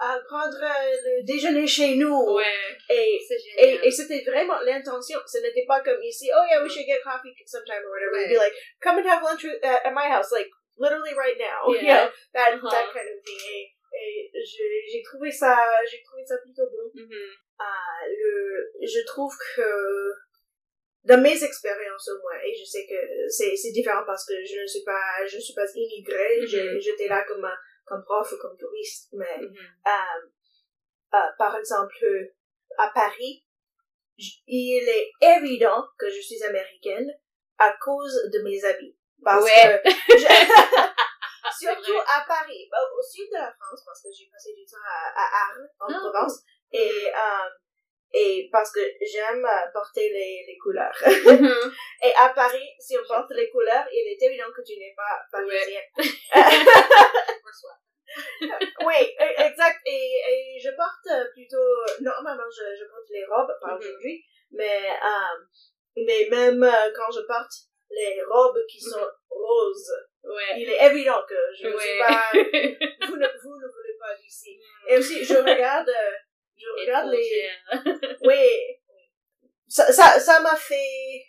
euh, 0.02 0.20
prendre 0.28 0.58
euh, 0.62 0.96
le 1.06 1.24
déjeuner 1.24 1.68
chez 1.68 1.96
nous. 1.96 2.34
Ouais, 2.34 2.44
Et, 2.90 3.20
et, 3.60 3.80
et 3.84 3.92
c'était 3.92 4.24
vraiment 4.26 4.60
l'intention. 4.62 5.20
Ce 5.28 5.38
n'était 5.40 5.66
pas 5.68 5.82
comme 5.82 6.02
ici, 6.04 6.30
oh 6.34 6.44
yeah, 6.50 6.62
we 6.62 6.70
should 6.72 6.86
get 6.86 7.00
coffee 7.04 7.34
sometime 7.46 7.84
or 7.86 7.92
whatever. 7.92 8.18
It'd 8.18 8.30
be 8.34 8.38
like, 8.38 8.54
come 8.82 8.98
and 8.98 9.06
have 9.08 9.22
lunch 9.24 9.44
with, 9.44 9.64
at, 9.64 9.86
at 9.86 9.94
my 9.94 10.10
house, 10.10 10.32
like 10.32 10.50
literally 10.78 11.14
right 11.16 11.38
now. 11.38 11.68
You 11.74 11.80
Yeah. 11.82 12.06
know, 12.06 12.12
that, 12.34 12.54
Uh-huh. 12.56 12.70
that 12.72 12.88
kind 12.94 13.08
of 13.08 13.20
thing. 13.24 13.68
Et, 13.96 14.32
j'ai 14.92 15.04
trouvé 15.04 15.32
ça, 15.32 15.56
j'ai 15.90 16.02
trouvé 16.02 16.26
ça 16.26 16.36
plutôt 16.44 16.66
bon. 16.72 16.90
Mhm. 16.96 17.30
Ah, 17.60 18.02
le, 18.10 18.72
je 18.82 19.06
trouve 19.06 19.32
que 19.56 19.70
dans 21.06 21.22
mes 21.22 21.44
expériences 21.44 22.08
au 22.10 22.18
moins, 22.22 22.40
et 22.44 22.54
je 22.56 22.66
sais 22.66 22.86
que 22.90 22.96
c'est, 23.30 23.56
c'est 23.56 23.72
différent 23.72 24.04
parce 24.08 24.26
que 24.26 24.34
je 24.44 24.62
ne 24.62 24.66
suis 24.68 24.84
pas, 24.84 25.24
je 25.28 25.36
ne 25.36 25.42
suis 25.42 25.54
pas 25.54 25.66
immigrée, 25.76 26.40
j'ai- 26.48 26.80
j'étais 26.82 27.08
là 27.08 27.24
comme, 27.28 27.46
un- 27.46 27.58
comme 27.86 28.04
prof 28.04 28.32
ou 28.32 28.38
comme 28.42 28.58
touriste, 28.58 29.10
mais 29.14 29.38
Mhm. 29.40 29.56
euh, 29.88 30.28
euh, 31.16 31.32
par 31.38 31.56
exemple, 31.56 31.96
à 32.78 32.90
Paris, 32.90 33.46
il 34.48 34.88
est 34.90 35.12
évident 35.38 35.86
que 35.98 36.10
je 36.10 36.22
suis 36.22 36.44
américaine 36.44 37.10
à 37.58 37.74
cause 37.82 38.30
de 38.34 38.40
mes 38.44 38.64
habits. 38.64 38.98
Parce 39.24 39.44
Ouais. 39.44 39.82
que 39.84 39.90
je- 40.18 41.60
surtout 41.60 41.98
à 42.08 42.26
Paris, 42.28 42.70
au 42.98 43.02
sud 43.02 43.30
de 43.32 43.38
la 43.38 43.54
France, 43.54 43.84
parce 43.86 44.02
que 44.02 44.10
j'ai 44.12 44.28
passé 44.32 44.54
du 44.54 44.66
temps 44.66 44.78
à, 44.86 45.22
à 45.22 45.46
Arles, 45.48 45.70
en 45.80 45.88
Ah. 45.90 46.00
Provence, 46.00 46.44
et, 46.72 47.08
euh, 47.08 47.50
et 48.14 48.50
parce 48.52 48.72
que 48.72 48.80
j'aime 49.02 49.44
euh, 49.46 49.72
porter 49.74 50.10
les, 50.10 50.44
les 50.48 50.58
couleurs. 50.58 50.96
Mhm. 51.26 51.74
Et 52.04 52.14
à 52.16 52.30
Paris, 52.30 52.70
si 52.80 52.98
on 52.98 53.08
porte 53.08 53.32
les 53.32 53.50
couleurs, 53.50 53.86
il 53.92 54.08
est 54.12 54.22
évident 54.26 54.52
que 54.56 54.62
tu 54.62 54.78
n'es 54.78 54.94
pas 54.96 55.20
parisien. 55.32 55.82
Pour 55.96 57.54
soi. 57.62 57.72
oui, 58.86 59.16
e- 59.20 59.42
exact. 59.50 59.80
Et, 59.86 60.22
et 60.30 60.60
je 60.60 60.70
porte 60.76 61.08
euh, 61.12 61.26
plutôt, 61.34 62.02
normalement, 62.02 62.50
je, 62.52 62.76
je 62.80 62.86
porte 62.86 63.10
les 63.10 63.26
robes, 63.26 63.52
pas 63.62 63.72
Mhm. 63.74 63.80
aujourd'hui, 63.80 64.24
mais, 64.52 64.90
euh, 64.92 65.38
mais 65.96 66.28
même 66.30 66.62
quand 66.96 67.12
je 67.12 67.22
porte 67.22 67.54
les 67.90 68.22
robes 68.24 68.60
qui 68.70 68.80
sont 68.82 69.08
roses, 69.30 69.92
Ouais. 70.24 70.56
il 70.58 70.70
est 70.70 70.86
évident 70.90 71.22
que 71.28 71.36
je 71.60 71.68
ne 71.68 71.78
suis 71.78 71.98
pas, 72.00 72.30
vous 73.08 73.18
ne, 73.18 73.28
vous 73.44 73.56
ne 73.60 73.68
voulez 73.68 73.98
pas 74.00 74.16
d'ici. 74.16 74.58
Et 74.88 74.98
aussi, 74.98 75.24
je 75.24 75.36
regarde, 75.36 75.90
euh, 75.90 76.12
je 76.58 76.82
regarde 76.82 77.12
les, 77.12 77.20
Étrangère. 77.20 78.18
oui, 78.24 78.46
ça, 79.68 79.92
ça, 79.92 80.20
ça 80.20 80.40
m'a 80.42 80.56
fait 80.56 81.24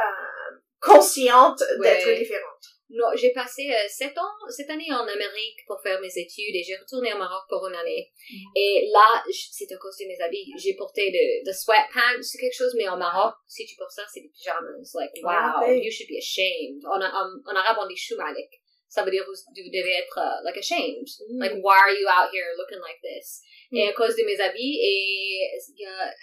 euh, 0.00 0.56
consciente 0.80 1.60
d'être 1.80 2.06
Ouais. 2.06 2.18
différente. 2.18 2.62
Non, 2.90 3.08
j'ai 3.16 3.32
passé 3.32 3.70
euh, 3.74 3.88
sept 3.88 4.16
ans, 4.18 4.34
cette 4.50 4.68
année 4.70 4.92
en 4.92 5.02
Amérique 5.08 5.58
pour 5.66 5.80
faire 5.82 5.98
mes 6.00 6.12
études 6.18 6.54
et 6.54 6.62
j'ai 6.62 6.76
retourné 6.76 7.12
au 7.12 7.16
Maroc 7.18 7.42
pour 7.48 7.66
une 7.66 7.74
année. 7.74 8.12
Et 8.54 8.88
là, 8.92 9.24
c'est 9.32 9.72
à 9.72 9.78
cause 9.78 9.96
de 9.96 10.06
mes 10.06 10.20
habits. 10.20 10.52
J'ai 10.58 10.74
porté 10.76 11.10
de, 11.10 11.48
de 11.48 11.52
sweatpants, 11.52 12.22
c'est 12.22 12.38
quelque 12.38 12.54
chose, 12.54 12.74
mais 12.76 12.86
en 12.86 12.96
Maroc, 12.98 13.34
si 13.48 13.64
tu 13.66 13.74
portes 13.76 13.90
ça, 13.92 14.02
c'est 14.12 14.20
des 14.20 14.28
pyjamas. 14.28 14.60
Like, 14.94 15.10
wow, 15.24 15.30
Ah, 15.30 15.60
ok. 15.64 15.82
you 15.82 15.90
should 15.90 16.08
be 16.08 16.18
ashamed. 16.18 16.84
En, 16.84 17.00
en, 17.00 17.30
en 17.50 17.56
arabe, 17.56 17.78
on 17.80 17.88
dit 17.88 17.96
shumalik. 17.96 18.50
Ça 18.94 19.02
veut 19.02 19.10
dire 19.10 19.24
vous, 19.26 19.34
vous 19.34 19.70
devez 19.78 19.94
être 20.02 20.18
uh, 20.22 20.38
like 20.44 20.56
ashamed. 20.56 21.08
Mm. 21.30 21.40
Like, 21.42 21.54
why 21.64 21.76
are 21.82 21.90
you 21.90 22.06
out 22.06 22.30
here 22.32 22.54
looking 22.56 22.78
like 22.78 23.00
this? 23.02 23.42
Et 23.72 23.82
Mm. 23.84 23.90
à 23.90 23.92
cause 23.92 24.14
de 24.14 24.22
mes 24.24 24.38
habits, 24.40 24.78
et 24.80 25.50
il 25.76 25.82
y 25.82 25.86
a, 25.86 26.14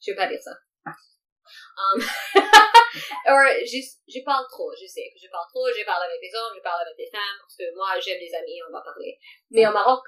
je 0.00 0.12
vais 0.12 0.16
pas 0.16 0.28
dire 0.28 0.40
ça. 0.40 0.52
Um, 0.86 1.98
or, 3.32 3.42
je, 3.64 3.78
je 4.06 4.20
parle 4.24 4.46
trop, 4.50 4.70
je 4.80 4.86
sais 4.86 5.10
que 5.12 5.18
je 5.20 5.28
parle 5.30 5.48
trop, 5.52 5.66
je 5.76 5.84
parle 5.84 6.04
avec 6.04 6.20
des 6.20 6.30
hommes, 6.38 6.54
je 6.56 6.62
parle 6.62 6.82
avec 6.82 6.96
des 6.96 7.10
femmes, 7.10 7.38
parce 7.40 7.56
que 7.56 7.74
moi, 7.74 7.88
j'aime 7.98 8.20
les 8.20 8.32
amis, 8.34 8.60
on 8.68 8.72
va 8.72 8.82
parler. 8.82 9.18
Mais 9.50 9.66
au 9.66 9.72
Maroc, 9.72 10.04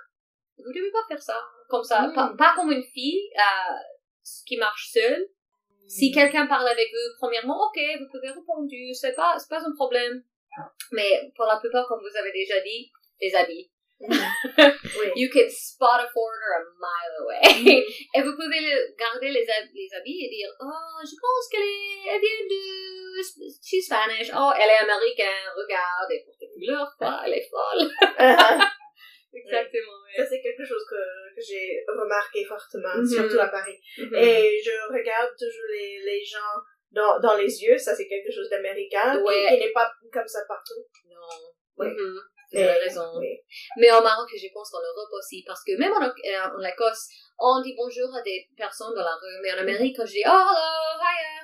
vous 0.58 0.72
devez 0.72 0.92
pas 0.92 1.02
faire 1.08 1.22
ça, 1.22 1.40
comme 1.68 1.82
ça, 1.82 2.02
Mm. 2.06 2.14
pas, 2.14 2.34
pas 2.38 2.52
comme 2.54 2.70
une 2.70 2.84
fille, 2.84 3.28
euh, 3.36 3.74
qui 4.46 4.56
marche 4.56 4.90
seule. 4.92 5.26
Si 5.88 6.12
quelqu'un 6.12 6.46
parle 6.46 6.68
avec 6.68 6.88
vous, 6.92 7.08
premièrement, 7.18 7.58
ok, 7.66 7.78
vous 7.98 8.08
pouvez 8.10 8.28
répondre, 8.30 8.68
c'est 8.94 9.14
pas, 9.14 9.36
c'est 9.38 9.48
pas 9.50 9.60
un 9.66 9.74
problème. 9.74 10.22
Mais 10.92 11.32
pour 11.36 11.46
la 11.46 11.58
plupart, 11.58 11.86
comme 11.88 12.00
vous 12.00 12.16
avez 12.16 12.32
déjà 12.32 12.60
dit, 12.60 12.90
les 13.20 13.34
habits. 13.34 13.70
Oui. 14.00 14.08
You 15.16 15.28
can 15.32 15.48
spot 15.48 16.00
a 16.02 16.06
foreigner 16.12 16.50
a 16.58 16.62
mile 16.82 17.14
away. 17.22 17.86
et 18.14 18.20
vous 18.22 18.34
pouvez 18.34 18.60
le- 18.60 18.94
garder 18.98 19.30
les, 19.30 19.46
les 19.46 19.88
habits 19.94 20.20
et 20.24 20.28
dire, 20.28 20.50
oh, 20.60 20.98
je 21.02 21.14
pense 21.20 21.48
qu'elle 21.50 21.62
est, 21.62 22.14
elle 22.14 22.20
vient 22.20 22.46
de, 22.50 23.22
she's 23.62 23.86
Spanish. 23.86 24.30
Oh, 24.36 24.50
elle 24.60 24.68
est 24.70 24.82
américaine, 24.82 25.46
regarde, 25.56 26.10
elle 26.10 26.24
porte 26.26 26.44
couleurs, 26.52 26.92
quoi, 26.98 27.22
elle 27.24 27.34
est 27.34 27.48
folle. 27.48 27.88
Exactement, 29.36 29.98
Ça, 30.16 30.24
c'est 30.26 30.40
quelque 30.40 30.64
chose 30.64 30.84
que, 30.88 31.34
que 31.34 31.40
j'ai 31.42 31.82
remarqué 31.88 32.44
fortement, 32.44 32.94
Mhm. 32.98 33.06
surtout 33.06 33.40
à 33.40 33.48
Paris. 33.48 33.78
Et 33.98 34.60
je 34.62 34.92
regarde 34.92 35.30
toujours 35.38 35.68
les, 35.72 35.98
les 36.04 36.24
gens 36.24 36.54
dans, 36.94 37.20
dans 37.20 37.36
les 37.36 37.62
yeux, 37.62 37.76
ça 37.78 37.94
c'est 37.94 38.08
quelque 38.08 38.32
chose 38.32 38.48
d'américain, 38.48 39.20
Ouais. 39.22 39.48
qui, 39.48 39.58
n'est 39.58 39.72
pas 39.72 39.90
comme 40.12 40.26
ça 40.26 40.40
partout. 40.48 40.80
Non. 41.08 41.86
Vous 42.52 42.58
avez 42.60 42.78
raison. 42.78 43.18
Oui. 43.18 43.40
Mais 43.78 43.90
au 43.90 44.00
Maroc, 44.00 44.28
je 44.30 44.46
pense 44.52 44.72
en 44.74 44.78
Europe 44.78 45.10
aussi, 45.12 45.42
parce 45.46 45.62
que 45.64 45.76
même 45.76 45.92
en, 45.92 46.02
euh, 46.02 46.58
en 46.58 46.62
Écosse, 46.62 47.08
on 47.38 47.60
dit 47.62 47.74
bonjour 47.76 48.14
à 48.14 48.22
des 48.22 48.48
personnes 48.56 48.94
dans 48.94 49.02
la 49.02 49.14
rue, 49.20 49.40
mais 49.42 49.52
en 49.52 49.58
Amérique, 49.58 49.96
quand 49.96 50.06
je 50.06 50.12
dis 50.12 50.22
oh, 50.24 50.30
hello, 50.30 51.00
hiya, 51.02 51.42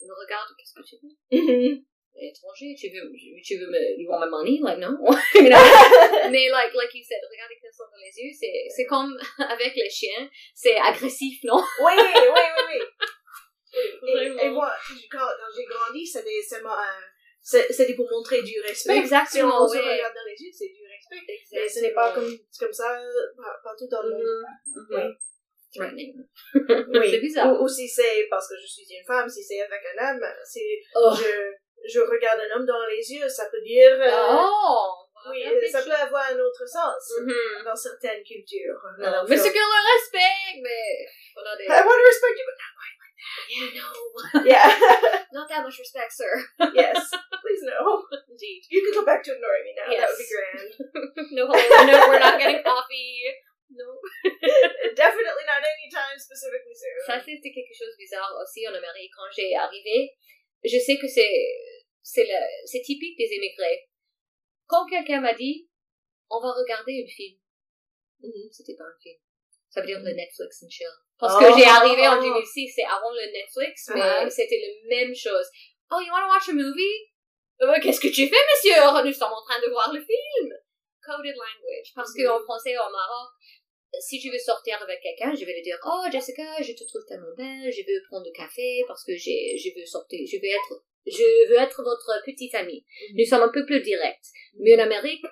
ils 0.00 0.08
me 0.08 0.14
regardent, 0.14 0.52
qu'est-ce 0.58 0.74
que 0.74 0.84
tu 0.84 0.96
veux? 1.00 1.14
Mhm. 1.32 1.84
Étranger, 2.14 2.74
tu 2.78 2.88
veux, 2.92 3.08
tu 3.42 3.56
veux 3.56 3.70
me, 3.70 3.98
you 3.98 4.10
want 4.10 4.20
my 4.20 4.28
money? 4.28 4.60
Like, 4.60 4.78
no? 4.78 4.92
You 5.34 5.48
know? 5.48 5.56
mais 6.30 6.50
like, 6.50 6.74
like 6.74 6.92
you 6.92 7.02
said, 7.02 7.24
regarder 7.30 7.56
quelqu'un 7.56 7.88
dans 7.90 7.98
les 7.98 8.12
yeux, 8.12 8.30
c'est, 8.38 8.68
c'est 8.68 8.84
comme 8.84 9.16
avec 9.48 9.74
les 9.74 9.88
chiens, 9.88 10.28
c'est 10.54 10.76
agressif, 10.76 11.40
non? 11.44 11.56
Oui, 11.80 11.94
oui, 11.96 12.28
oui, 12.28 12.46
oui. 12.68 12.80
Et, 13.74 14.48
moi, 14.50 14.72
quand, 15.10 15.18
quand 15.18 15.50
j'ai 15.56 15.64
grandi, 15.64 16.06
c'était 16.06 16.42
seulement 16.42 16.76
c'est- 17.40 17.72
c'était 17.72 17.94
pour 17.94 18.08
montrer 18.10 18.42
du 18.42 18.60
respect. 18.60 18.98
Exactement, 18.98 19.66
Si 19.68 19.76
on 19.76 19.80
se 19.82 19.82
regarde 19.90 20.14
dans 20.14 20.26
les 20.30 20.40
yeux, 20.44 20.52
c'est 20.52 20.68
du 20.68 20.82
respect. 20.86 21.26
Mais 21.52 21.68
ce 21.68 21.80
n'est 21.80 21.92
pas 21.94 22.12
comme, 22.12 22.30
comme 22.60 22.72
ça 22.72 22.98
par- 23.36 23.60
partout 23.64 23.88
dans 23.90 24.02
le 24.02 24.10
monde. 24.10 24.44
Mhm. 24.66 25.16
Oui. 26.92 27.10
C'est 27.10 27.18
bizarre. 27.20 27.52
Ou, 27.60 27.64
ou 27.64 27.68
si 27.68 27.88
c'est 27.88 28.26
parce 28.28 28.46
que 28.48 28.54
je 28.60 28.66
suis 28.66 28.84
une 28.94 29.04
femme, 29.06 29.26
si 29.28 29.42
c'est 29.42 29.60
avec 29.62 29.80
un 29.96 30.10
homme, 30.14 30.24
si 30.44 30.60
Oh. 30.94 31.10
je, 31.16 31.88
je 31.90 32.00
regarde 32.00 32.40
un 32.40 32.56
homme 32.56 32.66
dans 32.66 32.84
les 32.86 33.00
yeux, 33.10 33.26
ça 33.28 33.46
peut 33.50 33.62
dire... 33.62 33.96
euh, 33.98 34.10
Oh! 34.12 34.92
oui, 35.30 35.42
ça 35.70 35.80
peut 35.82 35.92
avoir 35.92 36.26
un 36.30 36.38
autre 36.38 36.66
sens 36.66 37.12
Mhm. 37.22 37.64
dans 37.64 37.74
certaines 37.76 38.22
cultures. 38.22 38.76
Non, 38.98 39.24
mais 39.26 39.36
c'est 39.38 39.50
que 39.52 39.58
le 39.58 39.92
respect, 39.94 40.60
mais. 40.62 41.06
I 41.64 41.80
want 41.80 41.96
to 41.96 42.04
respect 42.04 42.34
you, 42.36 42.44
but 42.44 42.58
Yeah, 43.48 43.68
no. 43.78 43.88
yeah. 44.44 44.66
Not 45.36 45.48
that 45.48 45.62
much 45.64 45.78
respect, 45.78 46.12
sir. 46.12 46.32
yes, 46.74 47.08
please 47.40 47.62
no. 47.64 48.04
Indeed. 48.28 48.62
You 48.68 48.80
can 48.84 48.94
go 49.00 49.04
back 49.06 49.22
to 49.24 49.32
ignoring 49.32 49.64
me 49.64 49.72
now. 49.78 49.88
That 49.88 50.10
would 50.12 50.20
be 50.20 50.26
Yes. 50.28 50.36
grand. 50.36 50.70
No, 51.36 51.46
no, 51.48 51.96
we're 52.08 52.20
not 52.20 52.36
getting 52.38 52.60
coffee. 52.62 53.24
No. 53.72 53.88
Definitely 54.92 55.44
not 55.48 55.64
anytime 55.64 56.18
specifically 56.20 56.76
soon. 56.76 56.98
Ça, 57.08 57.16
c'était 57.24 57.52
quelque 57.52 57.72
chose 57.72 57.88
de 57.96 57.98
bizarre 58.04 58.32
aussi 58.36 58.68
en 58.68 58.74
Amérique. 58.74 59.12
Quand 59.16 59.30
j'ai 59.32 59.54
arrivé, 59.56 60.12
je 60.64 60.76
sais 60.78 60.98
que 61.00 61.08
c'est, 61.08 61.32
c'est 62.02 62.24
le, 62.28 62.40
c'est 62.66 62.82
typique 62.82 63.16
des 63.16 63.32
immigrés. 63.32 63.88
Quand 64.66 64.84
quelqu'un 64.86 65.20
m'a 65.20 65.32
dit, 65.34 65.68
on 66.28 66.40
va 66.40 66.52
regarder 66.52 67.02
un 67.04 67.08
film. 67.08 67.38
Mhm, 68.20 68.48
C'était 68.52 68.76
pas 68.76 68.84
un 68.84 68.98
film. 69.02 69.18
Ça 69.72 69.80
veut 69.80 69.86
dire 69.88 70.00
le 70.04 70.12
Netflix 70.12 70.62
and 70.62 70.68
chill. 70.68 70.92
Parce 71.18 71.38
que 71.40 71.48
Oh. 71.48 71.54
j'ai 71.56 71.64
arrivé 71.64 72.04
en 72.06 72.20
2006, 72.20 72.72
c'est 72.76 72.84
avant 72.84 73.10
le 73.10 73.24
Netflix, 73.32 73.88
mais 73.94 74.00
Uh-huh. 74.00 74.28
c'était 74.30 74.60
la 74.60 74.96
même 74.96 75.14
chose. 75.16 75.46
Oh, 75.90 76.00
you 76.00 76.12
want 76.12 76.28
to 76.28 76.30
watch 76.32 76.48
a 76.48 76.52
movie? 76.52 76.98
Euh, 77.62 77.72
Qu'est-ce 77.80 78.00
que 78.00 78.08
tu 78.12 78.28
fais, 78.28 78.42
monsieur? 78.52 78.76
Nous 79.04 79.12
sommes 79.16 79.32
en 79.32 79.44
train 79.48 79.60
de 79.64 79.70
voir 79.70 79.88
le 79.92 80.00
film. 80.00 80.48
Coded 81.04 81.34
language. 81.36 81.88
Parce 81.94 82.12
que 82.12 82.22
Mhm. 82.22 82.32
en 82.36 82.40
français, 82.44 82.76
au 82.76 82.90
Maroc, 82.92 83.30
si 84.00 84.20
tu 84.20 84.30
veux 84.30 84.38
sortir 84.38 84.76
avec 84.82 85.00
quelqu'un, 85.00 85.34
je 85.34 85.44
vais 85.44 85.52
lui 85.54 85.62
dire, 85.62 85.78
oh, 85.84 86.04
Jessica, 86.12 86.44
je 86.60 86.72
te 86.72 86.84
trouve 86.84 87.04
tellement 87.08 87.32
belle, 87.36 87.70
je 87.72 87.80
veux 87.86 88.00
prendre 88.10 88.24
du 88.24 88.32
café 88.32 88.84
parce 88.86 89.04
que 89.04 89.16
j'ai, 89.16 89.56
je 89.58 89.68
veux 89.78 89.86
sortir, 89.86 90.20
je 90.26 90.36
veux 90.36 90.48
être, 90.52 90.84
je 91.06 91.48
veux 91.48 91.58
être 91.58 91.82
votre 91.82 92.12
petite 92.24 92.54
amie. 92.54 92.84
Mhm. 93.10 93.16
Nous 93.18 93.24
sommes 93.26 93.42
un 93.42 93.52
peu 93.52 93.64
plus 93.64 93.80
directs. 93.80 94.28
Mais 94.58 94.74
en 94.76 94.80
Amérique, 94.84 95.24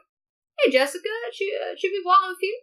hey 0.64 0.72
Jessica, 0.72 1.10
tu, 1.32 1.44
euh, 1.54 1.74
tu 1.76 1.90
veux 1.90 2.02
voir 2.02 2.20
un 2.24 2.36
film? 2.38 2.56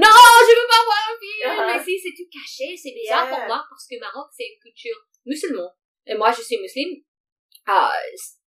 Non, 0.00 0.16
je 0.48 0.52
veux 0.58 0.68
pas 0.74 0.84
voir 0.88 1.02
un 1.12 1.16
film! 1.20 1.44
Uh-huh. 1.50 1.66
Mais 1.76 1.84
si 1.84 1.98
c'est 1.98 2.14
tout 2.16 2.28
caché, 2.32 2.76
c'est 2.76 2.92
bizarre 2.92 3.26
Yeah. 3.28 3.36
pour 3.36 3.46
moi 3.46 3.60
parce 3.68 3.86
que 3.88 3.98
Maroc, 4.00 4.28
c'est 4.36 4.48
une 4.48 4.58
culture 4.60 4.96
musulmane. 5.26 5.72
Et 6.06 6.14
moi, 6.14 6.32
je 6.36 6.42
suis 6.42 6.58
musulmane. 6.58 7.02
Ah, 7.66 7.92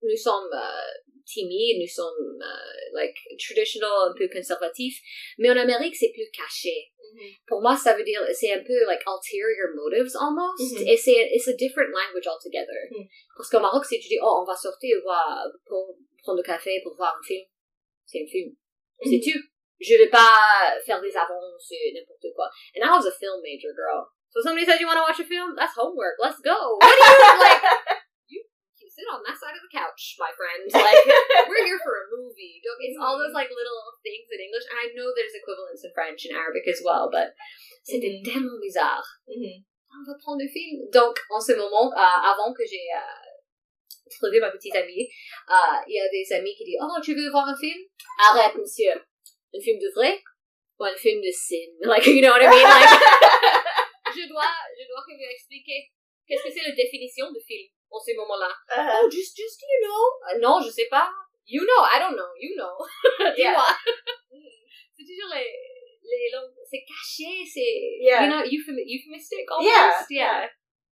nous 0.03 0.17
sommes 0.17 0.51
euh, 0.53 0.91
timides, 1.27 1.79
nous 1.81 1.87
sommes 1.87 2.41
euh, 2.43 2.97
like 2.99 3.17
traditional, 3.39 4.11
un 4.11 4.15
peu 4.17 4.29
conservatifs. 4.29 4.99
Mais 5.39 5.51
en 5.51 5.57
Amérique, 5.57 5.95
c'est 5.97 6.11
plus 6.13 6.29
caché. 6.33 6.91
Pour 7.47 7.61
moi, 7.61 7.77
ça 7.77 7.95
veut 7.95 8.05
dire, 8.05 8.23
c'est 8.33 8.53
un 8.53 8.65
peu 8.65 8.79
like 8.87 9.03
ulterior 9.07 9.69
motives 9.77 10.11
almost. 10.19 10.81
Mhm. 10.81 10.89
Et 10.89 10.97
c'est, 10.97 11.29
it's 11.37 11.47
a 11.47 11.53
different 11.55 11.91
language 11.93 12.27
altogether. 12.27 12.89
Mhm. 12.91 13.07
Parce 13.37 13.51
qu'au 13.51 13.61
Maroc, 13.61 13.85
si 13.85 14.01
tu 14.01 14.09
dis, 14.09 14.19
oh, 14.23 14.41
on 14.43 14.45
va 14.47 14.57
sortir 14.57 14.97
voir, 15.05 15.45
pour 15.67 15.95
prendre 16.23 16.39
le 16.39 16.43
café, 16.43 16.81
pour 16.83 16.97
voir 16.97 17.15
un 17.15 17.23
film, 17.23 17.45
c'est 18.07 18.23
un 18.23 18.27
film. 18.31 18.57
C'est 19.05 19.17
Mhm. 19.19 19.43
Je 19.83 19.99
vais 19.99 20.09
pas 20.09 20.39
faire 20.87 21.01
des 21.01 21.17
avances, 21.17 21.73
et 21.73 21.93
n'importe 21.93 22.31
quoi. 22.35 22.49
And 22.77 22.87
I 22.87 22.91
was 22.95 23.07
a 23.07 23.13
film 23.13 23.43
major, 23.43 23.75
girl. 23.75 24.07
So 24.31 24.41
somebody 24.41 24.65
says 24.65 24.81
you 24.81 24.87
want 24.87 24.97
to 24.97 25.05
watch 25.05 25.21
a 25.21 25.29
film? 25.29 25.53
That's 25.59 25.75
homework. 25.77 26.17
Let's 26.23 26.41
go. 26.41 26.79
What 26.81 26.89
do 26.89 27.05
you, 27.05 27.37
like, 27.37 27.61
you, 28.33 28.41
you 28.81 28.89
sit 28.89 29.05
on 29.13 29.21
that 29.29 29.37
side 29.37 29.53
of 29.53 29.61
the 29.61 29.75
couch, 29.75 30.17
my 30.17 30.33
friend. 30.33 30.65
Like, 30.73 31.05
we're 31.51 31.67
here 31.69 31.83
for 31.83 31.93
a 31.93 32.07
movie. 32.15 32.63
It's 32.63 32.97
all 32.97 33.21
those 33.21 33.35
like 33.35 33.53
little 33.53 33.83
things 34.01 34.31
in 34.33 34.41
English, 34.41 34.65
and 34.73 34.79
I 34.81 34.89
know 34.97 35.13
there's 35.13 35.37
equivalents 35.37 35.85
in 35.85 35.93
French 35.93 36.25
and 36.25 36.39
Arabic 36.39 36.65
as 36.65 36.81
well, 36.81 37.11
but 37.13 37.37
c'était 37.85 38.23
tellement 38.25 38.57
bizarre. 38.63 39.05
Mhm. 39.29 39.67
On 39.93 40.03
va 40.09 40.17
prendre 40.17 40.41
le 40.41 40.49
film. 40.49 40.89
Donc, 40.89 41.21
en 41.29 41.41
ce 41.41 41.53
moment, 41.53 41.93
euh, 41.93 42.31
avant 42.33 42.55
que 42.55 42.65
j'ai 42.65 42.89
euh, 42.97 43.23
trouvé 44.09 44.41
ma 44.41 44.51
petite 44.51 44.75
amie, 44.75 45.05
euh, 45.51 45.77
il 45.87 45.95
y 45.95 46.01
a 46.01 46.09
des 46.09 46.25
amis 46.33 46.55
qui 46.57 46.65
disent 46.65 46.81
Oh, 46.81 46.99
tu 47.05 47.15
veux 47.15 47.31
voir 47.31 47.47
un 47.49 47.57
film 47.57 47.77
Arrête, 48.19 48.57
monsieur. 48.57 48.95
Un 49.55 49.61
film 49.61 49.79
de 49.79 49.91
vrai 49.95 50.23
ou 50.79 50.85
un 50.85 50.97
film 50.97 51.21
de 51.21 51.31
ciné 51.31 51.77
Like, 51.93 52.07
you 52.07 52.21
know 52.23 52.33
what 52.33 52.43
I 52.43 52.49
mean? 52.49 52.65
Like, 52.65 52.89
je 54.17 54.25
dois, 54.29 54.53
je 54.79 54.85
dois 54.89 55.03
lui 55.09 55.25
expliquer 55.31 55.91
qu'est-ce 56.27 56.43
que 56.45 56.51
c'est 56.51 56.67
la 56.69 56.75
définition 56.75 57.31
de 57.31 57.41
film 57.41 57.69
en 57.91 58.01
ce 58.01 58.15
moment-là. 58.17 58.49
Uh-huh. 58.73 59.05
Oh, 59.05 59.11
just, 59.11 59.37
just, 59.37 59.61
you 59.61 59.79
know. 59.85 60.03
Euh, 60.33 60.39
non, 60.41 60.61
je 60.65 60.71
sais 60.71 60.89
pas. 60.91 61.11
You 61.45 61.61
know, 61.65 61.83
I 61.85 61.99
don't 61.99 62.17
know, 62.17 62.31
you 62.41 62.55
know. 62.57 62.73
Dis-moi. 63.37 63.67
c'est 64.97 65.05
toujours 65.05 65.35
les, 65.35 65.51
les 66.03 66.31
langues, 66.33 66.55
c'est 66.71 66.85
caché, 66.87 67.45
c'est, 67.45 67.99
Yeah. 68.01 68.25
you 68.25 68.29
know, 68.31 68.43
euphem- 68.45 68.81
euphemistic 68.87 69.45
Yeah, 69.61 69.93
almost. 69.93 70.11
Yeah. 70.11 70.49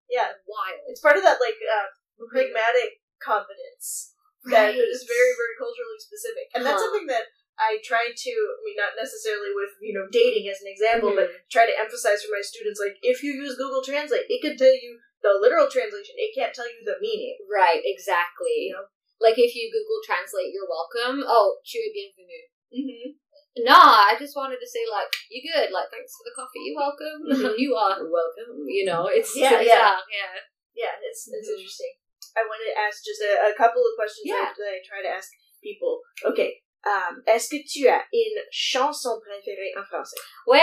Yeah. 0.09 0.29
Wild. 0.47 0.79
It's 0.89 1.01
part 1.01 1.17
of 1.17 1.23
that 1.23 1.39
like 1.39 1.55
uh, 1.63 1.87
pragmatic 2.31 2.99
confidence 3.21 4.15
that 4.45 4.73
Right. 4.73 4.75
is 4.75 5.03
very 5.05 5.33
very 5.37 5.55
culturally 5.57 5.99
specific, 5.99 6.47
and 6.55 6.65
that's 6.65 6.81
Huh. 6.81 6.89
something 6.89 7.07
that 7.07 7.25
I 7.59 7.77
try 7.83 8.09
to. 8.15 8.31
I 8.31 8.59
mean, 8.63 8.77
not 8.79 8.95
necessarily 8.95 9.51
with 9.53 9.75
you 9.83 9.91
know 9.93 10.07
dating 10.09 10.47
as 10.47 10.63
an 10.63 10.71
example, 10.71 11.11
but 11.13 11.27
Mhm. 11.29 11.43
try 11.51 11.65
to 11.67 11.75
emphasize 11.77 12.23
for 12.23 12.31
my 12.31 12.41
students 12.41 12.79
like 12.79 12.95
if 13.03 13.21
you 13.21 13.33
use 13.35 13.59
Google 13.59 13.83
Translate, 13.83 14.25
it 14.31 14.41
can 14.41 14.55
tell 14.57 14.73
you 14.73 14.99
the 15.21 15.35
literal 15.35 15.67
translation. 15.69 16.15
It 16.17 16.31
can't 16.33 16.55
tell 16.55 16.67
you 16.67 16.79
the 16.87 16.95
meaning. 17.03 17.37
Right, 17.51 17.81
exactly. 17.83 18.71
You 18.71 18.79
know? 18.79 18.85
Like 19.19 19.35
if 19.37 19.51
you 19.53 19.67
Google 19.67 19.99
Translate, 20.07 20.53
you're 20.55 20.67
welcome. 20.71 21.23
Oh, 21.27 21.59
tu 21.67 21.77
es 21.77 21.91
bienvenue. 21.91 22.45
Mm-hmm. 22.71 23.65
Nah, 23.67 24.07
I 24.07 24.15
just 24.15 24.37
wanted 24.37 24.59
to 24.63 24.69
say 24.69 24.87
like, 24.87 25.11
you're 25.27 25.43
good. 25.51 25.71
Like, 25.75 25.91
thanks 25.91 26.15
for 26.15 26.23
the 26.23 26.31
coffee. 26.37 26.63
You're 26.63 26.79
welcome. 26.79 27.19
Mhm. 27.27 27.57
you 27.59 27.75
are 27.75 27.99
welcome. 28.07 28.63
You 28.67 28.85
know, 28.85 29.07
it's 29.11 29.35
Yeah, 29.35 29.59
yeah. 29.59 29.99
yeah. 30.07 30.31
Yeah, 30.73 30.95
it's 31.03 31.27
it's 31.27 31.49
Mhm. 31.51 31.59
interesting. 31.59 31.91
I 32.37 32.47
want 32.47 32.61
to 32.63 32.71
ask 32.79 33.03
just 33.03 33.19
a, 33.19 33.51
a 33.51 33.53
couple 33.57 33.83
of 33.83 33.95
questions 33.99 34.31
Yeah. 34.31 34.53
that 34.55 34.69
I 34.71 34.79
try 34.85 35.01
to 35.01 35.09
ask 35.11 35.27
people. 35.61 35.99
Okay. 36.23 36.63
Um, 36.85 37.21
est-ce 37.27 37.49
que 37.49 37.61
tu 37.67 37.87
as 37.87 38.05
une 38.13 38.41
chanson 38.51 39.19
préférée 39.19 39.73
en 39.77 39.83
français? 39.83 40.17
Ouais, 40.47 40.59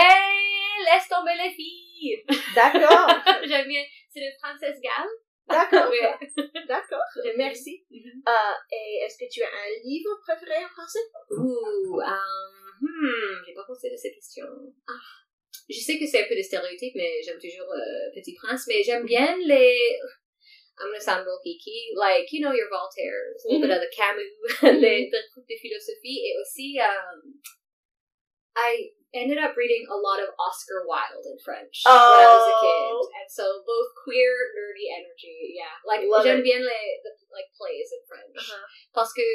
laisse 0.83 1.07
tomber 1.07 1.33
les 1.35 1.51
filles. 1.51 2.23
D'accord. 2.55 3.07
J'aime 3.45 3.67
bien. 3.67 3.83
C'est 4.09 4.21
le 4.21 4.31
Princesse 4.41 4.81
Gall. 4.81 5.07
D'accord. 5.47 5.89
Ouais. 5.89 6.17
D'accord. 6.67 7.03
Merci. 7.37 7.85
Mhm. 7.89 8.23
Euh, 8.27 8.55
et 8.71 9.05
est-ce 9.05 9.17
que 9.17 9.29
tu 9.31 9.41
as 9.43 9.47
un 9.47 9.83
livre 9.83 10.09
préféré 10.25 10.65
en 10.65 10.69
français? 10.69 10.99
Ouh, 11.31 12.01
um, 12.01 12.77
hmm, 12.81 13.43
j'ai 13.45 13.53
pas 13.53 13.63
pensé 13.65 13.89
de 13.89 13.95
cette 13.95 14.15
question. 14.15 14.45
Ah, 14.87 14.93
je 15.69 15.79
sais 15.79 15.99
que 15.99 16.05
c'est 16.05 16.23
un 16.23 16.27
peu 16.27 16.35
des 16.35 16.43
stéréotypes, 16.43 16.95
mais 16.95 17.21
j'aime 17.23 17.39
toujours 17.39 17.71
euh, 17.71 18.11
Petit 18.13 18.33
Prince, 18.35 18.65
mais 18.67 18.83
j'aime 18.83 19.05
bien 19.05 19.35
les... 19.45 19.99
I'm 20.79 20.93
gonna 20.93 21.01
sound 21.01 21.25
real 21.25 21.41
geeky, 21.41 21.97
like, 21.97 22.29
you 22.31 22.39
know, 22.39 22.53
your 22.53 22.69
Voltaire, 22.69 23.33
a 23.33 23.37
little 23.49 23.65
bit 23.65 23.73
of 23.73 23.81
the 23.81 23.89
Camus, 23.89 24.29
les, 24.61 25.09
les 25.09 25.23
trucs 25.33 25.47
de 25.49 25.57
philosophie, 25.57 26.21
et 26.29 26.33
aussi, 26.37 26.77
um, 26.79 27.41
I 28.55 28.93
ended 29.13 29.37
up 29.37 29.55
reading 29.57 29.85
a 29.89 29.95
lot 29.97 30.19
of 30.21 30.33
Oscar 30.37 30.85
Wilde 30.85 31.25
in 31.25 31.37
French 31.41 31.81
when 31.85 31.93
I 31.93 32.25
was 32.29 32.45
a 32.45 32.55
kid, 32.61 32.89
Oh. 32.93 33.09
and 33.21 33.27
so 33.29 33.45
both 33.65 33.89
queer, 34.03 34.53
nerdy 34.53 34.89
energy, 34.93 35.57
yeah. 35.57 35.73
Like, 35.85 36.01
j'aime 36.23 36.41
it. 36.41 36.43
bien 36.43 36.61
les, 36.61 36.85
the, 37.05 37.11
like, 37.33 37.49
plays 37.57 37.89
in 37.93 38.01
French. 38.05 38.37
Uh-huh. 38.37 38.65
Parce 38.93 39.13
que 39.13 39.25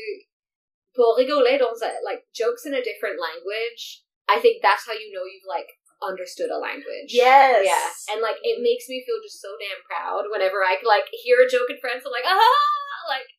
pour 0.94 1.16
rigoler 1.16 1.58
dans 1.58 1.80
like 2.04 2.26
jokes 2.34 2.66
in 2.66 2.74
a 2.74 2.82
different 2.82 3.18
language, 3.18 4.02
I 4.28 4.38
think 4.38 4.62
that's 4.62 4.86
how 4.86 4.92
you 4.92 5.10
know 5.12 5.24
you've 5.24 5.48
like 5.48 5.66
understood 6.02 6.50
a 6.50 6.58
language. 6.58 7.10
Yes. 7.10 7.64
Yeah. 7.64 8.14
And 8.14 8.22
like 8.22 8.36
it 8.42 8.60
makes 8.60 8.90
me 8.90 9.02
feel 9.06 9.22
just 9.22 9.40
so 9.40 9.54
damn 9.58 9.80
proud 9.86 10.28
whenever 10.28 10.60
I 10.62 10.78
like 10.82 11.06
hear 11.10 11.40
a 11.40 11.48
joke 11.48 11.70
in 11.70 11.78
French. 11.80 12.02
I'm 12.04 12.12
like, 12.12 12.26
ah, 12.26 13.08
like 13.08 13.30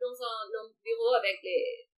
dans 0.00 0.18
un, 0.20 0.50
dans 0.52 0.68
un 0.68 0.80
bureau 0.84 1.16
avec 1.16 1.40
les 1.42 1.88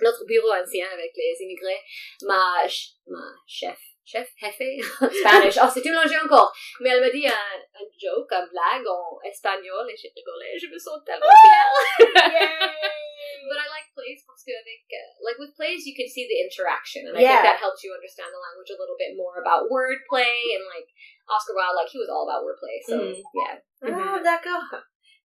notre 0.00 0.24
bureau 0.26 0.52
ancien 0.52 0.86
avec 0.92 1.12
les 1.16 1.36
immigrés, 1.40 1.80
ma 2.22 2.66
ma 3.06 3.24
chef 3.46 3.95
chef, 4.06 4.30
jefe, 4.38 4.62
Spanish. 5.20 5.58
Oh, 5.60 5.66
c'est 5.72 5.82
tout 5.82 5.90
mélangé 5.90 6.16
encore. 6.16 6.54
Mais 6.80 6.90
elle 6.90 7.00
m'a 7.02 7.10
dit 7.10 7.26
un, 7.26 7.30
un 7.74 7.86
joke, 7.98 8.30
un 8.32 8.46
blague 8.46 8.86
en 8.86 9.18
espagnol 9.26 9.84
et 9.90 9.96
j'ai 9.96 10.12
rigolé. 10.14 10.56
Je 10.56 10.68
me 10.68 10.78
sens 10.78 11.02
tellement 11.04 11.26
fière. 11.42 11.70
But 13.46 13.58
I 13.62 13.66
like 13.70 13.88
plays 13.94 14.22
parce 14.26 14.42
que 14.42 14.50
avec, 14.54 14.82
uh, 14.90 15.10
like 15.22 15.38
with 15.38 15.54
plays, 15.54 15.86
you 15.86 15.94
can 15.94 16.08
see 16.08 16.26
the 16.26 16.38
interaction. 16.46 17.06
And 17.06 17.14
I 17.18 17.22
Yeah. 17.22 17.42
think 17.42 17.46
that 17.46 17.58
helps 17.62 17.82
you 17.84 17.92
understand 17.94 18.30
the 18.34 18.38
language 18.42 18.70
a 18.70 18.78
little 18.78 18.96
bit 18.98 19.14
more 19.18 19.38
about 19.42 19.70
wordplay 19.70 20.54
and 20.56 20.64
like 20.66 20.88
Oscar 21.30 21.54
Wilde, 21.54 21.76
like 21.78 21.90
he 21.90 21.98
was 21.98 22.08
all 22.10 22.26
about 22.26 22.42
wordplay. 22.46 22.78
So, 22.86 22.94
Mm. 22.98 23.22
yeah. 23.34 23.54
Ah, 23.86 24.18
d'accord. 24.22 24.82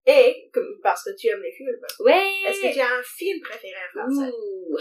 Et, 0.05 0.49
comme, 0.53 0.79
parce 0.81 1.03
que 1.03 1.11
tu 1.19 1.27
aimes 1.27 1.43
les 1.43 1.51
films, 1.51 1.79
Ouais. 1.99 2.43
est-ce 2.47 2.61
que 2.61 2.73
tu 2.73 2.79
as 2.79 2.91
un 2.91 3.03
film 3.03 3.39
préféré 3.41 3.75
en 3.83 3.91
français? 3.99 4.31
Ooh. 4.31 4.77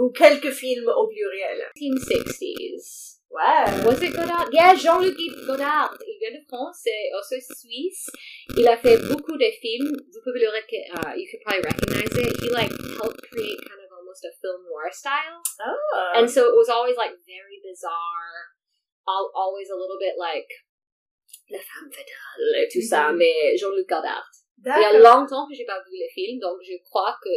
Oh. 0.00 0.04
Ou 0.04 0.10
quelques 0.12 0.50
films 0.52 0.88
au 0.88 1.06
pluriel? 1.08 1.68
1960s. 1.76 3.18
Ouais. 3.30 3.86
Was 3.86 4.02
it 4.02 4.10
Godard? 4.12 4.48
Yeah, 4.52 4.74
Jean-Luc 4.74 5.14
Godard. 5.46 5.94
Il 6.06 6.18
vient 6.18 6.34
de 6.34 6.42
France, 6.48 6.80
c'est 6.82 7.10
aussi 7.14 7.40
suisse. 7.54 8.10
Il 8.56 8.66
a 8.66 8.76
fait 8.76 8.96
beaucoup 9.08 9.36
de 9.36 9.50
films. 9.60 9.92
Vous 10.12 10.20
pouvez 10.24 10.40
le 10.40 10.48
rec- 10.50 10.90
uh, 10.90 11.14
you 11.16 11.28
could 11.30 11.40
probably 11.46 11.62
recognize 11.62 12.10
it. 12.18 12.42
He 12.42 12.50
like 12.50 12.72
helped 12.98 13.22
create 13.30 13.60
kind 13.68 13.78
of 13.86 13.90
almost 13.94 14.24
a 14.24 14.32
film 14.42 14.64
noir 14.66 14.90
style. 14.90 15.38
Ah. 15.60 16.18
And 16.18 16.26
so 16.28 16.48
it 16.50 16.56
was 16.56 16.68
always 16.68 16.96
like 16.96 17.12
very 17.24 17.60
bizarre, 17.62 18.50
al- 19.06 19.30
always 19.36 19.70
a 19.70 19.76
little 19.78 19.98
bit 20.00 20.18
like 20.18 20.50
la 21.50 21.58
femme 21.62 21.90
fatale, 21.92 22.66
tout 22.72 22.82
ça, 22.82 23.12
Mhm. 23.12 23.18
mais 23.18 23.56
Jean-Luc 23.56 23.86
Godard. 23.88 24.26
Il 24.66 24.82
y 24.82 24.84
a 24.84 24.98
longtemps 24.98 25.46
que 25.48 25.54
j'ai 25.54 25.64
pas 25.64 25.78
vu 25.86 25.94
le 25.96 26.08
film, 26.12 26.40
donc 26.40 26.58
je 26.66 26.74
crois 26.90 27.14
que 27.22 27.30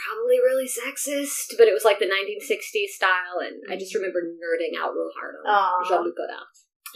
probably 0.00 0.40
really 0.40 0.66
sexist, 0.66 1.56
but 1.58 1.68
it 1.68 1.76
was 1.76 1.84
like 1.84 1.98
the 1.98 2.08
1960s 2.08 2.96
style, 2.96 3.44
and 3.44 3.60
I 3.68 3.76
just 3.76 3.92
mm-hmm. 3.92 4.08
remember 4.08 4.24
nerding 4.40 4.80
out 4.80 4.96
real 4.96 5.12
hard 5.12 5.36
on 5.36 5.44
Aw. 5.46 5.88
Jean-Luc 5.88 6.16
Godard. 6.16 6.48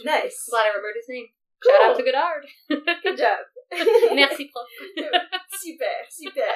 Nice. 0.03 0.49
Glad 0.49 0.65
I 0.65 0.75
remembered 0.75 0.97
his 0.97 1.09
name. 1.09 1.27
Cool. 1.63 1.71
Shout 1.71 1.89
out 1.89 1.97
to 1.97 2.03
Godard. 2.03 2.43
Good 2.69 3.17
job. 3.17 3.45
Merci, 4.15 4.51
prof. 4.51 4.67
super, 5.59 5.95
super. 6.09 6.49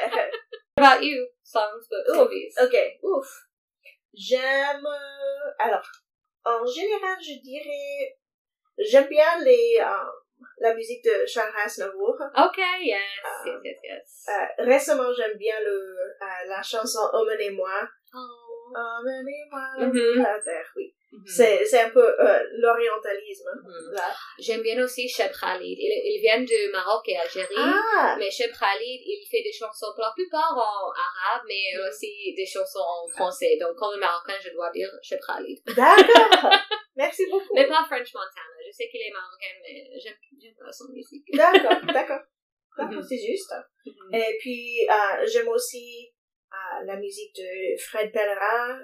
What 0.75 0.83
about 0.83 1.03
you? 1.03 1.27
Songs, 1.43 1.87
books, 1.89 2.09
Ooh, 2.11 2.23
movies. 2.25 2.53
Ok, 2.59 2.75
ouf. 3.03 3.27
J'aime... 4.13 4.85
euh, 4.85 5.51
alors, 5.59 5.87
en 6.45 6.65
général, 6.65 7.17
je 7.21 7.41
dirais... 7.41 8.17
J'aime 8.77 9.07
bien 9.09 9.43
les, 9.43 9.77
euh, 9.81 10.09
la 10.59 10.73
musique 10.73 11.03
de 11.03 11.25
Charles 11.25 11.53
Aznavour. 11.65 12.15
Okay, 12.35 12.83
yes, 12.85 13.01
Ah. 13.23 13.43
yes, 13.45 13.59
yes, 13.63 13.77
yes. 13.83 14.25
Euh, 14.29 14.63
récemment, 14.65 15.11
j'aime 15.15 15.37
bien 15.37 15.55
le, 15.61 15.71
euh, 15.71 16.47
la 16.47 16.61
chanson 16.61 16.99
Emmenez-moi. 17.13 17.87
oh. 18.13 18.19
Emmenez-moi 18.75 19.87
Mhm. 19.87 20.25
à 20.25 20.33
la 20.33 20.39
terre, 20.41 20.71
oui. 20.75 20.93
Mhm. 21.11 21.23
C'est, 21.25 21.65
c'est 21.65 21.79
un 21.81 21.89
peu 21.89 22.05
euh, 22.05 22.39
l'orientalisme, 22.59 23.49
là. 23.93 24.13
J'aime 24.37 24.61
bien 24.61 24.81
aussi 24.83 25.09
Cheb 25.09 25.31
Khalid. 25.31 25.77
Il, 25.79 25.91
il 26.15 26.21
vient 26.21 26.39
de 26.41 26.71
Maroc 26.71 27.01
et 27.09 27.17
Algérie. 27.17 27.55
Ah! 27.57 28.15
Mais 28.19 28.29
Cheb 28.29 28.51
Khalid, 28.51 29.01
il 29.05 29.25
fait 29.29 29.41
des 29.41 29.51
chansons 29.51 29.87
pour 29.95 30.03
la 30.03 30.11
plupart 30.15 30.53
en 30.53 30.91
arabe, 30.91 31.43
mais 31.47 31.73
Mhm. 31.75 31.87
aussi 31.89 32.33
des 32.37 32.45
chansons 32.45 32.85
en 32.85 33.07
français. 33.07 33.57
Donc, 33.59 33.75
comme 33.75 33.93
le 33.95 33.99
marocain, 33.99 34.35
je 34.39 34.51
dois 34.51 34.69
dire 34.71 34.89
Cheb 35.01 35.19
Khalid. 35.25 35.57
D'accord! 35.75 35.97
Merci 36.95 37.25
beaucoup. 37.31 37.53
Mais 37.55 37.65
pas 37.67 37.83
French 37.87 38.13
Montana. 38.13 38.55
Je 38.65 38.71
sais 38.71 38.87
qu'il 38.89 39.01
est 39.01 39.11
marocain, 39.11 39.55
mais 39.63 39.89
j'aime, 39.99 40.53
pas 40.63 40.71
son 40.71 40.91
musique. 40.93 41.25
D'accord, 41.33 41.81
d'accord. 41.93 42.21
D'accord, 42.77 42.93
Mhm. 43.01 43.03
c'est 43.09 43.17
juste. 43.17 43.53
Et 44.13 44.37
puis, 44.39 44.87
euh, 44.87 45.25
j'aime 45.25 45.47
aussi 45.49 46.11
euh, 46.53 46.85
la 46.85 46.95
musique 46.97 47.35
de 47.35 47.77
Fred 47.81 48.11
Pellerin, 48.11 48.79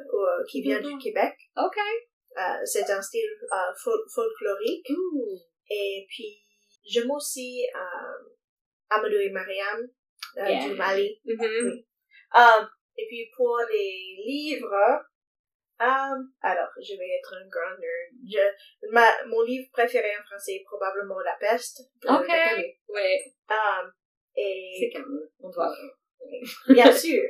qui 0.50 0.62
vient 0.62 0.80
du 0.82 0.98
Québec. 0.98 1.34
Ok. 1.58 1.78
Euh, 2.38 2.66
c'est 2.66 2.90
un 2.90 3.02
style 3.02 3.30
euh, 3.52 3.74
fol- 3.84 4.06
folklorique. 4.14 4.90
Ooh. 4.92 5.40
Et 5.70 6.06
puis, 6.10 6.38
j'aime 6.86 7.10
aussi 7.12 7.66
euh, 7.76 8.30
Amadou 8.90 9.16
et 9.16 9.30
Mariam 9.30 9.80
euh, 10.38 10.50
Yeah. 10.50 10.68
du 10.68 10.76
Mali. 10.76 11.22
Mhm. 11.26 11.84
Euh, 12.36 12.66
et 12.98 13.06
puis, 13.08 13.30
pour 13.36 13.58
les 13.72 14.16
livres, 14.26 15.06
alors, 15.78 16.70
je 16.82 16.94
vais 16.98 17.10
être 17.20 17.34
un 17.36 17.48
grand 17.48 17.78
nerd. 17.78 18.12
Je, 18.30 18.88
ma, 18.92 19.26
mon 19.28 19.42
livre 19.44 19.68
préféré 19.72 20.10
en 20.18 20.24
français 20.24 20.54
est 20.56 20.64
probablement 20.66 21.20
La 21.20 21.36
Peste. 21.40 21.82
de- 22.02 22.08
Ok. 22.08 22.30
Ouais. 22.90 23.20
Euh, 23.52 23.90
C'est 24.34 24.42
et 24.42 24.92
comme, 24.94 25.20
on 25.40 25.50
doit, 25.50 25.74
bien 26.70 26.92
sûr. 26.92 27.24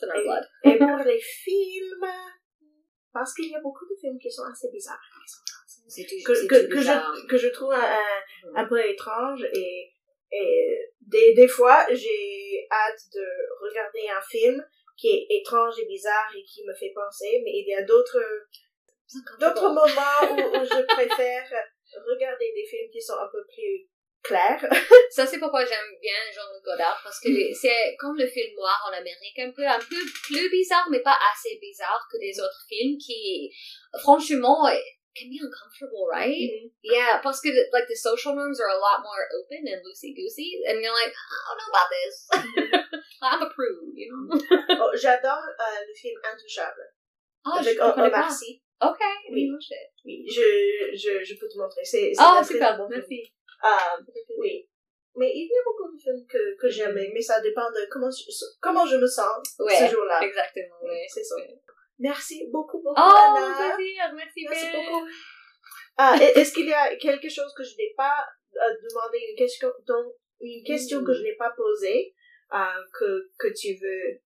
blood. 0.00 0.44
Et 0.64 0.76
pour 0.78 0.96
les 1.04 1.20
films, 1.20 2.06
parce 3.14 3.32
qu'il 3.34 3.48
y 3.50 3.54
a 3.54 3.60
beaucoup 3.60 3.86
de 3.88 3.94
films 3.98 4.18
qui 4.18 4.30
sont 4.30 4.42
assez 4.52 4.68
bizarres, 4.70 5.00
qui 5.24 5.32
sont 5.32 5.40
C'est 5.88 6.04
tout, 6.04 6.16
que, 6.26 6.34
je, 6.34 7.26
que 7.26 7.36
je 7.38 7.48
trouve 7.48 7.72
un, 7.72 7.98
Mhm. 8.44 8.56
un 8.56 8.64
peu 8.66 8.78
étrange 8.94 9.42
et, 9.54 9.90
et 10.32 10.78
des, 11.00 11.32
des 11.34 11.48
fois 11.48 11.86
j'ai 11.92 12.66
hâte 12.70 13.02
de 13.14 13.24
regarder 13.64 14.04
un 14.08 14.20
film 14.20 14.62
qui 14.98 15.08
est 15.08 15.26
étrange 15.40 15.78
et 15.78 15.86
bizarre 15.86 16.30
et 16.36 16.42
qui 16.44 16.64
me 16.66 16.74
fait 16.74 16.92
penser, 16.94 17.40
mais 17.44 17.52
il 17.60 17.66
y 17.68 17.74
a 17.74 17.82
d'autres 17.82 18.20
d'autres 19.38 19.68
moments 19.68 20.20
où, 20.32 20.58
où 20.58 20.64
je 20.64 20.82
préfère 20.96 21.46
regarder 22.06 22.52
des 22.54 22.64
films 22.64 22.90
qui 22.90 23.00
sont 23.00 23.14
un 23.14 23.28
peu 23.30 23.44
plus 23.46 23.88
clairs. 24.24 24.64
Ça, 25.10 25.26
c'est 25.26 25.38
pourquoi 25.38 25.64
j'aime 25.64 25.92
bien 26.00 26.16
Jean-Luc 26.34 26.64
Godard, 26.64 27.00
parce 27.04 27.20
que 27.20 27.28
c'est 27.54 27.94
comme 27.98 28.16
le 28.16 28.26
film 28.26 28.54
noir 28.56 28.78
en 28.88 28.92
Amérique, 28.92 29.38
un 29.38 29.50
peu, 29.52 29.66
un 29.66 29.78
peu 29.78 30.00
plus 30.24 30.50
bizarre, 30.50 30.88
mais 30.90 31.00
pas 31.00 31.16
assez 31.32 31.58
bizarre 31.60 32.08
que 32.10 32.18
des 32.18 32.40
autres 32.40 32.64
films 32.68 32.96
qui, 32.98 33.50
franchement, 34.00 34.66
can 35.14 35.28
be 35.30 35.38
uncomfortable, 35.40 36.08
right? 36.10 36.50
Yeah, 36.82 37.20
parce 37.22 37.40
que, 37.40 37.48
like, 37.72 37.86
the 37.86 37.94
social 37.96 38.34
norms 38.34 38.58
are 38.60 38.66
a 38.68 38.80
lot 38.80 38.98
more 39.06 39.22
open 39.38 39.62
and 39.70 39.78
loosey-goosey, 39.86 40.66
and 40.66 40.82
you're 40.82 40.92
like, 40.92 41.14
I 41.14 41.38
don't 41.46 41.58
know 41.60 41.70
about 41.70 41.88
this. 41.94 42.16
I'm 43.22 43.42
a 43.42 43.50
prude, 43.50 43.94
you 43.94 44.10
know? 44.10 44.34
Oh, 44.82 44.90
J'adore 44.96 45.38
euh, 45.38 45.80
le 45.86 45.94
film 45.94 46.18
Intouchable 46.24 46.82
Ah, 47.46 47.58
avec 47.60 47.76
je 47.76 47.80
Omar. 47.80 48.30
Sy. 48.32 48.60
Ok, 48.82 48.98
Oui. 49.30 49.48
oui. 49.48 49.58
Oui, 50.04 50.26
je, 50.28 50.96
je, 50.96 51.24
je 51.24 51.34
peux 51.38 51.48
te 51.48 51.56
montrer. 51.56 51.84
C'est 51.84 52.12
c'est 52.12 52.20
Oh, 52.20 52.42
super, 52.42 52.76
bon 52.76 52.88
merci. 52.90 53.22
Euh, 53.64 54.02
oui. 54.38 54.68
Mais 55.16 55.30
il 55.32 55.46
y 55.46 55.58
a 55.58 55.62
beaucoup 55.64 55.94
de 55.94 56.00
films 56.00 56.26
que, 56.28 56.56
que 56.56 56.68
j'aime, 56.68 56.94
mais 56.94 57.20
ça 57.22 57.40
dépend 57.40 57.70
de 57.70 57.86
comment 57.90 58.10
je, 58.10 58.24
comment 58.60 58.84
je 58.84 58.96
me 58.96 59.06
sens 59.06 59.56
Ouais, 59.60 59.76
ce 59.76 59.92
jour-là. 59.92 60.20
Exactement, 60.22 60.76
oui. 60.82 60.98
C'est 61.08 61.22
ça. 61.22 61.36
Merci 61.98 62.48
beaucoup, 62.50 62.78
beaucoup, 62.82 63.00
Oh, 63.00 63.36
Anna. 63.38 63.76
plaisir, 63.76 64.12
merci, 64.14 64.44
Merci 64.48 64.66
beaucoup. 64.74 65.06
Ah, 65.96 66.16
est-ce 66.20 66.52
qu'il 66.52 66.66
y 66.66 66.72
a 66.72 66.96
quelque 66.96 67.28
chose 67.28 67.54
que 67.56 67.62
je 67.62 67.76
n'ai 67.76 67.94
pas 67.96 68.26
euh, 68.56 68.74
demandé, 68.90 69.18
une 69.30 69.36
question, 69.36 69.72
donc, 69.86 70.12
une 70.40 70.64
question 70.64 71.04
que 71.04 71.12
je 71.12 71.22
n'ai 71.22 71.36
pas 71.36 71.50
posée, 71.56 72.14
euh, 72.52 72.82
que, 72.92 73.30
que 73.38 73.48
tu 73.54 73.74
veux 73.80 74.20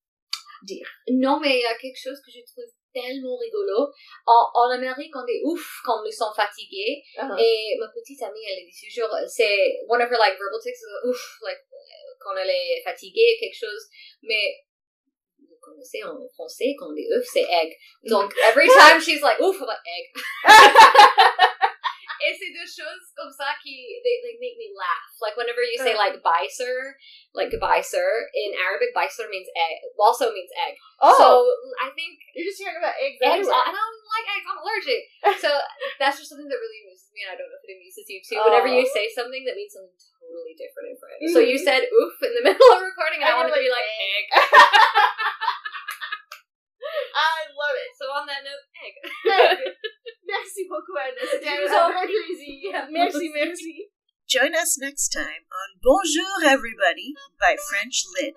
dire? 0.63 0.89
Non, 1.11 1.39
mais 1.41 1.59
il 1.59 1.63
y 1.63 1.67
a 1.67 1.77
quelque 1.77 2.01
chose 2.03 2.19
que 2.25 2.31
je 2.31 2.41
trouve 2.51 2.73
tellement 2.99 3.37
rigolo. 3.37 3.91
En, 4.27 4.51
en 4.55 4.71
Amérique, 4.71 5.15
on 5.15 5.27
est 5.27 5.41
ouf 5.45 5.81
quand 5.85 6.03
nous 6.05 6.11
sommes 6.11 6.35
fatigués. 6.35 7.03
Ah. 7.17 7.37
Et 7.39 7.77
ma 7.79 7.89
petite 7.89 8.23
amie, 8.23 8.45
elle 8.49 8.65
dit 8.67 8.89
toujours, 8.89 9.15
c'est 9.27 9.79
one 9.89 10.03
of 10.03 10.11
her 10.11 10.19
like 10.19 10.39
verbal 10.39 10.61
tics, 10.63 10.77
ouf, 11.05 11.39
like, 11.43 11.65
euh, 11.73 12.15
quand 12.21 12.37
elle 12.37 12.51
est 12.51 12.83
fatiguée, 12.85 13.37
quelque 13.39 13.59
chose. 13.59 13.89
Mais, 14.23 14.65
vous 15.41 15.57
connaissez 15.61 16.03
en 16.03 16.17
français, 16.35 16.75
quand 16.79 16.89
on 16.91 16.95
dit 16.95 17.07
ouf, 17.09 17.25
c'est 17.25 17.47
egg. 17.49 17.77
Donc, 18.05 18.33
every 18.49 18.69
time 18.69 19.01
she's 19.01 19.23
like, 19.23 19.41
ouf, 19.41 19.61
I'm 19.61 19.67
like, 19.67 19.81
egg. 19.87 20.13
Et 22.27 22.33
c'est 22.35 22.51
deux 22.51 22.67
choses 22.67 23.05
comme 23.15 23.31
ça 23.31 23.55
qui, 23.63 23.75
they, 24.03 24.17
they 24.25 24.35
make 24.43 24.57
me 24.59 24.71
laugh. 24.75 25.07
Like, 25.23 25.37
whenever 25.39 25.63
you 25.63 25.79
say, 25.79 25.95
like, 25.95 26.19
bye, 26.23 26.49
sir, 26.51 26.95
like, 27.35 27.51
goodbye, 27.51 27.83
sir, 27.83 28.27
in 28.35 28.55
Arabic, 28.59 28.91
bye, 28.95 29.07
sir 29.11 29.27
means 29.31 29.47
egg, 29.55 29.77
also 29.99 30.31
means 30.35 30.51
egg. 30.67 30.75
Oh! 31.03 31.15
So, 31.15 31.27
I 31.83 31.91
think 31.95 32.19
you're 32.35 32.47
just 32.49 32.59
hearing 32.59 32.79
about 32.79 32.99
eggs. 32.99 33.19
eggs. 33.23 33.47
I 33.47 33.71
don't 33.71 33.99
like 34.11 34.27
eggs, 34.35 34.47
I'm 34.51 34.59
allergic. 34.63 35.03
So, 35.45 35.51
that's 36.03 36.19
just 36.19 36.31
something 36.31 36.49
that 36.51 36.59
really 36.59 36.81
amuses 36.87 37.11
me, 37.15 37.23
and 37.27 37.31
I 37.33 37.37
don't 37.39 37.47
know 37.51 37.59
if 37.63 37.67
it 37.71 37.75
amuses 37.79 38.07
you 38.11 38.19
too. 38.23 38.39
Whenever 38.43 38.67
you 38.67 38.83
Oh. 38.83 38.95
say 38.95 39.07
something 39.15 39.45
that 39.47 39.55
means 39.55 39.75
something 39.75 39.95
totally 40.19 40.55
different 40.59 40.91
in 40.93 40.97
French. 40.99 41.23
So, 41.31 41.39
you 41.39 41.59
Mhm. 41.59 41.65
said 41.65 41.83
oof 41.95 42.15
in 42.23 42.33
the 42.35 42.43
middle 42.51 42.71
of 42.75 42.83
recording, 42.83 43.23
and, 43.23 43.31
I 43.31 43.39
And 43.39 43.39
wanted 43.47 43.55
to 43.55 43.63
be 43.63 43.71
like, 43.71 43.87
like, 43.87 44.03
egg. 44.11 44.27
I 47.19 47.51
love 47.51 47.77
it. 47.83 47.91
so, 47.99 48.05
on 48.15 48.27
that 48.31 48.47
note, 48.47 48.67
egg. 48.79 48.95
Merci 50.27 50.69
beaucoup, 50.69 50.95
Anna. 50.95 51.25
C'était 51.27 51.51
Je 51.51 51.67
vous 51.67 51.75
un 51.75 51.87
en 51.87 51.91
vrai 51.91 52.07
plaisir. 52.07 52.87
Merci, 52.91 53.31
merci. 53.35 53.91
Join 54.29 54.55
us 54.55 54.79
next 54.79 55.09
time 55.09 55.43
on 55.51 55.81
Bonjour 55.83 56.45
Everybody 56.45 57.15
by 57.41 57.57
French 57.57 58.05
Lit. 58.21 58.37